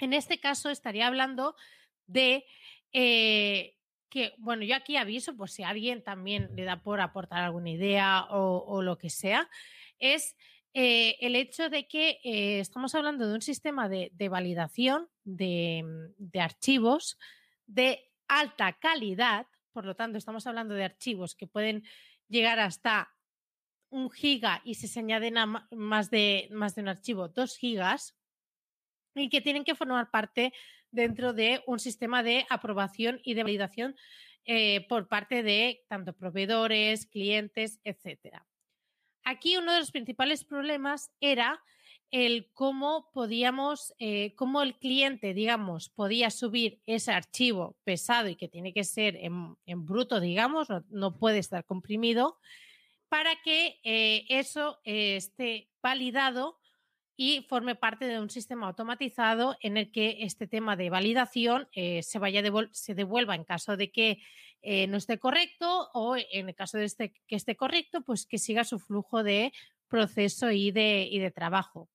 En 0.02 0.12
este 0.12 0.40
caso 0.40 0.68
estaría 0.68 1.06
hablando 1.06 1.54
de 2.08 2.44
eh, 2.92 3.76
que, 4.08 4.34
bueno, 4.38 4.64
yo 4.64 4.74
aquí 4.74 4.96
aviso, 4.96 5.36
por 5.36 5.48
si 5.48 5.62
alguien 5.62 6.02
también 6.02 6.50
le 6.56 6.64
da 6.64 6.82
por 6.82 7.00
aportar 7.00 7.44
alguna 7.44 7.70
idea 7.70 8.26
o, 8.30 8.82
lo 8.82 8.98
que 8.98 9.10
sea, 9.10 9.48
es 10.00 10.36
eh, 10.74 11.16
el 11.20 11.36
hecho 11.36 11.70
de 11.70 11.86
que 11.86 12.18
eh, 12.24 12.58
estamos 12.58 12.96
hablando 12.96 13.28
de 13.28 13.34
un 13.34 13.42
sistema 13.42 13.88
de, 13.88 14.10
validación 14.28 15.08
de, 15.22 15.84
de, 16.18 16.40
archivos 16.40 17.16
de 17.66 18.10
alta 18.26 18.72
calidad, 18.72 19.46
por 19.72 19.84
lo 19.84 19.94
tanto, 19.94 20.18
estamos 20.18 20.48
hablando 20.48 20.74
de 20.74 20.84
archivos 20.84 21.36
que 21.36 21.46
pueden 21.46 21.84
llegar 22.28 22.58
hasta 22.58 23.14
un 23.88 24.10
giga 24.10 24.62
y 24.64 24.74
si 24.74 24.88
se 24.88 24.98
añaden 24.98 25.38
a 25.38 25.46
más 25.70 26.10
de, 26.10 26.48
más 26.50 26.74
de 26.74 26.82
un 26.82 26.88
archivo, 26.88 27.28
dos 27.28 27.56
gigas, 27.56 28.16
y 29.14 29.28
que 29.28 29.40
tienen 29.40 29.64
que 29.64 29.74
formar 29.74 30.10
parte 30.10 30.52
dentro 30.90 31.32
de 31.32 31.62
un 31.66 31.78
sistema 31.78 32.22
de 32.22 32.46
aprobación 32.50 33.20
y 33.24 33.34
de 33.34 33.42
validación 33.42 33.96
eh, 34.44 34.86
por 34.88 35.08
parte 35.08 35.42
de 35.42 35.84
tanto 35.88 36.12
proveedores, 36.12 37.06
clientes, 37.06 37.80
etcétera. 37.84 38.46
Aquí 39.24 39.56
uno 39.56 39.72
de 39.72 39.78
los 39.78 39.92
principales 39.92 40.44
problemas 40.44 41.10
era 41.20 41.62
el 42.10 42.50
cómo 42.52 43.10
podíamos, 43.14 43.94
eh, 43.98 44.34
cómo 44.34 44.60
el 44.62 44.74
cliente, 44.78 45.32
digamos, 45.32 45.88
podía 45.88 46.30
subir 46.30 46.82
ese 46.86 47.12
archivo 47.12 47.76
pesado 47.84 48.28
y 48.28 48.36
que 48.36 48.48
tiene 48.48 48.74
que 48.74 48.84
ser 48.84 49.16
en, 49.16 49.56
bruto, 49.86 50.20
digamos, 50.20 50.68
no, 50.90 51.16
puede 51.16 51.38
estar 51.38 51.64
comprimido, 51.64 52.38
para 53.08 53.40
que 53.42 53.80
eh, 53.84 54.26
eso 54.28 54.80
esté 54.84 55.70
validado 55.80 56.58
y 57.16 57.42
forme 57.48 57.74
parte 57.74 58.06
de 58.06 58.20
un 58.20 58.30
sistema 58.30 58.66
automatizado 58.66 59.56
en 59.60 59.76
el 59.76 59.92
que 59.92 60.18
este 60.20 60.46
tema 60.46 60.76
de 60.76 60.90
validación 60.90 61.68
eh, 61.72 62.02
se, 62.02 62.18
vaya 62.18 62.42
se 62.72 62.94
devuelva 62.94 63.34
en 63.34 63.44
caso 63.44 63.76
de 63.76 63.90
que 63.90 64.22
eh, 64.62 64.86
no 64.86 64.96
esté 64.96 65.18
correcto 65.18 65.90
o 65.92 66.16
en 66.16 66.48
el 66.48 66.54
caso 66.54 66.78
de 66.78 66.84
este, 66.84 67.12
que 67.26 67.36
esté 67.36 67.56
correcto, 67.56 68.02
pues 68.02 68.26
que 68.26 68.38
siga 68.38 68.64
su 68.64 68.78
flujo 68.78 69.22
de 69.22 69.52
proceso 69.88 70.50
y 70.50 70.70
de, 70.70 71.06
y 71.10 71.18
de 71.18 71.30
trabajo. 71.30 71.90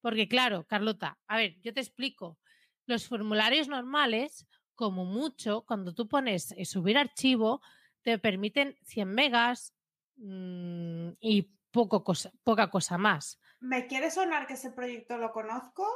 Porque 0.00 0.28
claro, 0.28 0.66
Carlota, 0.66 1.18
a 1.26 1.36
ver, 1.36 1.56
yo 1.62 1.74
te 1.74 1.80
explico, 1.80 2.38
los 2.86 3.06
formularios 3.06 3.68
normales, 3.68 4.46
como 4.74 5.04
mucho, 5.04 5.62
cuando 5.66 5.94
tú 5.94 6.08
pones 6.08 6.52
eh, 6.52 6.64
subir 6.64 6.96
archivo, 6.96 7.60
te 8.02 8.18
permiten 8.18 8.76
100 8.82 9.08
megas 9.08 9.74
mm, 10.16 11.10
y 11.20 11.50
poco 11.70 12.04
cosa, 12.04 12.32
poca 12.44 12.70
cosa 12.70 12.98
más. 12.98 13.40
¿Me 13.60 13.86
quiere 13.86 14.10
sonar 14.10 14.46
que 14.46 14.54
ese 14.54 14.70
proyecto 14.70 15.18
lo 15.18 15.32
conozco? 15.32 15.86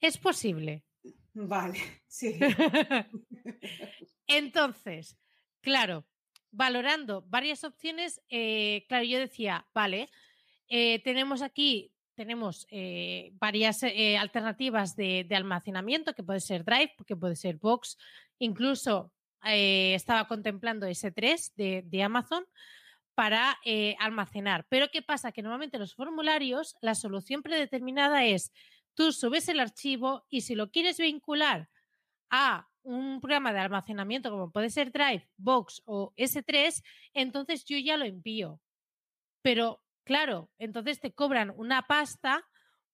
Es 0.00 0.16
posible. 0.16 0.84
Vale, 1.34 1.78
sí. 2.08 2.38
Entonces, 4.26 5.18
claro, 5.60 6.06
valorando 6.50 7.22
varias 7.28 7.64
opciones, 7.64 8.20
eh, 8.28 8.84
claro, 8.88 9.04
yo 9.04 9.18
decía, 9.18 9.66
vale, 9.74 10.08
eh, 10.68 11.00
tenemos 11.02 11.42
aquí, 11.42 11.92
tenemos 12.14 12.66
eh, 12.70 13.30
varias 13.34 13.82
alternativas 14.18 14.96
de, 14.96 15.26
almacenamiento, 15.30 16.14
que 16.14 16.24
puede 16.24 16.40
ser 16.40 16.64
Drive, 16.64 16.94
que 17.06 17.16
puede 17.16 17.36
ser 17.36 17.56
Box, 17.56 17.96
incluso 18.38 19.12
estaba 19.40 20.26
contemplando 20.26 20.88
S3 20.88 21.52
de, 21.54 21.82
de 21.86 22.02
Amazon, 22.02 22.44
para 23.18 23.58
eh, 23.64 23.96
almacenar. 23.98 24.64
Pero 24.68 24.92
¿qué 24.92 25.02
pasa? 25.02 25.32
Que 25.32 25.42
normalmente 25.42 25.76
los 25.80 25.96
formularios, 25.96 26.76
la 26.80 26.94
solución 26.94 27.42
predeterminada 27.42 28.24
es 28.24 28.52
tú 28.94 29.10
subes 29.10 29.48
el 29.48 29.58
archivo 29.58 30.24
y 30.30 30.42
si 30.42 30.54
lo 30.54 30.70
quieres 30.70 30.98
vincular 30.98 31.68
a 32.30 32.68
un 32.84 33.20
programa 33.20 33.52
de 33.52 33.58
almacenamiento 33.58 34.30
como 34.30 34.52
puede 34.52 34.70
ser 34.70 34.92
Drive, 34.92 35.28
Box 35.36 35.82
o 35.84 36.14
S3, 36.16 36.80
entonces 37.12 37.64
yo 37.64 37.76
ya 37.76 37.96
lo 37.96 38.04
envío. 38.04 38.60
Pero 39.42 39.82
claro, 40.04 40.48
entonces 40.56 41.00
te 41.00 41.12
cobran 41.12 41.52
una 41.56 41.88
pasta 41.88 42.46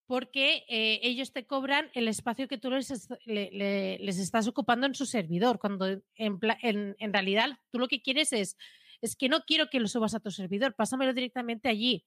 porque 0.06 0.64
eh, 0.70 1.00
ellos 1.02 1.34
te 1.34 1.46
cobran 1.46 1.90
el 1.92 2.08
espacio 2.08 2.48
que 2.48 2.56
tú 2.56 2.70
les, 2.70 2.90
estás 4.06 4.48
ocupando 4.48 4.86
en 4.86 4.94
su 4.94 5.04
servidor, 5.04 5.58
cuando 5.58 5.86
en, 6.14 6.38
en 6.98 7.12
realidad 7.12 7.50
tú 7.70 7.78
lo 7.78 7.88
que 7.88 8.00
quieres 8.00 8.32
es 8.32 8.56
es 9.04 9.16
que 9.16 9.28
no 9.28 9.44
quiero 9.44 9.68
que 9.68 9.80
lo 9.80 9.86
subas 9.86 10.14
a 10.14 10.20
tu 10.20 10.30
servidor, 10.30 10.74
pásamelo 10.74 11.12
directamente 11.12 11.68
allí. 11.68 12.06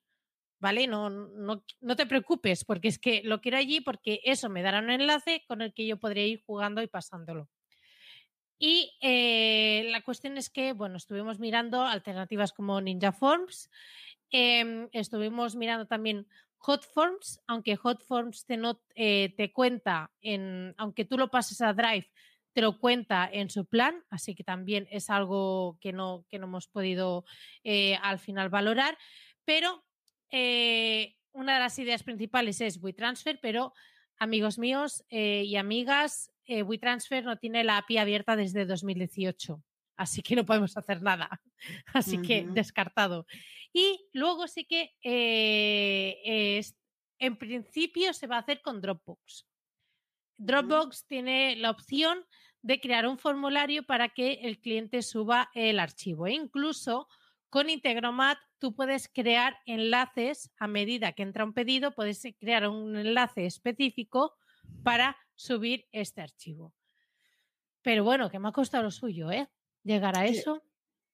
¿Vale? 0.59 0.87
No, 0.87 1.11
no, 1.11 1.63
no 1.81 1.95
te 1.95 2.07
preocupes, 2.07 2.65
porque 2.65 2.87
es 2.87 2.97
que 2.97 3.21
lo 3.23 3.41
quiero 3.41 3.57
allí 3.57 3.79
porque 3.79 4.21
eso 4.23 4.49
me 4.49 4.63
dará 4.63 4.79
un 4.79 4.89
enlace 4.89 5.43
con 5.47 5.61
el 5.61 5.71
que 5.71 5.85
yo 5.85 5.97
podría 5.97 6.25
ir 6.25 6.41
jugando 6.41 6.81
y 6.81 6.87
pasándolo. 6.87 7.47
Y 8.57 8.97
eh, 9.01 9.87
la 9.91 10.01
cuestión 10.01 10.35
es 10.35 10.49
que, 10.49 10.73
bueno, 10.73 10.97
estuvimos 10.97 11.37
mirando 11.39 11.83
alternativas 11.83 12.53
como 12.53 12.81
Ninja 12.81 13.11
Forms, 13.11 13.69
em, 14.31 14.89
estuvimos 14.93 15.55
mirando 15.55 15.85
también 15.85 16.27
Hotforms, 16.57 17.39
aunque 17.45 17.75
Hotforms 17.75 18.45
te, 18.47 18.57
no, 18.57 18.81
eh, 18.95 19.35
te 19.37 19.53
cuenta, 19.53 20.11
en, 20.21 20.73
aunque 20.77 21.05
tú 21.05 21.19
lo 21.19 21.29
pases 21.29 21.61
a 21.61 21.73
Drive, 21.73 22.09
te 22.57 22.63
lo 22.63 22.79
cuenta 22.79 23.29
en 23.31 23.51
su 23.51 23.67
plan, 23.67 24.03
así 24.09 24.33
que 24.33 24.43
también 24.43 24.87
es 24.89 25.11
algo 25.11 25.77
que 25.79 25.93
no, 25.93 26.25
que 26.27 26.39
no 26.39 26.47
hemos 26.47 26.67
podido 26.67 27.23
eh, 27.63 27.99
al 28.01 28.17
final 28.17 28.49
valorar. 28.49 28.97
Pero 29.45 29.85
eh, 30.31 31.17
una 31.33 31.53
de 31.53 31.59
las 31.59 31.77
ideas 31.77 32.01
principales 32.01 32.59
es 32.61 32.81
WeTransfer, 32.81 33.37
pero 33.43 33.73
amigos 34.17 34.57
míos 34.57 35.05
eh, 35.11 35.43
y 35.45 35.55
amigas, 35.55 36.31
WeTransfer 36.47 37.25
no 37.25 37.37
tiene 37.37 37.63
la 37.63 37.77
API 37.77 37.99
abierta 37.99 38.35
desde 38.35 38.65
2018 38.65 39.61
así 39.95 40.23
que 40.23 40.35
no 40.35 40.43
podemos 40.43 40.75
hacer 40.77 41.03
nada. 41.03 41.29
Así 41.93 42.21
que 42.21 42.45
descartado. 42.47 43.25
Y 43.73 44.07
luego 44.13 44.47
sí 44.47 44.65
que 44.65 44.95
en 47.19 47.37
principio 47.37 48.13
se 48.13 48.27
va 48.27 48.37
a 48.37 48.39
hacer 48.39 48.61
con 48.61 48.79
Dropbox. 48.79 49.47
Dropbox 50.37 51.07
tiene 51.07 51.55
la 51.55 51.71
opción 51.71 52.23
de 52.67 52.81
crear 52.81 53.07
un 53.07 53.17
formulario 53.17 53.83
para 53.83 54.09
que 54.09 54.41
el 54.43 54.59
cliente 54.59 55.01
suba 55.01 55.49
el 55.53 55.79
archivo. 55.79 56.27
E 56.27 56.33
incluso 56.33 57.07
con 57.49 57.69
Integromat 57.69 58.37
tú 58.59 58.75
puedes 58.75 59.07
crear 59.07 59.57
enlaces 59.65 60.51
a 60.59 60.67
medida 60.67 61.13
que 61.13 61.23
entra 61.23 61.45
un 61.45 61.53
pedido, 61.53 61.95
puedes 61.95 62.21
crear 62.37 62.67
un 62.67 62.97
enlace 62.97 63.45
específico 63.45 64.35
para 64.83 65.15
subir 65.35 65.87
este 65.93 66.19
archivo. 66.19 66.73
Pero 67.83 68.03
bueno, 68.03 68.29
que 68.29 68.37
me 68.37 68.49
ha 68.49 68.51
costado 68.51 68.83
lo 68.83 68.91
suyo, 68.91 69.31
¿eh? 69.31 69.47
Llegar 69.83 70.17
a 70.17 70.25
eso. 70.25 70.61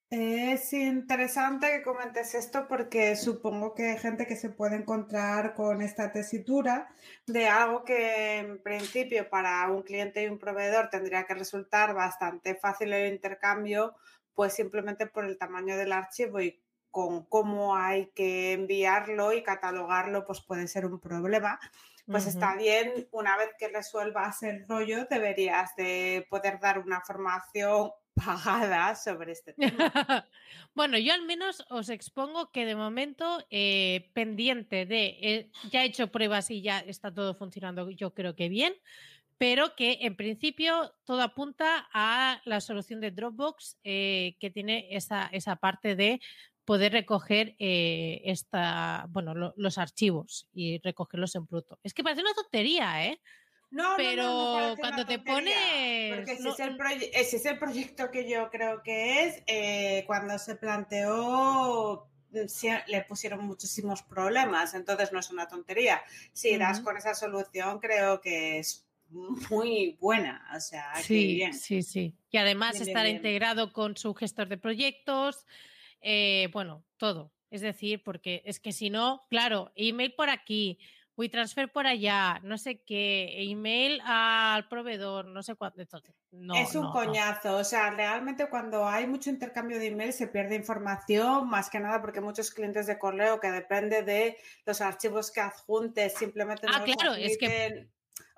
Es 0.10 0.72
interesante 0.74 1.72
que 1.72 1.82
comentes 1.82 2.36
esto 2.36 2.68
porque 2.68 3.16
supongo 3.16 3.74
que 3.74 3.92
hay 3.92 3.98
gente 3.98 4.28
que 4.28 4.36
se 4.36 4.50
puede 4.50 4.76
encontrar 4.76 5.56
con 5.56 5.82
esta 5.82 6.12
tesitura 6.12 6.94
de 7.26 7.48
algo 7.48 7.84
que 7.84 8.38
en 8.38 8.62
principio 8.62 9.28
para 9.28 9.68
un 9.72 9.82
cliente 9.82 10.22
y 10.22 10.28
un 10.28 10.38
proveedor 10.38 10.90
tendría 10.92 11.24
que 11.24 11.34
resultar 11.34 11.96
bastante 11.96 12.54
fácil 12.54 12.94
el 12.94 13.12
intercambio, 13.12 13.96
pues 14.36 14.54
simplemente 14.54 15.08
por 15.08 15.26
el 15.26 15.40
tamaño 15.40 15.76
del 15.78 15.92
archivo 15.92 16.40
y 16.42 16.62
con 16.92 17.26
cómo 17.26 17.76
hay 17.76 18.12
que 18.12 18.54
enviarlo 18.54 19.34
y 19.34 19.42
catalogarlo, 19.42 20.26
pues 20.26 20.42
puede 20.42 20.68
ser 20.68 20.86
un 20.86 21.00
problema. 21.00 21.60
Pues 22.06 22.28
está 22.28 22.56
bien, 22.56 23.08
una 23.12 23.36
vez 23.36 23.50
que 23.58 23.70
resuelvas 23.70 24.44
el 24.44 24.68
rollo, 24.68 25.06
deberías 25.10 25.76
de 25.76 26.28
poder 26.30 26.60
dar 26.60 26.78
una 26.78 27.02
formación 27.02 27.92
pagada 28.14 28.96
sobre 28.96 29.32
este 29.32 29.54
tema. 29.54 29.92
bueno, 30.76 30.98
yo 30.98 31.14
al 31.14 31.24
menos 31.24 31.66
os 31.70 31.90
expongo 31.90 32.52
que 32.52 32.66
de 32.66 32.76
momento 32.76 33.46
eh, 33.50 34.10
pendiente 34.14 34.86
de, 34.86 35.18
eh, 35.22 35.50
ya 35.72 35.84
he 35.84 35.88
hecho 35.88 36.12
pruebas 36.12 36.52
y 36.52 36.62
ya 36.62 36.80
está 36.80 37.14
todo 37.14 37.36
funcionando, 37.36 37.90
yo 37.90 38.14
creo 38.14 38.36
que 38.36 38.50
bien, 38.50 38.74
pero 39.38 39.76
que 39.76 40.00
en 40.02 40.16
principio 40.16 40.94
todo 41.06 41.22
apunta 41.22 41.90
a 41.94 42.42
la 42.46 42.62
solución 42.62 43.02
de 43.02 43.12
Dropbox 43.12 43.78
eh, 43.84 44.36
que 44.40 44.50
tiene 44.50 44.88
esa, 44.92 45.28
esa 45.32 45.56
parte 45.56 45.96
de 45.96 46.22
poder 46.66 46.94
recoger 46.94 47.56
esta, 47.60 49.06
bueno, 49.10 49.54
los 49.58 49.78
archivos 49.78 50.48
y 50.54 50.80
recogerlos 50.80 51.36
en 51.36 51.46
bruto. 51.46 51.78
Es 51.84 51.94
que 51.94 52.04
parece 52.04 52.22
una 52.22 52.34
tontería, 52.34 53.06
¿eh? 53.06 53.20
No, 53.74 53.96
pero 53.98 54.24
no, 54.24 54.76
cuando 54.78 55.04
te 55.04 55.18
pones. 55.18 56.16
Porque 56.16 56.38
si, 56.38 56.48
es 56.48 56.60
el 56.60 56.78
ese 57.12 57.38
es 57.38 57.46
el 57.48 57.58
proyecto 57.58 58.12
que 58.12 58.30
yo 58.30 58.52
creo 58.52 58.84
que 58.84 59.26
es, 59.26 59.44
eh, 59.48 60.04
cuando 60.06 60.38
se 60.38 60.56
planteó 60.56 62.08
mm, 62.30 62.92
le 62.92 63.02
pusieron 63.02 63.44
muchísimos 63.44 64.04
problemas, 64.04 64.76
entonces 64.76 65.12
no 65.12 65.20
es 65.20 65.32
una 65.32 65.48
tontería. 65.48 66.04
Si 66.34 66.56
das 66.56 66.82
con 66.82 66.98
esa 66.98 67.16
solución, 67.16 67.80
creo 67.80 68.22
que 68.22 68.60
es 68.60 68.86
muy 69.10 69.98
buena. 70.00 70.48
O 70.56 70.60
sea, 70.60 70.94
sí, 71.02 71.34
bien. 71.34 71.56
sí, 71.56 71.82
sí. 71.82 72.16
Y 72.30 72.38
además 72.38 72.80
estar 72.80 73.08
integrado 73.08 73.74
con 73.74 73.98
su 73.98 74.14
gestor 74.14 74.50
de 74.50 74.58
proyectos, 74.58 75.48
eh, 76.00 76.48
bueno, 76.54 76.86
todo. 76.98 77.32
Es 77.50 77.62
decir, 77.62 78.04
porque 78.04 78.44
es 78.46 78.60
que 78.60 78.72
si 78.72 78.92
no, 78.92 79.26
claro, 79.32 79.72
email 79.76 80.14
por 80.14 80.30
aquí, 80.30 80.78
transfer 81.30 81.72
por 81.72 81.86
allá, 81.86 82.40
no 82.44 82.58
sé 82.58 82.82
qué, 82.82 83.36
email 83.38 84.02
al 84.06 84.68
proveedor, 84.68 85.26
no 85.26 85.44
sé 85.44 85.56
cuánto. 85.56 85.84
no, 86.32 86.56
es 86.56 86.76
un 86.76 86.92
coñazo. 86.92 87.58
O 87.58 87.64
sea, 87.64 87.92
realmente 87.92 88.50
cuando 88.50 88.88
hay 88.88 89.06
mucho 89.06 89.30
intercambio 89.30 89.78
de 89.78 89.88
email 89.88 90.12
se 90.12 90.28
pierde 90.28 90.56
información, 90.56 91.48
más 91.48 91.70
que 91.70 91.80
nada 91.80 92.02
porque 92.02 92.22
muchos 92.22 92.52
clientes 92.52 92.88
de 92.88 92.98
correo 92.98 93.40
que 93.40 93.52
depende 93.52 94.04
de 94.04 94.38
los 94.66 94.82
archivos 94.82 95.32
que 95.32 95.42
adjuntes, 95.42 96.16
simplemente 96.16 96.68
ah, 96.70 96.80
no 96.80 96.86
claro, 96.86 97.14
es 97.14 97.38
que 97.38 97.88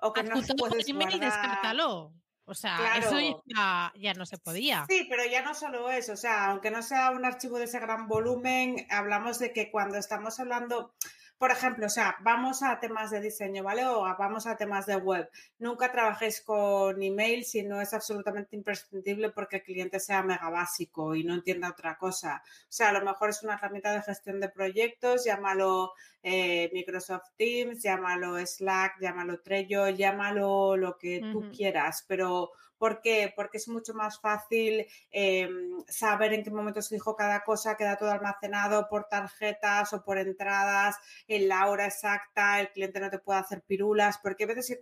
o 0.00 0.12
que 0.12 0.22
no 0.22 0.34
puedes 0.58 0.88
email 0.88 1.18
descártalo. 1.18 2.12
O 2.48 2.54
sea, 2.54 2.96
eso 2.98 3.18
ya, 3.46 3.92
ya, 3.96 4.14
no 4.14 4.24
se 4.24 4.38
podía. 4.38 4.86
Sí, 4.88 5.04
pero 5.10 5.24
ya 5.24 5.42
no 5.42 5.52
solo 5.52 5.90
eso. 5.90 6.12
O 6.12 6.16
sea, 6.16 6.46
aunque 6.46 6.70
no 6.70 6.80
sea 6.80 7.10
un 7.10 7.24
archivo 7.24 7.58
de 7.58 7.64
ese 7.64 7.80
gran 7.80 8.06
volumen, 8.06 8.86
hablamos 8.88 9.40
de 9.40 9.52
que 9.52 9.72
cuando 9.72 9.98
estamos 9.98 10.38
hablando 10.38 10.94
por 11.38 11.50
ejemplo, 11.50 11.86
o 11.86 11.90
sea, 11.90 12.16
vamos 12.20 12.62
a 12.62 12.80
temas 12.80 13.10
de 13.10 13.20
diseño, 13.20 13.62
¿vale? 13.62 13.84
O 13.86 14.02
vamos 14.18 14.46
a 14.46 14.56
temas 14.56 14.86
de 14.86 14.96
web. 14.96 15.28
Nunca 15.58 15.92
trabajéis 15.92 16.40
con 16.40 17.02
email 17.02 17.44
si 17.44 17.62
no 17.62 17.80
es 17.80 17.92
absolutamente 17.92 18.56
imprescindible 18.56 19.30
porque 19.30 19.56
el 19.56 19.62
cliente 19.62 20.00
sea 20.00 20.22
mega 20.22 20.48
básico 20.48 21.14
y 21.14 21.24
no 21.24 21.34
entienda 21.34 21.70
otra 21.70 21.98
cosa. 21.98 22.42
O 22.44 22.72
sea, 22.72 22.88
a 22.88 22.92
lo 22.92 23.04
mejor 23.04 23.30
es 23.30 23.42
una 23.42 23.54
herramienta 23.54 23.92
de 23.92 24.02
gestión 24.02 24.40
de 24.40 24.48
proyectos, 24.48 25.24
llámalo 25.24 25.92
eh, 26.28 26.68
Microsoft 26.72 27.28
Teams, 27.36 27.80
llámalo 27.84 28.44
Slack, 28.44 28.98
llámalo 29.00 29.38
Trello, 29.42 29.88
llámalo 29.90 30.76
lo 30.76 30.98
que 30.98 31.20
tú 31.32 31.52
quieras, 31.52 32.04
pero 32.08 32.50
¿Por 32.78 33.00
qué? 33.00 33.32
Porque 33.34 33.56
es 33.56 33.68
mucho 33.68 33.94
más 33.94 34.20
fácil 34.20 34.86
em, 35.10 35.82
saber 35.88 36.34
en 36.34 36.44
qué 36.44 36.50
momento 36.50 36.82
se 36.82 36.94
dijo 36.94 37.16
cada 37.16 37.42
cosa, 37.42 37.76
queda 37.76 37.96
todo 37.96 38.10
almacenado 38.10 38.86
por 38.88 39.08
tarjetas 39.08 39.92
o 39.94 40.04
por 40.04 40.18
entradas, 40.18 40.96
en 41.26 41.48
la 41.48 41.68
hora 41.68 41.86
exacta, 41.86 42.60
el 42.60 42.70
cliente 42.70 43.00
no 43.00 43.10
te 43.10 43.18
puede 43.18 43.40
hacer 43.40 43.62
pirulas, 43.62 44.18
porque 44.18 44.44
a 44.44 44.48
veces 44.48 44.78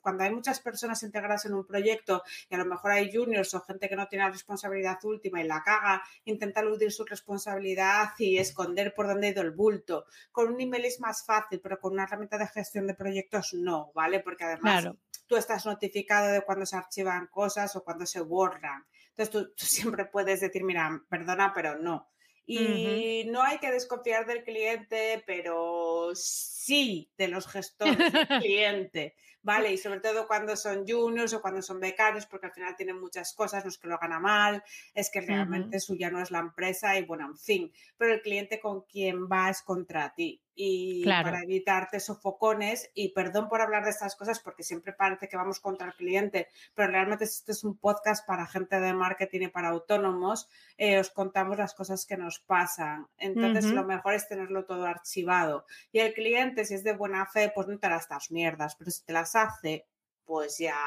cuando 0.00 0.24
hay 0.24 0.30
muchas 0.30 0.60
personas 0.60 1.02
integradas 1.02 1.46
en 1.46 1.54
un 1.54 1.66
proyecto 1.66 2.22
y 2.50 2.54
a 2.54 2.58
lo 2.58 2.66
mejor 2.66 2.92
hay 2.92 3.10
juniors 3.12 3.54
o 3.54 3.60
gente 3.62 3.88
que 3.88 3.96
no 3.96 4.08
tiene 4.08 4.24
la 4.26 4.30
responsabilidad 4.30 4.98
última 5.04 5.40
y 5.40 5.46
la 5.46 5.62
caga, 5.62 6.02
intenta 6.24 6.60
eludir 6.60 6.92
su 6.92 7.04
responsabilidad 7.04 8.10
y 8.18 8.38
esconder 8.38 8.92
por 8.94 9.06
dónde 9.06 9.28
ha 9.28 9.30
ido 9.30 9.42
el 9.42 9.52
bulto. 9.52 10.04
Con 10.32 10.52
un 10.52 10.60
email 10.60 10.84
es 10.88 11.00
más 11.00 11.24
fácil, 11.24 11.60
pero 11.60 11.78
con 11.78 11.92
una 11.92 12.04
herramienta 12.04 12.38
de 12.38 12.48
gestión 12.48 12.86
de 12.86 12.94
proyectos 12.94 13.54
no, 13.54 13.92
¿vale? 13.94 14.20
Porque 14.20 14.44
además 14.44 14.88
tú 15.26 15.36
estás 15.36 15.66
notificado 15.66 16.32
de 16.32 16.42
cuando 16.42 16.66
se 16.66 16.76
archivan 16.76 17.28
cosas 17.28 17.76
o 17.76 17.84
cuando 17.84 18.06
se 18.06 18.20
borran. 18.20 18.84
Entonces 19.10 19.30
tú, 19.30 19.52
siempre 19.56 20.06
puedes 20.06 20.40
decir, 20.40 20.64
mira, 20.64 21.02
perdona, 21.08 21.52
pero 21.54 21.78
no. 21.78 22.08
Y 22.50 23.24
no 23.26 23.42
hay 23.42 23.58
que 23.58 23.70
desconfiar 23.70 24.24
del 24.24 24.42
cliente, 24.42 25.22
pero 25.26 26.12
sí 26.14 27.12
de 27.18 27.28
los 27.28 27.46
gestores 27.46 28.10
del 28.10 28.26
cliente, 28.42 29.14
¿vale? 29.42 29.72
Y 29.72 29.78
sobre 29.78 30.00
todo 30.00 30.26
cuando 30.26 30.56
son 30.56 30.86
juniors 30.86 31.32
o 31.34 31.40
cuando 31.40 31.62
son 31.62 31.80
becarios, 31.80 32.26
porque 32.26 32.46
al 32.46 32.52
final 32.52 32.76
tienen 32.76 33.00
muchas 33.00 33.32
cosas, 33.34 33.64
no 33.64 33.70
es 33.70 33.78
que 33.78 33.88
lo 33.88 33.98
gana 33.98 34.20
mal, 34.20 34.62
es 34.94 35.10
que 35.10 35.20
realmente 35.20 35.80
suya 35.80 36.10
no 36.10 36.20
es 36.20 36.30
la 36.30 36.40
empresa 36.40 36.98
y 36.98 37.04
bueno, 37.04 37.26
en 37.26 37.36
fin, 37.36 37.72
pero 37.96 38.14
el 38.14 38.22
cliente 38.22 38.60
con 38.60 38.82
quien 38.82 39.26
va 39.26 39.50
es 39.50 39.62
contra 39.62 40.12
ti 40.14 40.42
y 40.60 41.04
para 41.04 41.42
evitarte 41.42 42.00
sofocones. 42.00 42.90
Y 42.92 43.10
perdón 43.10 43.48
por 43.48 43.60
hablar 43.60 43.84
de 43.84 43.90
estas 43.90 44.16
cosas 44.16 44.40
porque 44.40 44.64
siempre 44.64 44.92
parece 44.92 45.28
que 45.28 45.36
vamos 45.36 45.60
contra 45.60 45.86
el 45.86 45.94
cliente, 45.94 46.48
pero 46.74 46.90
realmente 46.90 47.24
este 47.24 47.52
es 47.52 47.62
un 47.62 47.78
podcast 47.78 48.26
para 48.26 48.44
gente 48.46 48.80
de 48.80 48.92
marketing 48.92 49.42
y 49.42 49.48
para 49.48 49.68
autónomos. 49.68 50.48
Eh, 50.76 50.98
os 50.98 51.10
contamos 51.10 51.56
las 51.58 51.74
cosas 51.74 52.04
que 52.04 52.16
nos 52.16 52.40
pasan. 52.40 53.06
Entonces, 53.18 53.66
lo 53.66 53.84
mejor 53.84 54.14
es 54.14 54.26
tenerlo 54.26 54.64
todo 54.64 54.84
archivado. 54.84 55.64
Y 55.92 56.00
el 56.00 56.12
cliente, 56.12 56.64
si 56.64 56.74
es 56.74 56.82
de 56.82 56.92
buena 56.92 57.24
fe, 57.26 57.52
pues 57.54 57.68
no 57.68 57.78
te 57.78 57.88
las 57.88 58.08
das 58.08 58.32
mierdas, 58.32 58.74
pero 58.74 58.90
si 58.90 59.04
te 59.04 59.12
las 59.12 59.27
hace, 59.34 59.86
pues 60.24 60.58
ya. 60.58 60.78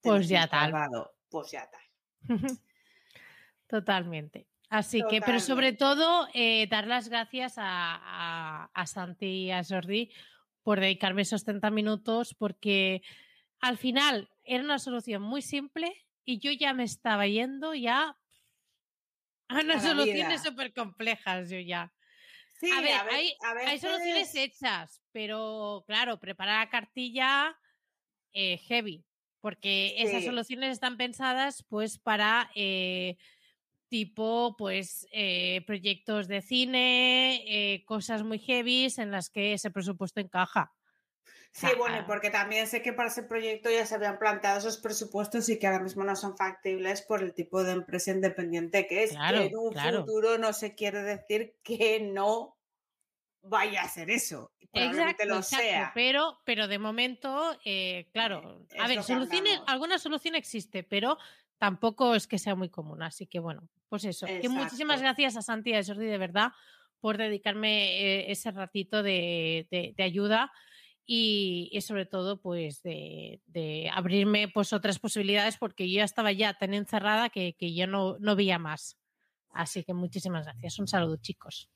Pues 0.00 0.28
ya 0.28 0.46
tal. 0.46 0.72
Pues 1.28 1.50
ya 1.50 1.70
tal. 1.70 2.46
Totalmente. 3.66 4.48
Así 4.68 5.02
que, 5.08 5.20
pero 5.20 5.38
sobre 5.38 5.74
todo, 5.74 6.28
eh, 6.32 6.66
dar 6.66 6.86
las 6.86 7.10
gracias 7.10 7.54
a, 7.58 8.70
a, 8.72 8.86
Santi 8.86 9.26
y 9.26 9.50
a 9.50 9.62
Jordi 9.62 10.10
por 10.62 10.80
dedicarme 10.80 11.22
esos 11.22 11.44
30 11.44 11.70
minutos, 11.70 12.34
porque 12.34 13.02
al 13.60 13.76
final 13.76 14.30
era 14.44 14.64
una 14.64 14.78
solución 14.78 15.20
muy 15.20 15.42
simple 15.42 15.94
y 16.24 16.38
yo 16.38 16.52
ya 16.52 16.72
me 16.72 16.84
estaba 16.84 17.26
yendo 17.26 17.74
ya 17.74 18.16
a 19.48 19.60
unas 19.60 19.82
soluciones 19.82 20.42
súper 20.42 20.72
complejas, 20.72 21.50
yo 21.50 21.58
ya. 21.58 21.92
Sí, 22.54 22.70
a 22.70 22.80
ver, 22.80 22.94
hay, 23.66 23.78
soluciones 23.78 24.34
hechas, 24.34 25.02
pero 25.12 25.84
claro, 25.86 26.18
preparar 26.18 26.60
la 26.60 26.70
cartilla 26.70 27.58
eh, 28.32 28.58
heavy, 28.58 29.04
porque 29.40 29.94
esas 29.98 30.24
soluciones 30.24 30.72
están 30.72 30.96
pensadas 30.96 31.64
pues 31.68 31.98
para... 31.98 32.50
Eh, 32.54 33.16
tipo 33.88 34.56
pues 34.56 35.06
eh, 35.12 35.62
proyectos 35.66 36.26
de 36.26 36.40
cine, 36.40 37.84
cosas 37.84 38.22
muy 38.22 38.38
heavies 38.38 38.96
en 38.96 39.10
las 39.10 39.28
que 39.28 39.52
ese 39.52 39.70
presupuesto 39.70 40.18
encaja. 40.18 40.72
Sí, 41.52 41.66
bueno, 41.76 42.02
porque 42.06 42.30
también 42.30 42.66
sé 42.66 42.80
que 42.80 42.94
para 42.94 43.10
ese 43.10 43.22
proyecto 43.22 43.70
ya 43.70 43.84
se 43.84 43.94
habían 43.94 44.18
planteado 44.18 44.58
esos 44.58 44.78
presupuestos 44.78 45.50
y 45.50 45.58
que 45.58 45.66
ahora 45.66 45.82
mismo 45.82 46.02
no 46.02 46.16
son 46.16 46.34
factibles 46.34 47.02
por 47.02 47.22
el 47.22 47.34
tipo 47.34 47.62
de 47.62 47.72
empresa 47.72 48.10
independiente 48.10 48.86
que 48.86 49.04
es. 49.04 49.10
que 49.10 49.46
en 49.46 49.56
un 49.56 49.74
futuro 49.74 50.38
no 50.38 50.54
se 50.54 50.74
quiere 50.74 51.02
decir 51.02 51.54
que 51.62 52.00
no 52.00 52.56
vaya 53.42 53.82
a 53.82 53.88
ser 53.88 54.10
eso. 54.10 54.52
Exacto, 54.72 55.26
lo 55.26 55.42
sea. 55.42 55.92
Pero, 55.94 56.40
pero 56.44 56.68
de 56.68 56.78
momento, 56.78 57.56
eh, 57.64 58.08
claro, 58.12 58.64
a 58.78 58.88
ver, 58.88 59.02
soluciones, 59.02 59.60
alguna 59.66 59.98
solución 59.98 60.34
existe, 60.34 60.82
pero 60.82 61.18
tampoco 61.58 62.14
es 62.14 62.26
que 62.26 62.38
sea 62.38 62.54
muy 62.54 62.70
común. 62.70 63.02
Así 63.02 63.26
que 63.26 63.38
bueno, 63.38 63.68
pues 63.88 64.04
eso. 64.04 64.26
muchísimas 64.48 65.00
gracias 65.00 65.36
a 65.36 65.42
Santi 65.42 65.70
y 65.70 65.74
a 65.74 65.84
Jordi 65.84 66.06
de 66.06 66.18
verdad 66.18 66.52
por 67.00 67.18
dedicarme 67.18 68.00
eh, 68.00 68.30
ese 68.30 68.50
ratito 68.52 69.02
de, 69.02 69.94
ayuda. 69.98 70.52
y, 71.04 71.68
y 71.72 71.80
sobre 71.80 72.06
todo 72.06 72.40
pues 72.40 72.80
de, 72.82 73.42
de 73.46 73.90
abrirme 73.92 74.48
pues 74.48 74.72
otras 74.72 75.00
posibilidades 75.00 75.58
porque 75.58 75.90
yo 75.90 75.96
ya 75.96 76.04
estaba 76.04 76.32
ya 76.32 76.54
tan 76.54 76.74
encerrada 76.74 77.28
que, 77.28 77.54
que 77.58 77.74
yo 77.74 77.86
no, 77.86 78.16
no 78.20 78.36
veía 78.36 78.58
más. 78.58 78.98
Así 79.50 79.84
que 79.84 79.92
muchísimas 79.92 80.44
gracias. 80.46 80.78
Un 80.78 80.88
saludo, 80.88 81.16
chicos. 81.16 81.68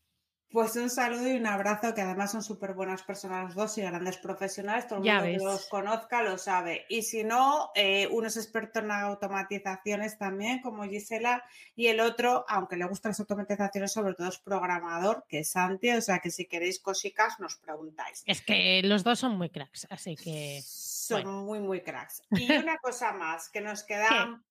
Pues 0.51 0.77
un 0.77 0.91
saludo 0.91 1.29
y 1.29 1.37
un 1.37 1.47
abrazo, 1.47 1.93
que 1.93 2.03
además 2.03 2.31
son 2.31 2.43
súper 2.43 2.73
buenas 2.73 3.03
personas 3.03 3.47
los 3.47 3.55
dos 3.55 3.79
y 3.79 3.83
grandes 3.83 4.17
profesionales. 4.19 4.87
Todo 4.87 5.01
el 5.03 5.05
mundo 5.05 5.23
que 5.25 5.45
los 5.45 5.69
conozca 5.69 6.23
lo 6.23 6.39
sabe. 6.39 6.87
Y 6.89 7.03
si 7.03 7.25
no, 7.25 7.71
eh, 7.75 8.09
uno 8.13 8.29
es 8.29 8.37
experto 8.37 8.79
en 8.79 8.91
automatizaciones 8.91 10.19
también, 10.19 10.63
como 10.63 10.85
Gisela, 10.85 11.45
y 11.75 11.89
el 11.89 12.01
otro, 12.01 12.45
aunque 12.49 12.77
le 12.77 12.87
gustan 12.87 13.11
las 13.11 13.21
automatizaciones, 13.21 13.93
sobre 13.93 14.15
todo 14.15 14.29
es 14.29 14.39
programador, 14.39 15.25
que 15.29 15.41
es 15.41 15.51
Santi. 15.51 15.91
O 15.91 16.01
sea 16.01 16.21
que 16.21 16.31
si 16.31 16.47
queréis 16.47 16.79
cositas, 16.81 17.41
nos 17.41 17.57
preguntáis. 17.57 18.23
Es 18.27 18.41
que 18.41 18.83
los 18.85 19.03
dos 19.03 19.19
son 19.19 19.37
muy 19.37 19.51
cracks, 19.51 19.87
así 19.91 20.15
que 20.17 20.63
Son 20.65 21.23
bueno. 21.23 21.43
muy, 21.43 21.61
muy 21.61 21.83
cracks. 21.83 22.23
Y 22.31 22.53
una 22.53 22.79
cosa 22.79 23.13
más, 23.13 23.49
que 23.49 23.61
nos 23.61 23.83
quedan 23.83 24.45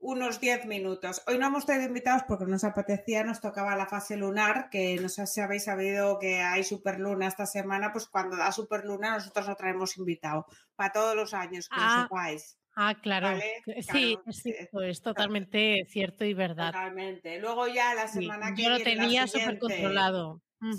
unos 0.00 0.40
10 0.40 0.64
minutos. 0.66 1.22
Hoy 1.26 1.38
no 1.38 1.46
hemos 1.46 1.66
tenido 1.66 1.86
invitados 1.86 2.22
porque 2.26 2.46
nos 2.46 2.64
apetecía, 2.64 3.22
nos 3.22 3.40
tocaba 3.40 3.76
la 3.76 3.86
fase 3.86 4.16
lunar, 4.16 4.68
que 4.70 4.96
no 4.96 5.08
sé 5.10 5.26
si 5.26 5.40
habéis 5.40 5.64
sabido 5.64 6.18
que 6.18 6.40
hay 6.40 6.64
superluna 6.64 7.26
esta 7.28 7.44
semana, 7.46 7.92
pues 7.92 8.06
cuando 8.08 8.36
da 8.36 8.50
superluna 8.50 9.14
nosotros 9.14 9.46
no 9.46 9.54
traemos 9.56 9.96
invitado. 9.98 10.46
Para 10.74 10.92
todos 10.92 11.14
los 11.14 11.34
años, 11.34 11.68
que 11.68 11.76
Ah, 11.78 11.96
lo 11.96 12.02
sepáis. 12.04 12.56
Ah, 12.76 12.94
claro. 13.02 13.26
Vale, 13.28 13.62
que- 13.64 13.74
claro, 13.74 13.98
sí, 13.98 14.18
es 14.26 14.36
cierto, 14.42 14.82
es 14.82 15.02
totalmente 15.02 15.84
cierto 15.90 16.24
y 16.24 16.32
verdad. 16.34 16.72
Totalmente. 16.72 17.38
Luego 17.38 17.66
ya 17.68 17.94
la 17.94 18.08
Sí, 18.08 18.20
semana 18.22 18.54
que 18.54 18.62
yo 18.62 18.70
lo 18.70 18.76
viene, 18.76 18.90
tenía 19.02 19.26
súper 19.26 19.42
siguiente- 19.60 19.82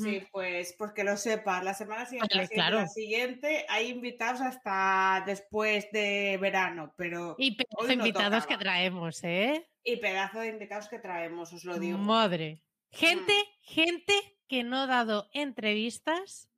Sí, 0.01 0.23
pues, 0.32 0.75
pues 0.77 0.91
que 0.93 1.03
lo 1.03 1.17
sepas. 1.17 1.63
La 1.63 1.73
semana 1.73 2.05
siguiente, 2.05 2.36
la 2.36 2.43
siguiente, 2.43 2.57
la 2.57 2.69
claro. 2.69 2.88
siguiente, 2.88 3.65
hay 3.67 3.89
invitados 3.89 4.41
hasta 4.41 5.23
después 5.25 5.91
de 5.91 6.38
verano, 6.39 6.93
pero 6.97 7.36
Y 7.39 7.55
pedazo 7.55 7.77
hoy 7.79 7.88
de 7.89 7.95
no 7.95 8.05
invitados 8.05 8.45
que 8.45 8.57
traemos, 8.57 9.23
¿eh? 9.23 9.67
y 9.84 9.97
pedazo 9.97 10.39
de 10.39 10.49
invitados 10.49 10.88
que 10.88 10.99
traemos, 10.99 11.51
os 11.53 11.63
lo 11.65 11.79
digo. 11.79 11.97
Madre. 11.97 12.63
Gente, 12.91 13.34
Mm. 13.34 13.63
gente 13.63 14.13
que 14.47 14.63
no 14.63 14.77
ha 14.82 14.86
dado 14.88 15.29
entrevistas 15.34 16.49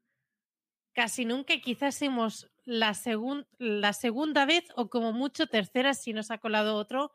casi 0.93 1.25
nunca, 1.25 1.55
quizás 1.59 2.01
hemos 2.01 2.51
la, 2.65 2.93
segun- 2.93 3.47
la 3.57 3.93
segunda 3.93 4.45
vez 4.45 4.65
o 4.75 4.89
como 4.89 5.11
mucho 5.13 5.47
tercera 5.47 5.93
si 5.93 6.13
nos 6.13 6.29
ha 6.31 6.37
colado 6.39 6.75
otro 6.75 7.11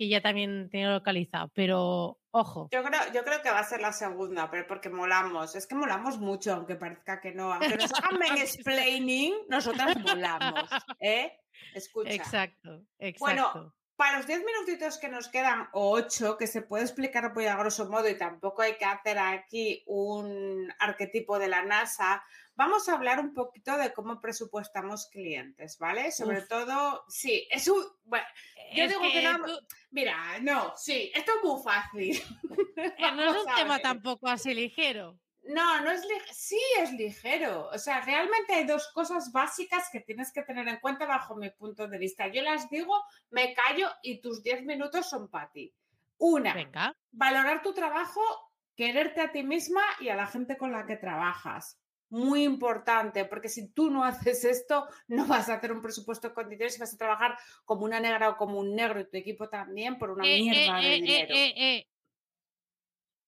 que 0.00 0.08
ya 0.08 0.22
también 0.22 0.70
tiene 0.70 0.90
localizado. 0.90 1.52
Pero 1.54 2.18
ojo, 2.30 2.70
Yo 2.72 2.82
creo, 2.82 3.00
yo 3.12 3.22
creo 3.22 3.42
que 3.42 3.50
va 3.50 3.58
a 3.58 3.64
ser 3.64 3.82
la 3.82 3.92
segunda, 3.92 4.50
pero 4.50 4.66
porque 4.66 4.88
molamos. 4.88 5.54
Es 5.54 5.66
que 5.66 5.74
molamos 5.74 6.18
mucho, 6.18 6.54
aunque 6.54 6.74
parezca 6.74 7.20
que 7.20 7.32
no. 7.32 7.52
Aunque 7.52 7.76
nos 7.76 7.92
hagan 7.92 8.18
explaining, 8.38 9.34
nosotras 9.50 9.98
molamos. 10.00 10.70
¿eh? 11.00 11.38
Escucha. 11.74 12.14
exacto, 12.14 12.80
exacto. 12.98 13.18
Bueno, 13.20 13.74
Para 13.94 14.16
los 14.16 14.26
10 14.26 14.42
minutitos 14.42 14.96
que 14.96 15.10
nos 15.10 15.28
quedan, 15.28 15.68
o 15.74 15.90
8, 15.90 16.38
que 16.38 16.46
se 16.46 16.62
puede 16.62 16.84
explicar 16.84 17.34
muy 17.34 17.46
a 17.46 17.56
grosso 17.58 17.86
modo 17.90 18.08
y 18.08 18.16
tampoco 18.16 18.62
hay 18.62 18.78
que 18.78 18.86
hacer 18.86 19.18
aquí 19.18 19.84
un 19.86 20.72
arquetipo 20.78 21.38
de 21.38 21.48
la 21.48 21.62
NASA, 21.62 22.24
vamos 22.60 22.86
a 22.90 22.92
hablar 22.92 23.20
un 23.20 23.32
poquito 23.32 23.74
de 23.78 23.90
cómo 23.94 24.20
presupuestamos 24.20 25.08
clientes, 25.10 25.78
¿vale? 25.78 26.12
Sobre 26.12 26.40
Uf. 26.40 26.48
todo, 26.48 27.04
sí, 27.08 27.48
es 27.50 27.66
un... 27.68 27.82
Bueno, 28.04 28.26
yo 28.74 28.84
Es 28.84 28.90
digo 28.90 29.00
que 29.00 29.22
no- 29.22 29.44
tú- 29.46 29.66
mira, 29.92 30.38
no, 30.40 30.74
sí, 30.76 31.10
esto 31.14 31.32
es 31.38 31.42
muy 31.48 31.62
fácil. 31.62 32.22
eh, 32.76 33.12
no 33.14 33.22
es 33.30 33.36
un 33.46 33.54
tema 33.54 33.78
tampoco 33.78 34.28
así 34.28 34.52
ligero. 34.52 35.18
No, 35.44 35.80
no 35.80 35.90
es 35.90 36.02
ligero. 36.02 36.32
Sí, 36.34 36.60
es 36.78 36.92
ligero. 36.92 37.70
O 37.72 37.78
sea, 37.78 38.02
realmente 38.02 38.52
hay 38.52 38.64
dos 38.66 38.88
cosas 38.92 39.32
básicas 39.32 39.88
que 39.90 40.00
tienes 40.00 40.30
que 40.30 40.42
tener 40.42 40.68
en 40.68 40.80
cuenta 40.80 41.06
bajo 41.06 41.34
mi 41.36 41.48
punto 41.50 41.88
de 41.88 41.96
vista. 41.96 42.28
Yo 42.28 42.42
las 42.42 42.68
digo, 42.68 42.94
me 43.30 43.54
callo 43.54 43.88
y 44.02 44.20
tus 44.20 44.42
10 44.42 44.64
minutos 44.66 45.08
son 45.08 45.30
para 45.30 45.50
ti. 45.50 45.72
Una, 46.18 46.52
Venga. 46.52 46.94
valorar 47.10 47.62
tu 47.62 47.72
trabajo, 47.72 48.20
quererte 48.76 49.22
a 49.22 49.32
ti 49.32 49.42
misma 49.42 49.80
y 49.98 50.10
a 50.10 50.14
la 50.14 50.26
gente 50.26 50.58
con 50.58 50.72
la 50.72 50.84
que 50.86 50.96
trabajas. 50.96 51.79
Muy 52.10 52.42
importante, 52.42 53.24
porque 53.24 53.48
si 53.48 53.68
tú 53.68 53.90
no 53.90 54.04
haces 54.04 54.44
esto, 54.44 54.86
no 55.08 55.26
vas 55.26 55.48
a 55.48 55.54
hacer 55.54 55.72
un 55.72 55.80
presupuesto 55.80 56.28
en 56.28 56.34
condiciones 56.34 56.76
y 56.76 56.80
vas 56.80 56.92
a 56.92 56.98
trabajar 56.98 57.38
como 57.64 57.84
una 57.84 58.00
negra 58.00 58.30
o 58.30 58.36
como 58.36 58.58
un 58.58 58.74
negro 58.74 59.00
y 59.00 59.08
tu 59.08 59.16
equipo 59.16 59.48
también 59.48 59.96
por 59.96 60.10
una 60.10 60.26
Eh, 60.26 60.40
mierda 60.40 60.82
eh, 60.82 60.84
de 60.84 60.94
eh, 60.96 61.00
dinero. 61.00 61.86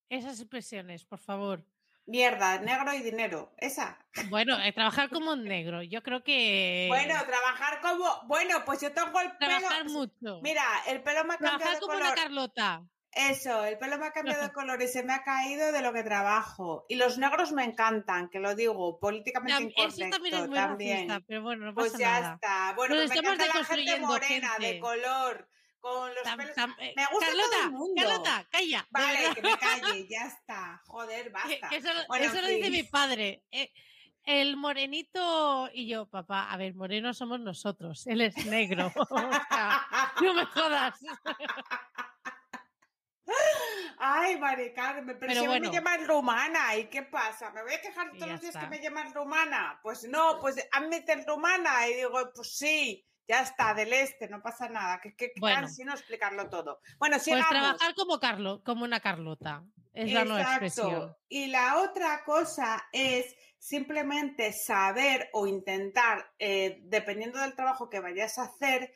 Esas 0.09 0.41
expresiones, 0.41 1.05
por 1.05 1.21
favor. 1.21 1.65
Mierda, 2.07 2.59
negro 2.59 2.93
y 2.93 3.03
dinero. 3.03 3.55
Esa. 3.57 3.97
Bueno, 4.29 4.57
trabajar 4.75 5.09
como 5.11 5.33
un 5.33 5.45
negro. 5.45 5.83
Yo 5.83 6.03
creo 6.03 6.25
que. 6.25 6.87
Bueno, 6.89 7.15
trabajar 7.25 7.81
como. 7.81 8.23
Bueno, 8.27 8.65
pues 8.65 8.81
yo 8.81 8.93
tengo 8.93 9.21
el 9.21 9.31
pelo. 9.37 9.59
trabajar 9.59 9.89
mucho. 9.89 10.41
Mira, 10.43 10.65
el 10.89 11.01
pelo 11.03 11.25
me 11.25 11.35
ha 11.35 11.39
cambiado 11.39 11.59
trabajar 11.59 11.75
de 11.75 11.81
como 11.81 11.93
color. 11.93 12.07
una 12.07 12.15
Carlota. 12.15 12.85
Eso, 13.15 13.65
el 13.65 13.77
pelo 13.79 13.99
me 13.99 14.07
ha 14.07 14.13
cambiado 14.13 14.43
de 14.43 14.53
color 14.53 14.81
y 14.81 14.89
se 14.89 15.03
me 15.03 15.13
ha 15.13 15.23
caído 15.23 15.71
de 15.71 15.83
lo 15.83 15.93
que 15.93 16.03
trabajo. 16.03 16.87
Y 16.89 16.95
los 16.97 17.19
negros 17.19 17.53
me 17.53 17.63
encantan, 17.65 18.31
que 18.31 18.41
lo 18.41 18.55
digo, 18.55 18.99
políticamente 18.99 19.63
incorrecto 19.63 20.01
Eso 20.03 20.11
también 20.11 20.35
es 20.35 20.49
muy 20.49 20.57
también. 20.57 20.97
racista, 21.09 21.21
pero 21.29 21.43
bueno, 21.43 21.67
no 21.67 21.75
Pues 21.75 21.93
pasa 21.93 21.99
ya 22.03 22.21
nada. 22.21 22.35
está. 22.37 22.73
Bueno, 22.75 22.95
pues 22.95 23.09
me 23.11 23.17
encanta 23.17 23.47
la 23.47 23.65
gente 23.65 24.01
morena, 24.01 24.53
de 24.59 24.81
color, 24.81 25.49
con 25.79 26.15
los 26.15 26.25
Tam- 26.25 26.37
pelos. 26.39 26.57
tam- 26.57 26.75
eh, 26.79 26.95
Me 26.97 27.05
gusta 27.13 27.27
Carlota, 27.27 27.49
todo 27.51 27.65
el 27.65 27.71
mundo. 27.73 28.03
Carlota, 28.03 28.47
calla. 28.51 28.87
Vale, 28.91 29.19
que 29.35 29.43
me 29.43 29.59
calle, 29.59 30.07
ya 30.09 30.23
está. 30.27 30.81
Joder, 30.87 31.31
basta. 31.31 31.69
eso 31.71 31.89
Bueno, 32.09 32.25
eso 32.25 32.37
en 32.39 32.43
lo 32.43 32.49
dice 32.49 32.71
mi 32.71 32.83
padre. 32.85 33.43
Eh, 33.51 33.71
el 34.25 34.57
morenito 34.57 35.69
y 35.75 35.89
yo, 35.89 36.07
papá, 36.07 36.45
a 36.53 36.57
ver, 36.57 36.75
moreno 36.77 37.13
somos 37.13 37.41
nosotros. 37.41 38.07
Él 38.07 38.21
es 38.21 38.47
negro. 38.47 38.93
O 39.11 39.33
sea, 39.51 39.85
no 40.23 40.33
me 40.35 40.47
jodas. 40.47 40.95
Ay, 43.99 44.39
Mari 44.39 44.73
Carmen, 44.75 45.17
pero, 45.19 45.19
Pero 45.21 45.41
si 45.43 45.47
bueno. 45.47 45.69
me 45.69 45.75
llaman 45.75 46.07
rumana, 46.07 46.77
¿y 46.77 46.87
qué 46.89 47.03
pasa? 47.03 47.51
¿Me 47.51 47.63
voy 47.63 47.73
a 47.75 47.81
quejar 47.81 48.11
todos 48.13 48.33
los 48.33 48.41
días 48.41 48.55
está. 48.55 48.61
que 48.69 48.77
me 48.77 48.83
llaman 48.83 49.15
rumana? 49.15 49.79
Pues 49.83 50.05
no, 50.09 50.39
pues 50.41 50.57
a 50.73 50.81
mí 50.81 50.89
me 50.89 51.01
dicen 51.01 51.25
rumana 51.27 51.87
y 51.89 51.95
digo, 51.95 52.19
pues 52.35 52.57
sí, 52.57 53.07
ya 53.29 53.43
está, 53.43 53.75
del 53.75 53.93
este, 53.93 54.29
no 54.29 54.43
pasa 54.43 54.69
nada, 54.69 55.01
que, 55.01 55.15
que, 55.15 55.33
Bueno. 55.39 55.61
cansino 55.61 55.93
explicarlo 55.93 56.49
todo. 56.51 56.81
Bueno, 56.99 57.15
Pues 57.17 57.25
sigamos. 57.25 57.49
trabajar 57.49 57.95
como 57.95 58.19
Carlo, 58.19 58.63
como 58.65 58.85
una 58.85 59.01
Carlota. 59.01 59.65
Es 59.95 60.11
la 60.13 60.25
nueva 60.25 60.43
expresión. 60.43 61.15
Y 61.29 61.47
la 61.49 61.79
otra 61.79 62.25
cosa 62.25 62.89
es 62.93 63.37
simplemente 63.59 64.53
saber 64.53 65.29
o 65.35 65.47
intentar, 65.47 66.33
eh, 66.39 66.81
dependiendo 66.85 67.39
del 67.39 67.55
trabajo 67.55 67.89
que 67.89 68.01
vayas 68.01 68.39
a 68.39 68.45
hacer, 68.45 68.93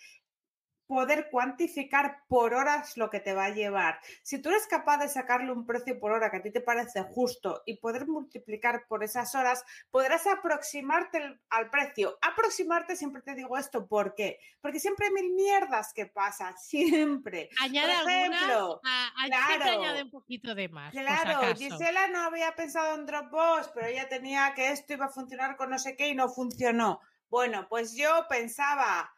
poder 0.86 1.28
cuantificar 1.30 2.22
por 2.28 2.54
horas 2.54 2.96
lo 2.96 3.10
que 3.10 3.20
te 3.20 3.34
va 3.34 3.46
a 3.46 3.50
llevar. 3.50 3.98
Si 4.22 4.40
tú 4.40 4.50
eres 4.50 4.66
capaz 4.66 4.98
de 4.98 5.08
sacarle 5.08 5.52
un 5.52 5.66
precio 5.66 5.98
por 5.98 6.12
hora 6.12 6.30
que 6.30 6.36
a 6.38 6.42
ti 6.42 6.50
te 6.52 6.60
parece 6.60 7.02
justo 7.02 7.62
y 7.66 7.76
poder 7.78 8.06
multiplicar 8.06 8.86
por 8.88 9.02
esas 9.02 9.34
horas, 9.34 9.64
podrás 9.90 10.26
aproximarte 10.26 11.40
al 11.50 11.70
precio. 11.70 12.18
Aproximarte, 12.22 12.96
siempre 12.96 13.22
te 13.22 13.34
digo 13.34 13.56
esto, 13.58 13.86
¿por 13.86 14.14
qué? 14.14 14.38
Porque 14.60 14.80
siempre 14.80 15.06
hay 15.06 15.12
mil 15.12 15.32
mierdas 15.34 15.92
que 15.92 16.06
pasan, 16.06 16.54
siempre. 16.58 17.50
Añade 17.60 17.92
Por 17.92 18.10
algunas, 18.12 18.42
ejemplo, 18.42 18.80
a- 18.84 19.08
a- 19.08 19.26
siempre 19.26 19.56
claro. 19.58 19.80
añade 19.80 20.02
un 20.04 20.10
poquito 20.10 20.54
de 20.54 20.68
más. 20.68 20.92
Claro. 20.92 21.54
Gisela 21.56 22.08
no 22.08 22.20
había 22.22 22.54
pensado 22.54 22.94
en 22.94 23.06
Dropbox, 23.06 23.68
pero 23.74 23.86
ella 23.86 24.08
tenía 24.08 24.52
que 24.54 24.70
esto 24.70 24.92
iba 24.92 25.06
a 25.06 25.10
funcionar 25.10 25.56
con 25.56 25.70
no 25.70 25.78
sé 25.78 25.96
qué 25.96 26.08
y 26.08 26.14
no 26.14 26.28
funcionó. 26.28 27.00
Bueno, 27.28 27.66
pues 27.68 27.94
yo 27.96 28.26
pensaba, 28.28 29.12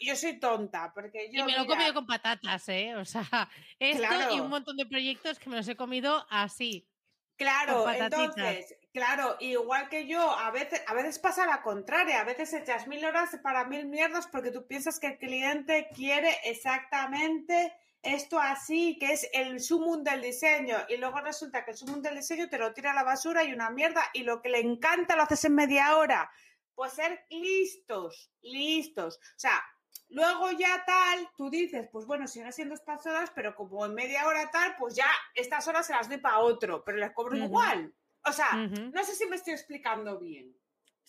yo 0.00 0.16
soy 0.16 0.38
tonta, 0.38 0.92
porque 0.94 1.30
yo... 1.32 1.42
y 1.42 1.46
me 1.46 1.56
lo 1.56 1.62
he 1.62 1.66
comido 1.66 1.94
con 1.94 2.06
patatas, 2.06 2.68
¿eh? 2.68 2.94
O 2.96 3.04
sea, 3.04 3.22
esto 3.78 4.34
y 4.34 4.40
un 4.40 4.48
montón 4.48 4.76
de 4.76 4.86
proyectos 4.86 5.38
que 5.38 5.50
me 5.50 5.56
los 5.56 5.68
he 5.68 5.76
comido 5.76 6.26
así. 6.30 6.88
Claro, 7.36 7.90
entonces, 7.90 8.76
claro, 8.92 9.36
igual 9.40 9.88
que 9.88 10.06
yo, 10.06 10.30
a 10.30 10.50
veces, 10.50 10.80
a 10.86 10.94
veces 10.94 11.18
pasa 11.18 11.46
la 11.46 11.62
contraria, 11.62 12.20
a 12.20 12.24
veces 12.24 12.52
echas 12.52 12.86
mil 12.86 13.04
horas 13.04 13.36
para 13.42 13.64
mil 13.64 13.86
mierdas 13.86 14.28
porque 14.28 14.52
tú 14.52 14.66
piensas 14.66 15.00
que 15.00 15.08
el 15.08 15.18
cliente 15.18 15.88
quiere 15.94 16.36
exactamente 16.44 17.74
esto 18.02 18.38
así, 18.38 18.98
que 18.98 19.12
es 19.12 19.28
el 19.32 19.60
sumum 19.60 20.02
del 20.02 20.20
diseño, 20.20 20.76
y 20.88 20.96
luego 20.96 21.20
resulta 21.20 21.64
que 21.64 21.70
el 21.70 21.76
sumum 21.76 22.02
del 22.02 22.16
diseño 22.16 22.48
te 22.48 22.58
lo 22.58 22.72
tira 22.72 22.92
a 22.92 22.94
la 22.94 23.04
basura 23.04 23.44
y 23.44 23.52
una 23.52 23.70
mierda, 23.70 24.02
y 24.12 24.24
lo 24.24 24.42
que 24.42 24.50
le 24.50 24.60
encanta 24.60 25.16
lo 25.16 25.22
haces 25.22 25.44
en 25.44 25.54
media 25.54 25.96
hora. 25.96 26.30
Pues 26.74 26.94
ser 26.94 27.24
listos, 27.30 28.32
listos. 28.40 29.16
O 29.16 29.38
sea, 29.38 29.62
luego 30.08 30.50
ya 30.52 30.84
tal, 30.84 31.28
tú 31.36 31.50
dices, 31.50 31.88
pues 31.90 32.06
bueno, 32.06 32.26
siguen 32.26 32.52
siendo 32.52 32.74
estas 32.74 33.04
horas, 33.06 33.32
pero 33.34 33.54
como 33.54 33.84
en 33.86 33.94
media 33.94 34.26
hora 34.26 34.50
tal, 34.50 34.76
pues 34.78 34.94
ya 34.94 35.08
estas 35.34 35.66
horas 35.68 35.86
se 35.86 35.92
las 35.92 36.08
doy 36.08 36.18
para 36.18 36.40
otro, 36.40 36.84
pero 36.84 36.98
les 36.98 37.12
cobro 37.12 37.36
igual. 37.36 37.92
O 38.24 38.32
sea, 38.32 38.52
no 38.54 39.04
sé 39.04 39.14
si 39.14 39.26
me 39.26 39.36
estoy 39.36 39.54
explicando 39.54 40.18
bien. 40.18 40.56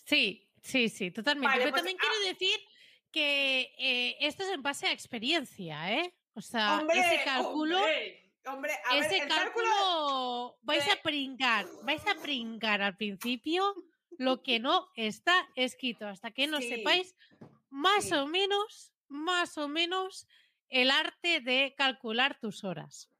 Sí, 0.04 0.50
sí, 0.62 0.88
sí, 0.88 1.10
totalmente. 1.10 1.48
Vale, 1.48 1.60
Pero 1.62 1.70
pues, 1.70 1.80
también 1.80 1.98
quiero 1.98 2.26
decir 2.26 2.58
que 3.10 3.72
eh, 3.78 4.16
esto 4.20 4.42
es 4.42 4.50
en 4.50 4.62
base 4.62 4.86
a 4.86 4.92
experiencia, 4.92 5.92
¿eh? 5.92 6.14
O 6.34 6.40
sea, 6.40 6.80
hombre, 6.80 6.98
ese 6.98 7.24
cálculo, 7.24 7.78
hombre, 7.78 8.32
hombre, 8.46 8.72
a 8.90 8.94
ver, 8.94 9.04
ese 9.04 9.18
el 9.18 9.28
cálculo, 9.28 10.58
vais 10.62 10.84
a 10.88 11.00
pringar, 11.00 11.66
vais 11.84 12.04
a 12.08 12.20
pringar 12.20 12.82
al 12.82 12.96
principio 12.96 13.72
lo 14.18 14.42
que 14.42 14.58
no 14.58 14.88
está 14.96 15.48
escrito, 15.54 16.08
hasta 16.08 16.32
que 16.32 16.48
no 16.48 16.58
Sí, 16.58 16.68
sepáis 16.68 17.14
más 17.74 18.04
sí. 18.04 18.14
o 18.14 18.26
menos, 18.26 18.92
más 19.08 19.58
o 19.58 19.66
menos 19.66 20.28
el 20.68 20.92
arte 20.92 21.40
de 21.40 21.74
calcular 21.76 22.38
tus 22.38 22.62
horas. 22.62 23.10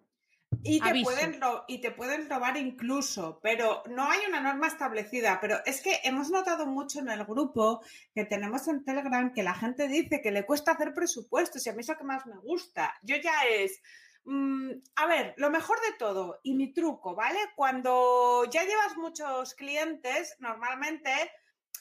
Y 0.62 0.80
te, 0.80 0.90
Aviso. 0.90 1.10
pueden 1.10 1.40
y 1.66 1.80
te 1.80 1.90
pueden 1.90 2.30
robar 2.30 2.56
incluso, 2.56 3.40
pero 3.42 3.82
no 3.90 4.08
hay 4.08 4.20
una 4.28 4.40
norma 4.40 4.68
establecida. 4.68 5.38
Pero 5.40 5.58
es 5.66 5.82
que 5.82 6.00
hemos 6.04 6.30
notado 6.30 6.66
mucho 6.66 7.00
en 7.00 7.10
el 7.10 7.24
grupo 7.24 7.82
que 8.14 8.24
tenemos 8.24 8.66
en 8.68 8.84
Telegram 8.84 9.32
que 9.34 9.42
la 9.42 9.54
gente 9.54 9.88
dice 9.88 10.22
que 10.22 10.30
le 10.30 10.46
cuesta 10.46 10.72
hacer 10.72 10.94
presupuestos 10.94 11.66
y 11.66 11.70
a 11.70 11.72
mí 11.72 11.80
es 11.80 11.88
lo 11.88 11.98
que 11.98 12.04
más 12.04 12.24
me 12.24 12.38
gusta. 12.38 12.94
Yo 13.02 13.16
ya 13.16 13.34
es, 13.50 13.82
mm, 14.24 14.70
a 14.96 15.06
ver, 15.06 15.34
lo 15.36 15.50
mejor 15.50 15.78
de 15.80 15.98
todo 15.98 16.40
y 16.44 16.54
mi 16.54 16.72
truco, 16.72 17.16
¿vale? 17.16 17.40
Cuando 17.56 18.44
ya 18.50 18.62
llevas 18.62 18.96
muchos 18.96 19.54
clientes, 19.54 20.36
normalmente, 20.38 21.10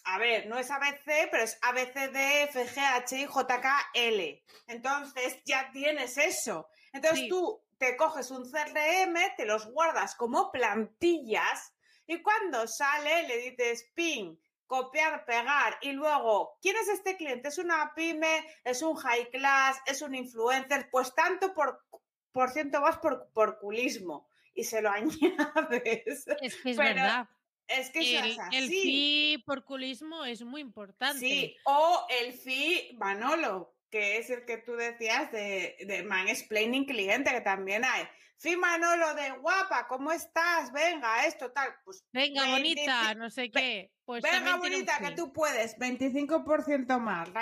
a 0.05 0.17
ver, 0.17 0.47
no 0.47 0.57
es 0.57 0.69
ABC, 0.69 1.29
pero 1.31 1.43
es 1.43 1.57
ABCD, 1.61 2.47
FGH 2.51 3.11
y 3.13 3.25
JKL. 3.25 4.43
Entonces 4.67 5.39
ya 5.45 5.71
tienes 5.71 6.17
eso. 6.17 6.67
Entonces 6.91 7.19
Sí. 7.21 7.29
tú 7.29 7.63
te 7.77 7.95
coges 7.97 8.31
un 8.31 8.49
CRM, 8.49 9.35
te 9.37 9.45
los 9.45 9.65
guardas 9.67 10.15
como 10.15 10.51
plantillas 10.51 11.73
y 12.05 12.21
cuando 12.21 12.67
sale 12.67 13.27
le 13.27 13.37
dices 13.37 13.89
ping, 13.95 14.35
copiar, 14.67 15.25
pegar 15.25 15.77
y 15.81 15.91
luego, 15.91 16.57
¿quién 16.61 16.75
es 16.77 16.87
este 16.89 17.15
cliente? 17.17 17.49
¿Es 17.49 17.57
una 17.57 17.93
pyme? 17.95 18.45
¿Es 18.63 18.81
un 18.81 18.95
high 18.95 19.29
class? 19.31 19.77
¿Es 19.85 20.01
un 20.01 20.15
influencer? 20.15 20.89
Pues 20.91 21.13
tanto 21.13 21.53
por, 21.53 21.85
por 22.31 22.49
ciento 22.51 22.81
vas 22.81 22.97
por, 22.97 23.29
por 23.33 23.59
culismo 23.59 24.27
y 24.53 24.63
se 24.63 24.81
lo 24.81 24.89
añades. 24.91 26.25
Es 26.41 26.55
que 26.57 26.71
es 26.71 26.77
Pero 26.77 26.77
verdad. 26.77 27.27
Es 27.67 27.89
que 27.89 28.17
El, 28.19 28.31
es 28.31 28.37
el 28.51 28.69
fee 28.69 29.43
por 29.45 29.63
culismo 29.63 30.25
es 30.25 30.43
muy 30.43 30.61
importante. 30.61 31.19
Sí, 31.19 31.57
o 31.65 32.05
el 32.09 32.33
fee 32.33 32.95
Manolo, 32.97 33.75
que 33.89 34.17
es 34.17 34.29
el 34.29 34.45
que 34.45 34.57
tú 34.57 34.73
decías 34.73 35.31
de, 35.31 35.77
de 35.87 36.03
mansplaining 36.03 36.85
cliente, 36.85 37.31
que 37.31 37.41
también 37.41 37.85
hay. 37.85 38.07
Fee 38.37 38.57
Manolo 38.57 39.15
de 39.15 39.31
guapa, 39.39 39.87
¿cómo 39.87 40.11
estás? 40.11 40.71
Venga, 40.73 41.25
esto 41.25 41.51
tal. 41.51 41.73
Pues 41.85 42.03
Venga, 42.11 42.41
25 42.41 42.57
bonita, 42.57 43.15
no 43.15 43.29
sé 43.29 43.49
qué. 43.49 43.91
Pues 44.03 44.21
Venga, 44.21 44.57
bonita, 44.57 44.99
que 44.99 45.11
tú 45.11 45.31
puedes. 45.31 45.77
25% 45.77 46.99
más. 46.99 47.29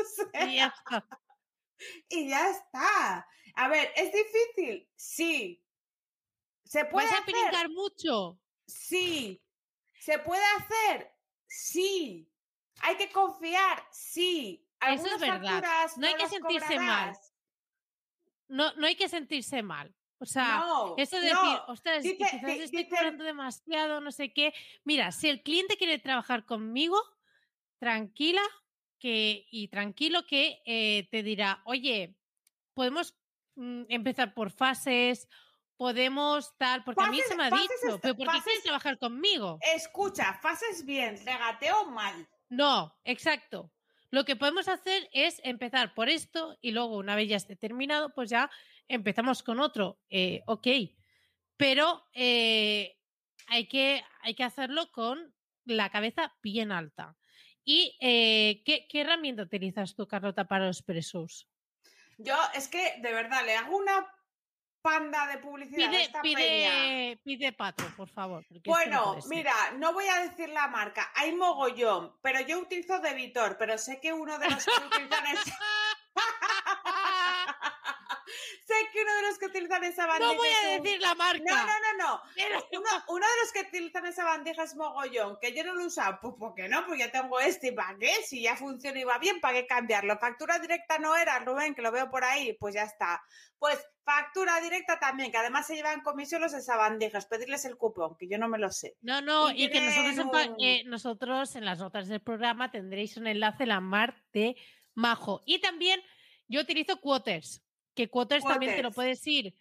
O 0.00 0.04
sea, 0.32 0.46
Y 0.48 0.56
ya 0.56 0.66
está. 0.74 1.06
y 2.08 2.28
ya 2.28 2.50
está. 2.50 3.28
A 3.54 3.68
ver, 3.68 3.92
¿es 3.96 4.10
difícil? 4.12 4.88
Sí. 4.96 5.62
¿Se 6.70 6.84
puede 6.84 7.08
¿Vas 7.08 7.16
a 7.16 7.22
hacer? 7.50 7.68
mucho? 7.70 8.38
Sí. 8.64 9.42
¿Se 9.98 10.20
puede 10.20 10.44
hacer? 10.56 11.10
Sí. 11.48 12.30
¿Hay 12.82 12.96
que 12.96 13.10
confiar? 13.10 13.82
Sí. 13.90 14.64
Eso 14.80 14.92
es 15.06 15.20
¿Algunas 15.20 15.20
verdad. 15.20 15.90
No 15.96 16.06
hay 16.06 16.14
que 16.14 16.28
sentirse 16.28 16.78
mal. 16.78 17.16
No, 18.46 18.72
no 18.74 18.86
hay 18.86 18.94
que 18.94 19.08
sentirse 19.08 19.64
mal. 19.64 19.92
O 20.18 20.26
sea, 20.26 20.58
no, 20.60 20.94
eso 20.96 21.18
de 21.20 21.32
no. 21.32 21.42
decir, 21.42 21.58
ostras, 21.66 22.02
Dice- 22.04 22.16
quizás 22.30 22.50
estoy 22.50 22.88
cobrando 22.88 23.24
demasiado, 23.24 24.00
no 24.00 24.12
sé 24.12 24.32
qué. 24.32 24.54
Mira, 24.84 25.10
si 25.10 25.28
el 25.28 25.42
cliente 25.42 25.76
quiere 25.76 25.98
trabajar 25.98 26.46
conmigo, 26.46 27.02
tranquila 27.80 28.42
que, 29.00 29.44
y 29.50 29.66
tranquilo 29.68 30.24
que 30.24 30.62
eh, 30.66 31.08
te 31.10 31.24
dirá, 31.24 31.62
oye, 31.64 32.14
podemos 32.74 33.18
mm, 33.56 33.86
empezar 33.88 34.34
por 34.34 34.52
fases, 34.52 35.26
podemos 35.80 36.54
tal, 36.58 36.84
porque 36.84 37.02
a 37.02 37.10
mí 37.10 37.22
se 37.26 37.34
me 37.34 37.44
ha 37.44 37.50
dicho, 37.50 37.98
pero 38.02 38.14
¿por 38.14 38.30
qué 38.30 38.42
quieres 38.44 38.62
trabajar 38.62 38.98
conmigo? 38.98 39.58
Escucha, 39.62 40.34
fases 40.34 40.84
bien, 40.84 41.16
regateo 41.24 41.86
mal. 41.86 42.28
No, 42.50 42.94
exacto. 43.02 43.72
Lo 44.10 44.26
que 44.26 44.36
podemos 44.36 44.68
hacer 44.68 45.08
es 45.14 45.40
empezar 45.42 45.94
por 45.94 46.10
esto 46.10 46.58
y 46.60 46.72
luego, 46.72 46.98
una 46.98 47.14
vez 47.14 47.30
ya 47.30 47.38
esté 47.38 47.56
terminado, 47.56 48.12
pues 48.12 48.28
ya 48.28 48.50
empezamos 48.88 49.42
con 49.42 49.58
otro. 49.58 49.98
Eh, 50.10 50.42
ok. 50.44 50.66
Pero 51.56 52.06
eh, 52.12 52.98
hay, 53.46 53.66
que, 53.66 54.04
hay 54.20 54.34
que 54.34 54.44
hacerlo 54.44 54.92
con 54.92 55.34
la 55.64 55.88
cabeza 55.88 56.36
bien 56.42 56.72
alta. 56.72 57.16
¿Y 57.64 57.96
eh, 58.02 58.62
¿qué, 58.66 58.86
qué 58.86 59.00
herramienta 59.00 59.44
utilizas 59.44 59.94
tú, 59.94 60.06
Carlota, 60.06 60.46
para 60.46 60.66
los 60.66 60.82
presos? 60.82 61.48
Yo 62.18 62.36
es 62.52 62.68
que, 62.68 62.96
de 63.00 63.14
verdad, 63.14 63.46
le 63.46 63.56
hago 63.56 63.78
una 63.78 64.06
panda 64.82 65.26
de 65.26 65.38
publicidad 65.38 65.90
Pide, 65.90 66.02
esta 66.02 66.22
pide, 66.22 67.20
pide 67.24 67.52
patro, 67.52 67.86
por 67.96 68.08
favor. 68.08 68.44
no 68.50 68.60
Bueno, 68.64 69.20
ser. 69.20 69.30
mira, 69.30 69.54
no 69.78 69.92
voy 69.92 70.06
a 70.06 70.20
decir 70.20 70.48
la 70.48 70.68
marca, 70.68 71.10
hay 71.14 71.32
mogollón, 71.32 72.16
pero 72.22 72.40
yo 72.40 72.58
utilizo 72.58 72.98
Debitor, 73.00 73.56
pero 73.58 73.78
sé 73.78 74.00
que 74.00 74.12
uno 74.12 74.38
de 74.38 74.50
los 74.50 74.64
que 74.64 74.86
utilizan 74.86 75.26
es... 75.26 75.40
que 79.00 79.04
uno 79.04 79.14
de 79.16 79.22
los 79.28 79.38
que 79.38 79.46
utilizan 79.46 79.84
esa 79.84 80.06
bandeja 80.06 80.32
No 80.32 80.38
voy 80.38 80.48
a 80.48 80.76
un- 80.76 80.82
decir 80.82 81.00
la 81.00 81.14
marca. 81.14 81.42
No, 81.46 81.56
no, 81.56 81.72
no, 81.98 81.98
no. 81.98 82.22
pero- 82.34 82.66
Uno, 82.72 82.88
uno 83.08 83.26
de 83.26 83.32
los 83.42 83.52
que 83.52 83.60
utilizan 83.60 84.06
esa 84.06 84.24
bandeja 84.24 84.62
es 84.64 84.74
mogollón, 84.76 85.38
que 85.40 85.52
yo 85.54 85.64
no 85.64 85.74
lo 85.74 85.86
uso, 85.86 86.02
pues 86.20 86.34
¿por 86.38 86.54
qué 86.54 86.68
no? 86.68 86.84
Pues 86.86 86.98
ya 86.98 87.10
tengo 87.10 87.40
este, 87.40 87.68
¿y 87.68 87.72
¿para 87.72 87.96
qué? 87.98 88.12
Si 88.24 88.42
ya 88.42 88.56
funciona 88.56 88.98
y 89.00 89.04
va 89.04 89.18
bien, 89.18 89.40
¿para 89.40 89.54
qué 89.54 89.66
cambiarlo? 89.66 90.18
Factura 90.18 90.58
directa 90.58 90.98
no 90.98 91.16
era, 91.16 91.38
Rubén, 91.40 91.74
que 91.74 91.82
lo 91.82 91.90
veo 91.92 92.10
por 92.10 92.24
ahí, 92.24 92.52
pues 92.54 92.74
ya 92.74 92.82
está. 92.84 93.22
Pues 93.58 93.78
factura 94.04 94.60
directa 94.60 94.98
también, 94.98 95.30
que 95.30 95.36
además 95.38 95.66
se 95.66 95.74
llevan 95.74 96.00
comisión 96.02 96.40
los 96.40 96.52
de 96.52 96.58
esa 96.58 96.76
bandeja, 96.76 97.18
es 97.18 97.26
pedirles 97.26 97.64
el 97.64 97.76
cupón, 97.76 98.16
que 98.18 98.26
yo 98.28 98.38
no 98.38 98.48
me 98.48 98.58
lo 98.58 98.70
sé. 98.72 98.96
No, 99.02 99.20
no, 99.20 99.50
Y 99.50 99.64
y, 99.64 99.70
que 99.70 99.80
nosotros 99.80 100.44
en, 100.46 100.54
eh, 100.60 100.82
nosotros 100.86 101.56
en 101.56 101.64
las 101.64 101.78
notas 101.78 102.08
del 102.08 102.20
programa 102.20 102.70
tendréis 102.70 103.16
un 103.16 103.26
enlace 103.26 103.66
la 103.66 103.80
mar 103.80 104.22
de 104.32 104.56
Majo. 104.94 105.42
Y 105.46 105.60
también 105.60 106.02
yo 106.48 106.60
utilizo 106.62 107.00
Quoters, 107.00 107.62
que 108.08 108.48
también 108.48 108.72
te 108.76 108.82
lo 108.82 108.90
puedes 108.92 109.26
ir 109.26 109.54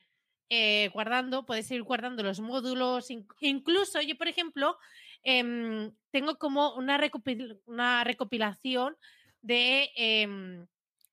eh, 0.49 0.89
guardando, 0.93 1.45
puedes 1.45 1.69
ir 1.71 1.83
guardando 1.83 2.23
los 2.23 2.39
módulos. 2.39 3.09
inc- 3.11 3.35
incluso 3.41 4.01
yo, 4.01 4.17
por 4.17 4.27
ejemplo, 4.27 4.77
em, 5.23 5.91
tengo 6.11 6.37
como 6.37 6.73
una, 6.75 6.97
recopil- 6.99 7.59
una 7.65 8.03
recopilación 8.03 8.97
de, 9.41 9.89
em, 9.95 10.65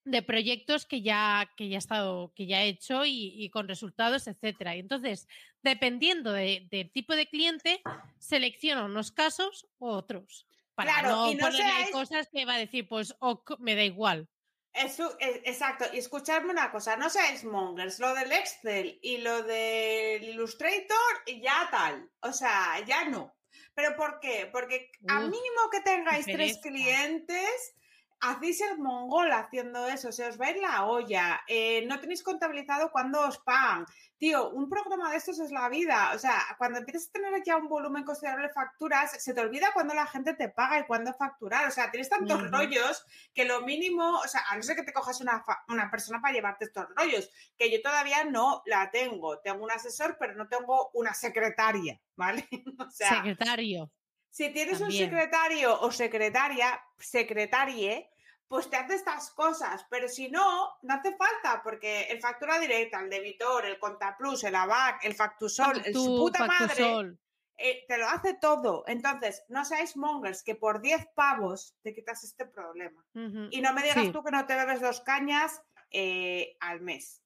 de 0.04 0.22
proyectos 0.22 0.86
que 0.86 1.02
ya, 1.02 1.50
que 1.56 1.68
ya 1.68 1.76
he 1.76 1.78
estado, 1.78 2.32
que 2.34 2.46
ya 2.46 2.62
he 2.62 2.68
hecho 2.68 3.04
y, 3.04 3.34
y 3.36 3.50
con 3.50 3.66
resultados, 3.68 4.26
etcétera. 4.28 4.74
Y 4.76 4.78
entonces, 4.80 5.26
dependiendo 5.62 6.32
de- 6.32 6.66
del 6.70 6.90
tipo 6.90 7.14
de 7.16 7.26
cliente, 7.26 7.82
selecciono 8.18 8.86
unos 8.86 9.10
casos 9.12 9.66
u 9.78 9.88
otros. 9.88 10.46
Para 10.74 10.92
Claro, 11.00 11.16
no 11.16 11.30
y 11.32 11.34
no 11.34 11.40
ponerle 11.46 11.90
cosas 11.90 12.28
que 12.32 12.44
va 12.44 12.54
a 12.54 12.58
decir, 12.58 12.86
pues, 12.88 13.14
ok, 13.18 13.58
me 13.58 13.74
da 13.74 13.82
igual. 13.84 14.28
Eso, 14.76 15.16
es- 15.18 15.40
exacto, 15.44 15.86
y 15.92 15.98
escuchadme 15.98 16.50
una 16.50 16.70
cosa, 16.70 16.96
no 16.96 17.08
seáis 17.10 17.44
mongers, 17.44 17.98
lo 17.98 18.14
del 18.14 18.30
Excel 18.32 18.98
y 19.02 19.18
lo 19.18 19.42
del 19.42 20.22
Illustrator 20.24 21.14
ya 21.40 21.68
tal, 21.70 22.10
o 22.20 22.32
sea, 22.32 22.78
ya 22.86 23.04
no. 23.04 23.34
¿Pero 23.74 23.96
por 23.96 24.20
qué? 24.20 24.48
Porque 24.52 24.90
a 25.08 25.18
Uf, 25.20 25.24
mínimo 25.30 25.70
que 25.70 25.80
tengáis 25.80 26.24
tres 26.26 26.58
clientes, 26.62 27.74
hacéis 28.20 28.60
el 28.62 28.78
mongol 28.78 29.30
haciendo 29.32 29.86
eso, 29.86 30.12
se 30.12 30.26
os 30.26 30.40
va 30.40 30.46
a 30.46 30.50
ir 30.50 30.56
la 30.58 30.86
olla, 30.86 31.42
eh, 31.46 31.84
no 31.86 32.00
tenéis 32.00 32.22
contabilizado 32.22 32.90
cuándo 32.90 33.20
os 33.20 33.38
pagan. 33.38 33.86
Tío, 34.18 34.50
un 34.50 34.70
programa 34.70 35.10
de 35.10 35.18
estos 35.18 35.38
es 35.40 35.50
la 35.50 35.68
vida, 35.68 36.12
o 36.14 36.18
sea, 36.18 36.42
cuando 36.56 36.78
empiezas 36.78 37.08
a 37.08 37.12
tener 37.12 37.42
ya 37.44 37.56
un 37.56 37.68
volumen 37.68 38.04
considerable 38.04 38.48
de 38.48 38.54
facturas, 38.54 39.22
se 39.22 39.34
te 39.34 39.40
olvida 39.40 39.72
cuándo 39.74 39.92
la 39.92 40.06
gente 40.06 40.32
te 40.34 40.48
paga 40.48 40.78
y 40.78 40.86
cuándo 40.86 41.12
facturar, 41.12 41.68
o 41.68 41.70
sea, 41.70 41.90
tienes 41.90 42.08
tantos 42.08 42.50
rollos 42.50 43.04
que 43.34 43.44
lo 43.44 43.60
mínimo, 43.62 44.18
o 44.18 44.28
sea, 44.28 44.42
a 44.48 44.56
no 44.56 44.62
ser 44.62 44.76
que 44.76 44.84
te 44.84 44.92
cojas 44.92 45.20
una, 45.20 45.44
una 45.68 45.90
persona 45.90 46.20
para 46.20 46.32
llevarte 46.32 46.64
estos 46.64 46.86
rollos, 46.96 47.30
que 47.58 47.70
yo 47.70 47.82
todavía 47.82 48.24
no 48.24 48.62
la 48.66 48.90
tengo. 48.90 49.38
Tengo 49.40 49.64
un 49.64 49.70
asesor, 49.70 50.16
pero 50.18 50.34
no 50.34 50.48
tengo 50.48 50.90
una 50.94 51.14
secretaria, 51.14 52.00
¿vale? 52.16 52.48
O 52.78 52.90
sea, 52.90 53.16
Secretario. 53.16 53.90
Si 54.36 54.50
tienes 54.52 54.78
también. 54.78 55.04
un 55.04 55.10
secretario 55.10 55.80
o 55.80 55.90
secretaria, 55.90 56.80
secretarie, 56.98 58.10
pues 58.48 58.68
te 58.70 58.76
hace 58.76 58.94
estas 58.94 59.30
cosas, 59.30 59.84
pero 59.90 60.08
si 60.08 60.28
no, 60.30 60.76
no 60.82 60.94
hace 60.94 61.16
falta, 61.16 61.62
porque 61.64 62.02
el 62.04 62.20
factura 62.20 62.58
directa, 62.58 63.00
el 63.00 63.10
debitor, 63.10 63.66
el 63.66 63.78
contaplus, 63.78 64.44
el 64.44 64.54
ABAC, 64.54 65.04
el 65.04 65.14
factusol, 65.14 65.82
el 65.84 65.92
su 65.94 66.00
Factu- 66.04 66.18
puta 66.18 66.46
madre, 66.46 67.16
eh, 67.58 67.84
te 67.88 67.98
lo 67.98 68.06
hace 68.08 68.34
todo. 68.34 68.84
Entonces, 68.86 69.42
no 69.48 69.64
seáis 69.64 69.96
mongers 69.96 70.42
que 70.44 70.54
por 70.54 70.80
10 70.80 71.06
pavos 71.14 71.74
te 71.82 71.94
quitas 71.94 72.22
este 72.22 72.44
problema. 72.46 73.04
Y 73.50 73.60
no 73.62 73.72
me 73.72 73.82
digas 73.82 74.04
Sí. 74.04 74.12
tú 74.12 74.22
que 74.22 74.30
no 74.30 74.46
te 74.46 74.54
bebes 74.54 74.80
dos 74.80 75.00
cañas 75.00 75.62
eh, 75.90 76.56
al 76.60 76.80
mes, 76.82 77.22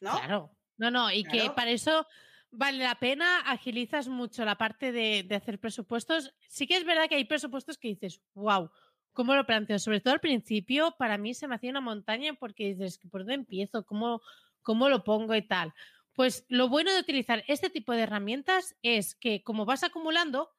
¿no? 0.00 0.12
Claro. 0.12 0.50
No, 0.76 0.90
no, 0.90 1.10
y 1.10 1.24
que 1.24 1.50
para 1.50 1.70
eso 1.70 2.06
vale 2.50 2.84
la 2.84 2.98
pena, 2.98 3.40
agilizas 3.40 4.08
mucho 4.08 4.44
la 4.44 4.56
parte 4.56 4.92
de, 4.92 5.22
de 5.22 5.34
hacer 5.34 5.58
presupuestos. 5.58 6.34
Sí 6.48 6.66
que 6.66 6.76
es 6.76 6.84
verdad 6.84 7.08
que 7.08 7.16
hay 7.16 7.24
presupuestos 7.24 7.78
que 7.78 7.88
dices, 7.88 8.20
wow, 8.34 8.70
¿cómo 9.12 9.34
lo 9.34 9.46
planteo? 9.46 9.78
Sobre 9.78 10.00
todo 10.00 10.14
al 10.14 10.20
principio, 10.20 10.94
para 10.98 11.18
mí 11.18 11.34
se 11.34 11.48
me 11.48 11.54
hacía 11.54 11.70
una 11.70 11.80
montaña 11.80 12.34
porque 12.34 12.74
dices, 12.74 12.98
¿por 13.10 13.22
dónde 13.22 13.34
empiezo? 13.34 13.84
¿Cómo, 13.84 14.22
cómo 14.62 14.88
lo 14.88 15.04
pongo 15.04 15.34
y 15.34 15.42
tal? 15.42 15.74
Pues 16.14 16.44
lo 16.48 16.68
bueno 16.68 16.92
de 16.92 17.00
utilizar 17.00 17.44
este 17.46 17.70
tipo 17.70 17.92
de 17.92 18.02
herramientas 18.02 18.76
es 18.82 19.14
que 19.14 19.42
como 19.42 19.64
vas 19.64 19.84
acumulando, 19.84 20.50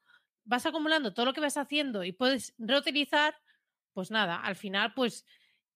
vas 0.44 0.66
acumulando 0.66 1.14
todo 1.14 1.26
lo 1.26 1.32
que 1.32 1.40
vas 1.40 1.56
haciendo 1.56 2.04
y 2.04 2.12
puedes 2.12 2.54
reutilizar, 2.58 3.36
pues 3.92 4.10
nada, 4.10 4.36
al 4.36 4.56
final, 4.56 4.94
pues 4.94 5.26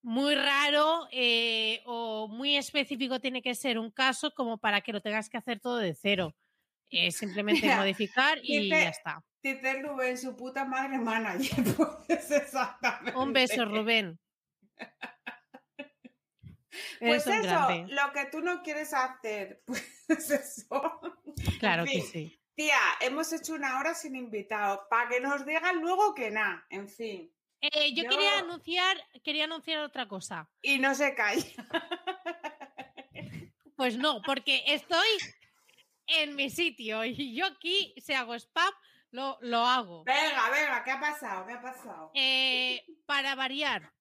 muy 0.07 0.37
raro 0.37 1.09
eh, 1.11 1.83
o 1.85 2.29
muy 2.29 2.57
específico 2.57 3.19
tiene 3.19 3.43
que 3.43 3.57
ser 3.57 3.77
un 3.77 3.91
caso 3.91 4.33
como 4.33 4.57
para 4.57 4.81
que 4.81 4.93
lo 4.93 5.01
tengas 5.01 5.29
que 5.29 5.37
hacer 5.37 5.59
todo 5.59 5.79
de 5.79 5.95
cero. 5.95 6.33
Es 6.91 7.17
simplemente 7.19 7.63
Mira, 7.63 7.79
modificar 7.79 8.39
y 8.41 8.69
ya 8.69 8.89
está. 8.89 9.25
Dice 9.43 9.83
Rubén, 9.83 10.17
su 10.17 10.37
puta 10.37 10.65
madre 10.65 10.99
manager. 10.99 11.51
Pues 12.07 12.31
exactamente. 12.31 13.19
Un 13.19 13.33
beso, 13.33 13.65
Rubén. 13.65 14.19
Pues 17.01 17.27
eso, 17.27 17.43
grande. 17.43 17.95
lo 17.95 18.13
que 18.13 18.27
tú 18.27 18.41
no 18.43 18.63
quieres 18.63 18.93
hacer, 18.93 19.63
pues 19.67 20.31
eso. 20.31 21.01
Claro 21.59 21.85
en 21.85 21.89
que 21.89 22.03
sí. 22.03 22.39
Tía, 22.55 22.79
hemos 23.01 23.33
hecho 23.33 23.55
una 23.55 23.81
hora 23.81 23.95
sin 23.95 24.15
invitados, 24.15 24.81
para 24.91 25.09
que 25.09 25.21
nos 25.21 25.47
digan 25.47 25.81
luego 25.81 26.15
que 26.15 26.31
nada, 26.31 26.67
en 26.69 26.87
fin. 26.91 27.33
Eh, 27.61 27.95
yo, 27.95 28.09
quería 28.09 28.39
anunciar, 28.39 28.97
quería 29.25 29.45
anunciar 29.45 29.83
otra 29.83 30.07
cosa. 30.07 30.49
Y 30.63 30.79
no 30.79 30.95
se 30.95 31.15
calla. 31.15 31.45
Pues 33.77 33.99
no, 33.99 34.23
porque 34.23 34.63
estoy 34.69 35.07
en 36.07 36.35
mi 36.35 36.49
sitio 36.49 37.05
y 37.05 37.35
yo 37.35 37.45
aquí, 37.45 37.95
si 37.99 38.15
hago 38.15 38.35
spam, 38.35 38.73
lo, 39.11 39.37
lo 39.43 39.67
hago. 39.67 40.03
Venga, 40.05 40.49
venga, 40.51 40.83
¿qué 40.83 40.93
ha 40.93 41.01
pasado? 41.01 41.47
¿Qué 41.47 41.53
ha 41.53 41.61
pasado? 41.61 42.11
Eh, 42.15 42.83
para 43.05 43.35
variar, 43.35 43.93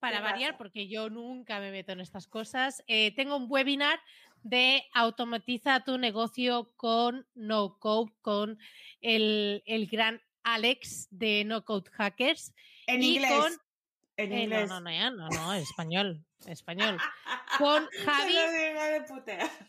para 0.00 0.16
¿Qué 0.16 0.22
variar, 0.24 0.50
pasa? 0.52 0.58
porque 0.58 0.88
yo 0.88 1.10
nunca 1.10 1.60
me 1.60 1.70
meto 1.70 1.92
en 1.92 2.00
estas 2.00 2.26
cosas, 2.26 2.82
eh, 2.88 3.14
tengo 3.14 3.36
un 3.36 3.46
webinar 3.48 4.00
de 4.42 4.84
automatiza 4.94 5.84
tu 5.84 5.96
negocio 5.96 6.72
con 6.76 7.24
no 7.34 7.78
code, 7.78 8.12
con 8.22 8.58
el, 9.00 9.62
el 9.64 9.86
gran 9.86 10.20
Alex 10.42 11.08
de 11.10 11.44
No 11.44 11.64
Code 11.64 11.90
Hackers. 11.92 12.54
En 12.94 13.02
y 13.02 13.14
inglés. 13.16 13.32
con- 13.32 13.52
En 14.16 14.32
Eh, 14.32 14.36
no, 14.36 14.42
inglés. 14.42 14.68
no, 14.68 14.80
no, 14.80 14.90
ya, 14.90 15.10
no, 15.10 15.28
no, 15.28 15.52
español, 15.54 16.24
español. 16.46 16.98
Con 17.58 17.86
Javi. 18.04 18.34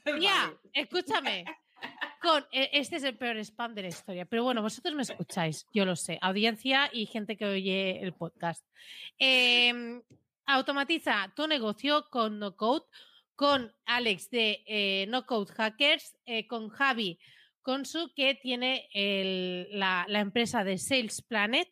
Vale. 0.06 0.58
escúchame. 0.74 1.46
Con, 2.22 2.46
e- 2.52 2.70
este 2.74 2.98
es 2.98 3.04
el 3.04 3.18
peor 3.18 3.38
spam 3.38 3.74
de 3.74 3.82
la 3.84 3.88
historia, 3.88 4.26
pero 4.26 4.44
bueno, 4.44 4.62
vosotros 4.62 4.94
me 4.94 5.02
escucháis, 5.02 5.66
yo 5.74 5.86
lo 5.86 5.96
sé, 5.96 6.20
audiencia 6.22 6.90
y 6.94 7.06
gente 7.08 7.36
que 7.38 7.46
oye 7.46 8.00
el 8.04 8.14
podcast. 8.14 8.64
Em, 9.18 10.02
automatiza 10.46 11.32
tu 11.36 11.48
negocio 11.48 12.08
con 12.10 12.38
No 12.38 12.56
Code, 12.56 12.86
con 13.36 13.74
Alex 13.86 14.30
de 14.30 14.64
eh, 14.68 15.06
No 15.10 15.26
Code 15.26 15.52
Hackers, 15.54 16.16
eh, 16.26 16.46
con 16.46 16.70
Javi 16.70 17.18
Consu, 17.64 18.12
que 18.16 18.36
tiene 18.36 18.88
el- 18.94 19.68
la, 19.80 20.06
la 20.08 20.20
empresa 20.20 20.64
de 20.64 20.78
Sales 20.78 21.22
Planet, 21.24 21.68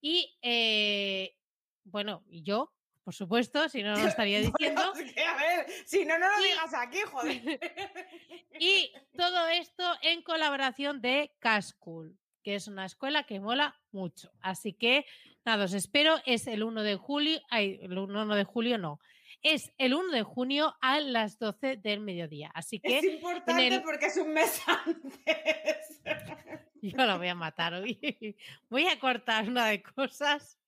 y 0.00 0.36
eh, 0.42 1.36
bueno, 1.84 2.22
y 2.28 2.42
yo, 2.42 2.72
por 3.04 3.14
supuesto, 3.14 3.68
si 3.68 3.82
no, 3.82 3.92
no 3.94 4.02
lo 4.02 4.08
estaría 4.08 4.40
diciendo. 4.40 4.92
Bueno, 4.92 5.06
es 5.08 5.12
que, 5.14 5.22
a 5.24 5.36
ver, 5.36 5.66
si 5.86 6.04
no, 6.04 6.18
no 6.18 6.28
lo 6.28 6.40
Y- 6.44 6.48
digas 6.48 6.74
aquí, 6.74 7.00
joder. 7.00 7.60
Y 8.60 8.92
todo 9.16 9.48
esto 9.48 9.84
en 10.02 10.22
colaboración 10.22 11.00
de 11.00 11.32
Cascool, 11.38 12.18
que 12.42 12.54
es 12.56 12.68
una 12.68 12.84
escuela 12.84 13.24
que 13.24 13.40
mola 13.40 13.80
mucho. 13.90 14.30
Así 14.40 14.74
que, 14.74 15.06
nada, 15.46 15.64
os 15.64 15.72
espero. 15.72 16.16
Es 16.26 16.46
el 16.46 16.62
1 16.62 16.82
de 16.82 16.96
julio. 16.96 17.40
Ay, 17.48 17.78
el 17.82 17.96
1 17.96 18.34
de 18.34 18.44
julio 18.44 18.76
no. 18.76 19.00
Es 19.42 19.72
el 19.78 19.94
1 19.94 20.12
de 20.12 20.22
junio 20.22 20.74
a 20.80 21.00
las 21.00 21.38
12 21.38 21.76
del 21.78 22.00
mediodía. 22.00 22.50
Así 22.54 22.80
Es 22.82 23.00
que 23.02 23.12
importante 23.14 23.66
el- 23.68 23.82
porque 23.82 24.06
es 24.06 24.16
un 24.16 24.32
mes 24.32 24.60
antes. 24.86 26.02
yo 26.82 27.06
lo 27.06 27.18
voy 27.18 27.28
a 27.28 27.34
matar 27.34 27.74
hoy. 27.74 27.98
Voy 28.68 28.86
a 28.86 28.98
cortar 28.98 29.48
una 29.48 29.66
de 29.66 29.82
cosas. 29.82 30.58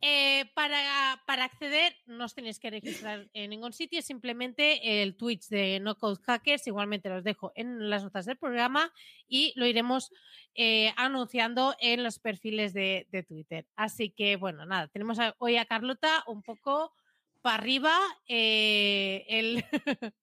Eh, 0.00 0.44
para, 0.54 1.20
para 1.26 1.42
acceder 1.42 1.92
no 2.06 2.26
os 2.26 2.32
tenéis 2.34 2.60
que 2.60 2.70
registrar 2.70 3.28
en 3.32 3.50
ningún 3.50 3.72
sitio, 3.72 4.00
simplemente 4.00 5.02
el 5.02 5.16
Twitch 5.16 5.48
de 5.48 5.80
No 5.80 5.98
Code 5.98 6.22
Hackers, 6.24 6.68
igualmente 6.68 7.08
los 7.08 7.24
dejo 7.24 7.50
en 7.56 7.90
las 7.90 8.04
notas 8.04 8.24
del 8.24 8.36
programa 8.38 8.92
y 9.26 9.52
lo 9.56 9.66
iremos 9.66 10.12
eh, 10.54 10.92
anunciando 10.96 11.74
en 11.80 12.04
los 12.04 12.20
perfiles 12.20 12.72
de, 12.74 13.08
de 13.10 13.24
Twitter. 13.24 13.66
Así 13.74 14.10
que 14.10 14.36
bueno, 14.36 14.64
nada, 14.66 14.86
tenemos 14.86 15.18
hoy 15.38 15.56
a 15.56 15.64
Carlota 15.66 16.22
un 16.28 16.42
poco 16.44 16.94
para 17.40 17.56
arriba, 17.56 17.96
eh, 18.28 19.24
el, 19.28 19.64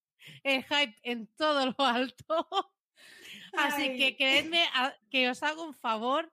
el 0.43 0.63
hype 0.63 0.95
en 1.03 1.27
todo 1.35 1.65
lo 1.77 1.85
alto. 1.85 2.47
Así 3.53 3.83
Ay. 3.83 3.97
que 3.97 4.17
creedme 4.17 4.63
a- 4.73 4.95
que 5.09 5.29
os 5.29 5.41
hago 5.43 5.63
un 5.63 5.73
favor 5.73 6.31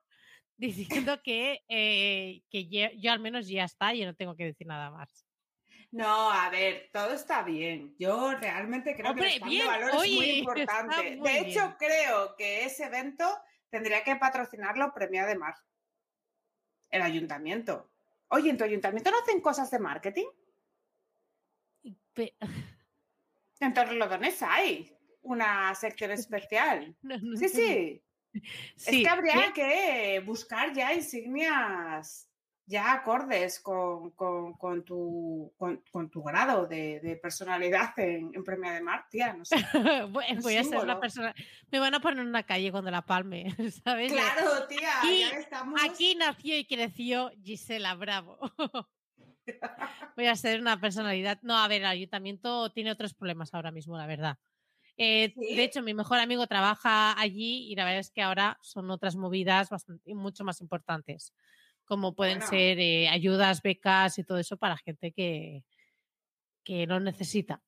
diciendo 0.57 1.21
que, 1.23 1.61
eh, 1.67 2.41
que 2.49 2.67
yo, 2.67 3.11
al 3.11 3.19
menos 3.19 3.47
ya 3.47 3.63
está, 3.65 3.93
yo 3.93 4.05
no 4.05 4.15
tengo 4.15 4.35
que 4.35 4.45
decir 4.45 4.67
nada 4.67 4.91
más. 4.91 5.25
No, 5.91 6.31
a 6.31 6.49
ver, 6.49 6.89
todo 6.91 7.13
está 7.13 7.43
bien. 7.43 7.95
Yo 7.99 8.33
realmente 8.35 8.95
creo 8.95 9.11
Hombre, 9.11 9.39
que 9.39 9.59
el 9.59 9.67
valor 9.67 9.89
es 9.89 9.95
muy 9.95 10.29
importante. 10.39 11.15
muy 11.17 11.29
de 11.29 11.39
hecho, 11.39 11.59
bien. 11.61 11.75
creo 11.77 12.35
que 12.35 12.65
ese 12.65 12.85
evento 12.85 13.25
tendría 13.69 14.03
que 14.03 14.15
patrocinarlo 14.15 14.91
Premia 14.93 15.25
de 15.25 15.35
Mar. 15.35 15.55
El 16.89 17.01
ayuntamiento. 17.03 17.91
Oye, 18.29 18.49
¿en 18.49 18.57
tu 18.57 18.63
ayuntamiento 18.63 19.11
no 19.11 19.19
hacen 19.19 19.39
cosas 19.41 19.69
de 19.69 19.79
marketing? 19.79 20.25
Pe- 22.13 22.35
En 23.59 23.73
Torrelodones 23.73 24.41
hay 24.43 24.91
una 25.21 25.73
sección 25.75 26.11
especial. 26.19 26.95
no- 27.01 27.17
no 27.17 27.37
Sí, 27.37 27.49
sí. 27.49 28.03
Sí, 28.75 29.01
es 29.01 29.03
que 29.03 29.09
habría 29.09 29.53
¿qué? 29.53 29.53
que 29.53 30.19
buscar 30.25 30.73
ya 30.73 30.91
insignias 30.93 32.27
ya 32.65 32.93
acordes 32.93 33.59
con, 33.59 34.11
con- 34.11 34.53
con 34.53 34.85
tu, 34.85 35.53
con, 35.57 36.09
tu 36.09 36.23
grado 36.23 36.65
de, 36.65 37.01
de 37.01 37.17
personalidad 37.17 37.93
en, 37.99 38.31
en 38.33 38.41
Premia 38.43 38.71
de 38.71 38.81
Mar, 38.81 39.05
tía. 39.09 39.33
No 39.33 39.43
sé. 39.43 39.57
voy, 40.09 40.23
a 40.23 40.41
ser 40.41 40.53
una 40.53 40.63
símbolo. 40.63 40.99
persona. 41.01 41.35
Me 41.69 41.79
van 41.79 41.93
a 41.93 41.99
poner 41.99 42.19
en 42.21 42.27
una 42.29 42.43
calle 42.43 42.71
cuando 42.71 42.89
la 42.89 43.01
palme, 43.05 43.53
¿sabes? 43.83 44.13
Claro, 44.13 44.65
tía, 44.67 44.97
Aquí- 45.01 45.19
ya 45.29 45.37
estamos. 45.39 45.81
Aquí 45.83 46.15
nació 46.15 46.57
y 46.57 46.65
creció 46.65 47.31
Gisela 47.43 47.95
Bravo. 47.95 48.39
Voy 50.15 50.27
a 50.27 50.35
ser 50.35 50.59
una 50.61 50.79
personalidad. 50.79 51.39
No, 51.41 51.57
a 51.57 51.67
ver, 51.67 51.81
el 51.81 51.87
ayuntamiento 51.87 52.71
tiene 52.71 52.91
otros 52.91 53.13
problemas 53.13 53.53
ahora 53.53 53.71
mismo, 53.71 53.97
la 53.97 54.07
verdad. 54.07 54.37
Eh, 54.97 55.35
¿Sí? 55.35 55.41
De 55.55 55.63
hecho, 55.63 55.83
mi 55.83 55.93
mejor 55.93 56.19
amigo 56.19 56.47
trabaja 56.47 57.19
allí 57.19 57.71
y 57.71 57.75
la 57.75 57.85
verdad 57.85 58.01
es 58.01 58.11
que 58.11 58.21
ahora 58.21 58.59
son 58.63 58.91
otras 58.91 59.15
movidas 59.15 59.69
bastante, 59.69 60.13
mucho 60.15 60.43
más 60.45 60.61
importantes, 60.61 61.33
como 61.85 62.15
pueden 62.15 62.39
Bueno. 62.39 62.49
ser 62.49 62.79
eh, 62.79 63.09
ayudas, 63.09 63.61
becas 63.63 64.19
y 64.19 64.23
todo 64.25 64.39
eso 64.39 64.57
para 64.57 64.77
gente 64.77 65.13
que, 65.13 65.63
que 66.63 66.87
lo 66.87 66.99
necesita. 66.99 67.63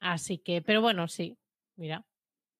Así 0.00 0.38
que, 0.38 0.62
pero 0.62 0.82
bueno, 0.82 1.08
sí, 1.08 1.38
mira. 1.76 2.06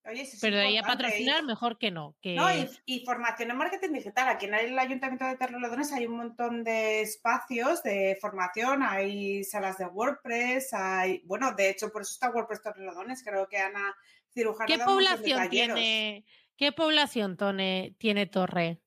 Oye, 0.08 0.28
Pero 0.40 0.56
de 0.56 0.62
ahí 0.62 0.76
a 0.76 0.82
patrocinar, 0.82 1.42
mejor 1.42 1.78
que 1.78 1.90
no. 1.90 2.16
Que... 2.20 2.36
No, 2.36 2.52
y, 2.54 2.68
y 2.84 3.04
formación 3.04 3.50
en 3.50 3.56
marketing 3.56 3.92
digital. 3.92 4.28
Aquí 4.28 4.46
en 4.46 4.54
el 4.54 4.78
Ayuntamiento 4.78 5.24
de 5.24 5.36
Torrelodones 5.36 5.92
hay 5.92 6.06
un 6.06 6.16
montón 6.16 6.62
de 6.62 7.00
espacios 7.00 7.82
de 7.82 8.16
formación, 8.20 8.82
hay 8.82 9.42
salas 9.42 9.78
de 9.78 9.86
WordPress, 9.86 10.72
hay, 10.74 11.22
bueno, 11.24 11.52
de 11.52 11.70
hecho 11.70 11.90
por 11.90 12.02
eso 12.02 12.12
está 12.12 12.30
WordPress 12.30 12.62
Torrelodones, 12.62 13.24
creo 13.24 13.48
que 13.48 13.58
Ana 13.58 13.94
Cirujano 14.32 14.66
¿Qué 14.66 14.78
población 14.78 15.48
tiene, 15.48 16.24
qué 16.56 16.70
población 16.72 17.36
tone- 17.36 17.96
tiene 17.98 18.26
Torre? 18.26 18.80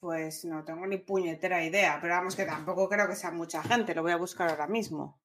Pues 0.00 0.44
no 0.44 0.64
tengo 0.64 0.84
ni 0.86 0.98
puñetera 0.98 1.64
idea, 1.64 1.98
pero 2.02 2.14
vamos 2.14 2.34
que 2.34 2.44
tampoco 2.44 2.88
creo 2.88 3.08
que 3.08 3.14
sea 3.14 3.30
mucha 3.30 3.62
gente, 3.62 3.94
lo 3.94 4.02
voy 4.02 4.12
a 4.12 4.16
buscar 4.16 4.50
ahora 4.50 4.66
mismo. 4.66 5.21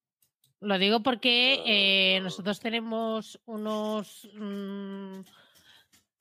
Lo 0.59 0.77
digo 0.79 1.01
porque 1.03 1.61
eh, 1.65 2.19
nosotros 2.21 2.59
tenemos 2.59 3.39
unos 3.45 4.27
mm, 4.33 5.19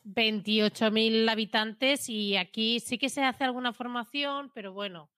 28.000 0.05 1.29
habitantes 1.31 2.09
y 2.09 2.37
aquí 2.37 2.79
sí 2.81 2.99
que 2.99 3.09
se 3.09 3.25
hace 3.25 3.45
alguna 3.45 3.73
formación, 3.73 4.51
pero 4.55 4.73
bueno, 4.73 5.11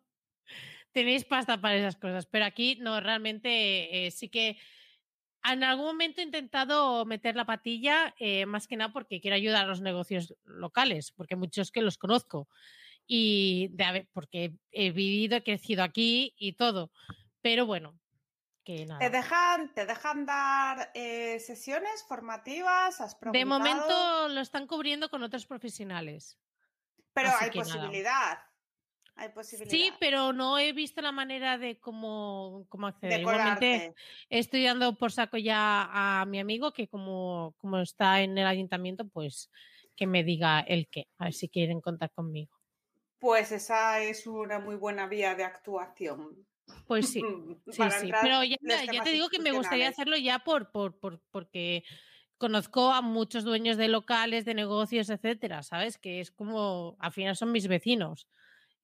Tenéis 0.94 1.26
pasta 1.26 1.60
para 1.60 1.76
esas 1.76 1.98
cosas, 1.98 2.26
pero 2.26 2.46
aquí 2.46 2.78
no, 2.80 3.02
realmente 3.02 4.08
eh, 4.08 4.12
sí 4.12 4.30
que 4.30 4.58
en 5.54 5.64
algún 5.64 5.86
momento 5.86 6.22
he 6.22 6.26
intentado 6.26 7.06
meter 7.06 7.36
la 7.36 7.46
patilla, 7.46 8.14
eh, 8.20 8.46
más 8.46 8.68
que 8.68 8.78
nada 8.78 8.92
porque 8.92 9.22
quiero 9.22 9.36
ayudar 9.36 9.66
a 9.66 9.68
los 9.68 9.82
negocios 9.82 10.36
locales, 10.44 11.12
porque 11.12 11.36
muchos 11.36 11.72
que 11.72 11.82
los 11.82 11.98
conozco 11.98 12.48
y 13.06 13.70
de, 13.72 14.08
porque 14.14 14.54
he 14.72 14.92
vivido, 14.92 15.38
he 15.38 15.44
crecido 15.44 15.84
aquí 15.84 16.34
y 16.38 16.54
todo. 16.54 16.92
Pero 17.42 17.66
bueno, 17.66 17.98
que 18.64 18.86
nada. 18.86 19.00
¿Te 19.00 19.10
dejan, 19.10 19.74
te 19.74 19.86
dejan 19.86 20.26
dar 20.26 20.92
eh, 20.94 21.40
sesiones 21.40 22.04
formativas? 22.08 23.00
¿Has 23.00 23.14
De 23.14 23.20
preguntado? 23.20 23.46
momento 23.46 24.28
lo 24.30 24.42
están 24.42 24.68
cubriendo 24.68 25.10
con 25.10 25.24
otros 25.24 25.46
profesionales. 25.46 26.38
Pero 27.14 27.30
así 27.30 27.46
hay 27.46 27.52
que 27.52 27.60
nada. 27.60 28.47
Posibilidad. 29.18 29.24
hay 29.24 29.30
posibilidad. 29.30 29.72
Sí, 29.72 29.92
pero 30.00 30.34
no 30.34 30.58
he 30.58 30.74
visto 30.74 31.02
la 31.02 31.12
manera 31.12 31.58
de 31.58 31.80
cómo, 31.80 32.66
cómo 32.70 32.88
acceder. 32.88 33.16
De 33.16 33.20
Igualmente 33.22 33.96
estoy 34.30 34.64
dando 34.64 34.96
por 34.96 35.12
saco 35.12 35.38
ya 35.38 35.90
a 35.92 36.26
mi 36.26 36.40
amigo 36.40 36.72
que 36.74 36.88
como, 36.88 37.56
como 37.58 37.80
está 37.80 38.22
en 38.22 38.38
el 38.38 38.48
ayuntamiento, 38.48 39.08
pues 39.08 39.50
que 39.96 40.08
me 40.08 40.24
diga 40.24 40.60
el 40.62 40.88
qué, 40.88 41.08
a 41.18 41.26
ver 41.26 41.34
si 41.34 41.50
quieren 41.50 41.82
contar 41.82 42.12
conmigo. 42.12 42.56
Pues 43.20 43.52
esa 43.52 44.02
es 44.02 44.28
una 44.28 44.60
muy 44.60 44.76
buena 44.76 45.08
vía 45.08 45.34
de 45.36 45.44
actuación. 45.44 46.46
Pues 46.86 47.10
sí, 47.12 47.22
sí, 47.68 47.82
sí. 48.00 48.12
Pero 48.22 48.44
ya, 48.44 48.58
los 48.62 48.86
ya 48.86 49.04
te 49.04 49.12
digo 49.12 49.30
que 49.30 49.40
me 49.40 49.52
gustaría 49.52 49.90
hacerlo 49.90 50.18
ya 50.18 50.40
por, 50.40 50.72
por, 50.72 50.98
por, 51.00 51.20
porque 51.32 51.84
conozco 52.38 52.92
a 52.92 53.02
muchos 53.02 53.44
dueños 53.44 53.78
de 53.78 53.88
locales, 53.88 54.46
de 54.46 54.54
negocios, 54.54 55.10
etcétera, 55.10 55.64
¿sabes? 55.64 55.98
Que 55.98 56.20
es 56.20 56.32
como, 56.32 56.96
al 57.00 57.12
final 57.12 57.36
son 57.36 57.52
mis 57.52 57.68
vecinos. 57.68 58.28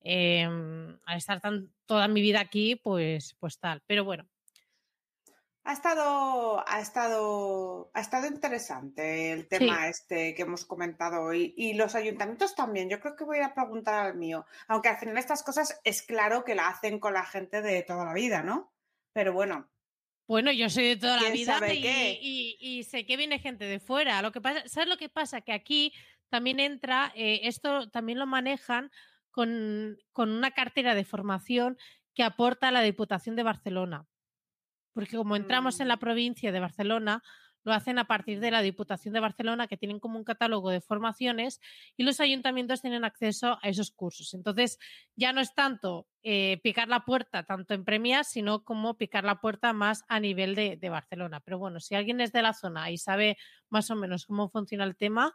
Em, 0.06 0.98
al 1.06 1.16
estar 1.16 1.40
tan, 1.40 1.72
toda 1.86 2.08
mi 2.08 2.20
vida 2.20 2.40
aquí, 2.40 2.76
pues, 2.76 3.34
pues 3.40 3.58
tal. 3.58 3.82
Pero 3.86 4.04
bueno, 4.04 4.28
Ha 5.66 5.72
estado, 5.72 6.62
ha 6.68 6.80
estado, 6.80 7.90
ha 7.94 8.00
estado 8.02 8.26
interesante 8.26 9.32
el 9.32 9.48
tema 9.48 9.88
este 9.88 10.34
que 10.34 10.42
hemos 10.42 10.66
comentado 10.66 11.22
hoy. 11.22 11.54
Y 11.56 11.72
los 11.72 11.94
ayuntamientos 11.94 12.54
también. 12.54 12.90
Yo 12.90 13.00
creo 13.00 13.16
que 13.16 13.24
voy 13.24 13.36
a 13.38 13.40
ir 13.40 13.44
a 13.46 13.54
preguntar 13.54 13.94
al 13.94 14.14
mío. 14.14 14.44
Aunque 14.68 14.90
al 14.90 14.98
final 14.98 15.16
estas 15.16 15.42
cosas 15.42 15.80
es 15.82 16.02
claro 16.02 16.44
que 16.44 16.54
la 16.54 16.68
hacen 16.68 17.00
con 17.00 17.14
la 17.14 17.24
gente 17.24 17.62
de 17.62 17.82
toda 17.82 18.04
la 18.04 18.12
vida, 18.12 18.42
¿no? 18.42 18.74
Pero 19.14 19.32
bueno, 19.32 19.70
Bueno, 20.26 20.52
yo 20.52 20.68
soy 20.68 20.84
de 20.88 20.96
toda 20.96 21.16
la 21.16 21.30
¿Quién 21.30 21.32
vida 21.32 21.58
y 21.72 22.84
sé 22.84 23.06
que 23.06 23.16
viene 23.16 23.38
gente 23.38 23.64
de 23.64 23.80
fuera. 23.80 24.20
Lo 24.20 24.32
que 24.32 24.42
pasa, 24.42 24.68
¿sabes 24.68 24.88
lo 24.90 24.98
que 24.98 25.08
pasa? 25.08 25.40
Que 25.40 25.52
aquí 25.52 25.94
también 26.28 26.60
entra, 26.60 27.10
eh, 27.14 27.40
esto 27.44 27.88
también 27.90 28.18
lo 28.18 28.26
manejan 28.26 28.90
con, 29.34 29.98
con 30.12 30.30
una 30.30 30.52
cartera 30.52 30.94
de 30.94 31.04
formación 31.04 31.76
que 32.14 32.22
aporta 32.22 32.70
la 32.70 32.82
Diputación 32.82 33.34
de 33.34 33.42
Barcelona. 33.42 34.06
Porque 34.94 35.16
como 35.16 35.34
entramos 35.34 35.80
en 35.80 35.88
la 35.88 35.96
Mm. 35.96 36.00
provincia 36.00 36.52
de 36.52 36.60
Barcelona, 36.60 37.22
lo 37.64 37.72
hacen 37.72 37.98
a 37.98 38.04
partir 38.04 38.40
de 38.40 38.50
la 38.50 38.60
Diputación 38.62 39.14
de 39.14 39.20
Barcelona, 39.20 39.66
que 39.66 39.78
tienen 39.78 39.98
como 39.98 40.18
un 40.18 40.24
catálogo 40.24 40.70
de 40.70 40.82
formaciones 40.82 41.60
y 41.96 42.04
los 42.04 42.20
ayuntamientos 42.20 42.82
tienen 42.82 43.04
acceso 43.04 43.58
a 43.62 43.68
esos 43.70 43.90
cursos. 43.90 44.34
Entonces, 44.34 44.78
ya 45.16 45.32
no 45.32 45.40
es 45.40 45.54
tanto 45.54 46.06
eh, 46.22 46.60
picar 46.62 46.88
la 46.88 47.04
puerta, 47.06 47.42
tanto 47.44 47.74
en 47.74 47.84
premias, 47.84 48.30
sino 48.30 48.62
como 48.64 48.98
picar 48.98 49.24
la 49.24 49.40
puerta 49.40 49.72
más 49.72 50.04
a 50.08 50.20
nivel 50.20 50.54
de, 50.54 50.76
de 50.76 50.88
Barcelona. 50.90 51.40
Pero 51.40 51.58
bueno, 51.58 51.80
si 51.80 51.94
alguien 51.94 52.20
es 52.20 52.32
de 52.32 52.42
la 52.42 52.52
zona 52.52 52.90
y 52.90 52.98
sabe 52.98 53.36
más 53.70 53.90
o 53.90 53.96
menos 53.96 54.26
cómo 54.26 54.50
funciona 54.50 54.84
el 54.84 54.94
tema, 54.96 55.34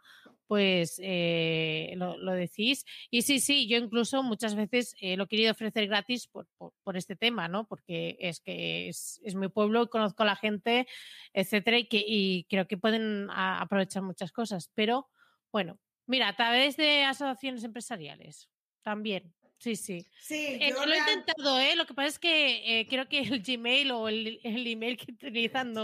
pues 0.50 1.00
eh, 1.00 1.92
lo, 1.94 2.16
lo 2.18 2.32
decís. 2.32 2.84
Y 3.08 3.22
sí, 3.22 3.38
sí, 3.38 3.68
yo 3.68 3.76
incluso 3.76 4.24
muchas 4.24 4.56
veces 4.56 4.96
eh, 5.00 5.16
lo 5.16 5.22
he 5.24 5.28
querido 5.28 5.52
ofrecer 5.52 5.86
gratis 5.86 6.26
por, 6.26 6.48
por- 6.58 6.72
por 6.82 6.96
este 6.96 7.14
tema, 7.14 7.46
¿no? 7.46 7.68
Porque 7.68 8.16
es 8.18 8.40
que 8.40 8.88
es, 8.88 9.20
es 9.22 9.36
mi 9.36 9.46
pueblo, 9.46 9.88
conozco 9.88 10.24
a 10.24 10.26
la 10.26 10.34
gente, 10.34 10.88
etcétera, 11.32 11.78
y, 11.78 11.84
que, 11.86 12.02
y 12.04 12.46
creo 12.50 12.66
que 12.66 12.76
pueden 12.76 13.28
a- 13.30 13.60
aprovechar 13.60 14.02
muchas 14.02 14.32
cosas. 14.32 14.72
Pero 14.74 15.08
bueno, 15.52 15.78
mira, 16.04 16.26
a 16.26 16.34
través 16.34 16.76
de 16.76 17.04
asociaciones 17.04 17.62
empresariales 17.62 18.50
también. 18.82 19.32
Sí, 19.58 19.76
sí. 19.76 20.04
sí, 20.20 20.58
Eh, 20.60 20.70
yo 20.70 20.84
lo 20.84 20.92
he 20.92 20.98
intentado, 20.98 21.60
¿eh? 21.60 21.76
Lo 21.76 21.86
que 21.86 21.94
pasa 21.94 22.08
es 22.08 22.18
que 22.18 22.86
creo 22.90 23.08
que 23.08 23.20
el 23.20 23.40
Gmail 23.40 23.92
o 23.92 24.08
el, 24.08 24.40
el 24.42 24.66
email 24.66 24.96
que 24.96 25.12
utilizan 25.12 25.74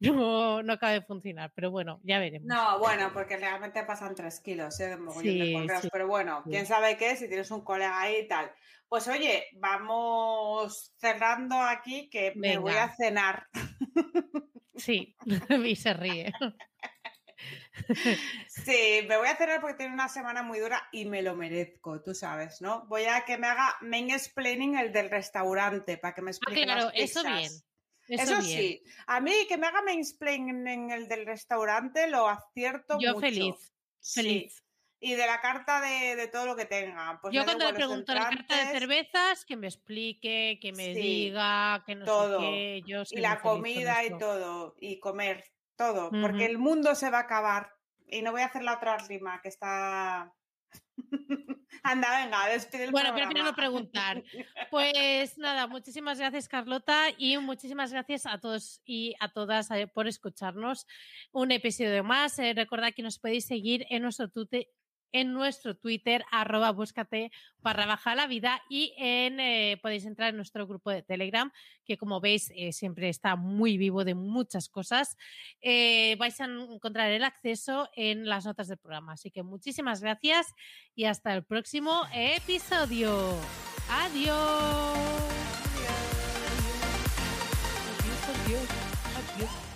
no, 0.00 0.62
no, 0.62 0.72
acaba 0.72 0.92
de 0.92 1.02
funcionar. 1.02 1.52
Pero 1.54 1.70
bueno, 1.70 2.00
ya 2.04 2.18
veremos. 2.18 2.46
No, 2.46 2.78
bueno, 2.78 3.10
porque 3.12 3.36
realmente 3.36 3.84
pasan 3.84 4.14
tres 4.14 4.40
kilos 4.40 4.78
¿eh? 4.80 4.96
de 4.96 4.96
Sí, 5.20 5.52
correos. 5.52 5.82
sí, 5.82 5.88
pero 5.92 6.06
bueno, 6.06 6.42
sí. 6.44 6.50
quién 6.50 6.66
sabe 6.66 6.96
qué, 6.96 7.16
si 7.16 7.28
tienes 7.28 7.50
un 7.50 7.62
colega 7.64 8.00
ahí 8.00 8.18
y 8.24 8.28
tal. 8.28 8.52
Pues 8.88 9.06
oye, 9.08 9.46
vamos 9.60 10.94
cerrando 10.98 11.60
aquí 11.60 12.08
que 12.10 12.32
me 12.36 12.58
voy 12.58 12.74
a 12.74 12.88
cenar. 12.94 13.46
Sí, 14.76 15.16
y 15.66 15.74
se 15.74 15.92
ríe. 15.92 16.32
Sí, 18.48 19.00
me 19.08 19.16
voy 19.16 19.28
a 19.28 19.36
cenar 19.36 19.60
porque 19.60 19.76
tiene 19.76 19.94
una 19.94 20.08
semana 20.08 20.42
muy 20.42 20.58
dura 20.58 20.88
y 20.92 21.04
me 21.04 21.22
lo 21.22 21.36
merezco, 21.36 22.02
tú 22.02 22.14
sabes, 22.14 22.60
¿no? 22.60 22.86
Voy 22.88 23.04
a 23.04 23.24
que 23.24 23.38
me 23.38 23.46
haga 23.46 23.76
mansplaining 23.80 24.76
el 24.76 24.92
del 24.92 25.10
restaurante 25.10 25.98
para 25.98 26.14
que 26.14 26.22
me 26.22 26.30
Ah, 26.30 26.32
explique 26.32 26.62
claro, 26.64 26.84
las 26.86 26.92
eso 26.96 27.22
bien. 27.22 27.50
Eso, 28.08 28.32
Eso, 28.38 28.42
sí, 28.42 28.82
a 29.06 29.20
mí 29.20 29.32
que 29.48 29.58
me 29.58 29.66
haga 29.66 29.82
mansplaining 29.82 30.66
en 30.66 30.90
el 30.90 31.08
del 31.08 31.26
restaurante 31.26 32.06
lo 32.08 32.28
acierto 32.28 32.98
Yo 33.00 33.10
mucho. 33.14 33.20
feliz, 33.20 33.72
Sí. 34.00 34.20
feliz. 34.22 34.64
Y 35.00 35.14
de 35.14 35.26
la 35.26 35.40
carta 35.40 35.80
de, 35.80 36.16
de 36.16 36.26
todo 36.26 36.46
lo 36.46 36.56
que 36.56 36.64
tenga. 36.64 37.20
Pues 37.22 37.32
Yo 37.32 37.44
cuando 37.44 37.66
le 37.66 37.74
pregunto 37.74 38.12
la 38.14 38.30
carta 38.30 38.56
de 38.56 38.78
cervezas, 38.80 39.44
que 39.44 39.56
me 39.56 39.68
explique, 39.68 40.58
que 40.60 40.72
me 40.72 40.86
Sí, 40.86 40.92
diga, 40.94 41.84
que 41.86 41.94
no 41.94 42.04
todo. 42.04 42.40
sé 42.40 42.46
qué. 42.46 42.82
Yo 42.84 43.02
y 43.08 43.20
la 43.20 43.40
comida 43.40 44.04
y 44.04 44.18
todo, 44.18 44.74
y 44.80 44.98
comer, 44.98 45.44
todo, 45.76 46.10
porque 46.10 46.46
el 46.46 46.58
mundo 46.58 46.96
se 46.96 47.10
va 47.10 47.18
a 47.18 47.22
acabar. 47.22 47.70
Y 48.08 48.22
no 48.22 48.32
voy 48.32 48.40
a 48.40 48.46
hacer 48.46 48.62
la 48.62 48.74
otra 48.74 48.96
rima 48.98 49.40
que 49.40 49.50
está. 49.50 50.32
Anda, 51.82 52.22
venga, 52.24 52.46
despide 52.48 52.84
el 52.84 52.90
Bueno, 52.90 53.10
prefiero 53.14 53.30
programa. 53.30 53.50
no 53.50 53.56
preguntar. 53.56 54.22
Pues 54.70 55.38
nada, 55.38 55.66
muchísimas 55.66 56.18
gracias 56.18 56.48
Carlota 56.48 57.06
y 57.16 57.38
muchísimas 57.38 57.92
gracias 57.92 58.26
a 58.26 58.38
todos 58.38 58.80
y 58.84 59.14
a 59.20 59.28
todas 59.32 59.70
eh, 59.70 59.86
por 59.86 60.06
escucharnos. 60.08 60.86
Un 61.32 61.52
episodio 61.52 62.04
más. 62.04 62.38
Eh, 62.38 62.52
recordad 62.54 62.92
que 62.94 63.02
nos 63.02 63.18
podéis 63.18 63.46
seguir 63.46 63.86
en 63.90 64.02
nuestro 64.02 64.28
tute- 64.28 64.68
en 65.12 65.32
nuestro 65.32 65.76
Twitter, 65.76 66.24
arroba 66.30 66.70
búscate 66.72 67.30
barra 67.60 67.86
baja 67.86 68.14
la 68.14 68.26
vida 68.26 68.62
y 68.68 68.94
en, 68.98 69.40
eh, 69.40 69.78
podéis 69.82 70.04
entrar 70.04 70.30
en 70.30 70.36
nuestro 70.36 70.66
grupo 70.66 70.90
de 70.90 71.02
Telegram, 71.02 71.50
que 71.84 71.96
como 71.96 72.20
veis 72.20 72.52
eh, 72.54 72.72
siempre 72.72 73.08
está 73.08 73.36
muy 73.36 73.76
vivo 73.76 74.04
de 74.04 74.14
muchas 74.14 74.68
cosas. 74.68 75.16
Eh, 75.60 76.16
vais 76.18 76.40
a 76.40 76.44
encontrar 76.44 77.10
el 77.10 77.24
acceso 77.24 77.88
en 77.94 78.26
las 78.26 78.44
notas 78.44 78.68
del 78.68 78.78
programa. 78.78 79.14
Así 79.14 79.30
que 79.30 79.42
muchísimas 79.42 80.00
gracias 80.00 80.46
y 80.94 81.04
hasta 81.04 81.34
el 81.34 81.44
próximo 81.44 82.02
episodio. 82.12 83.36
Adiós. 83.90 84.98
Adiós, 87.98 88.28
adiós, 88.28 88.68
adiós. 89.36 89.67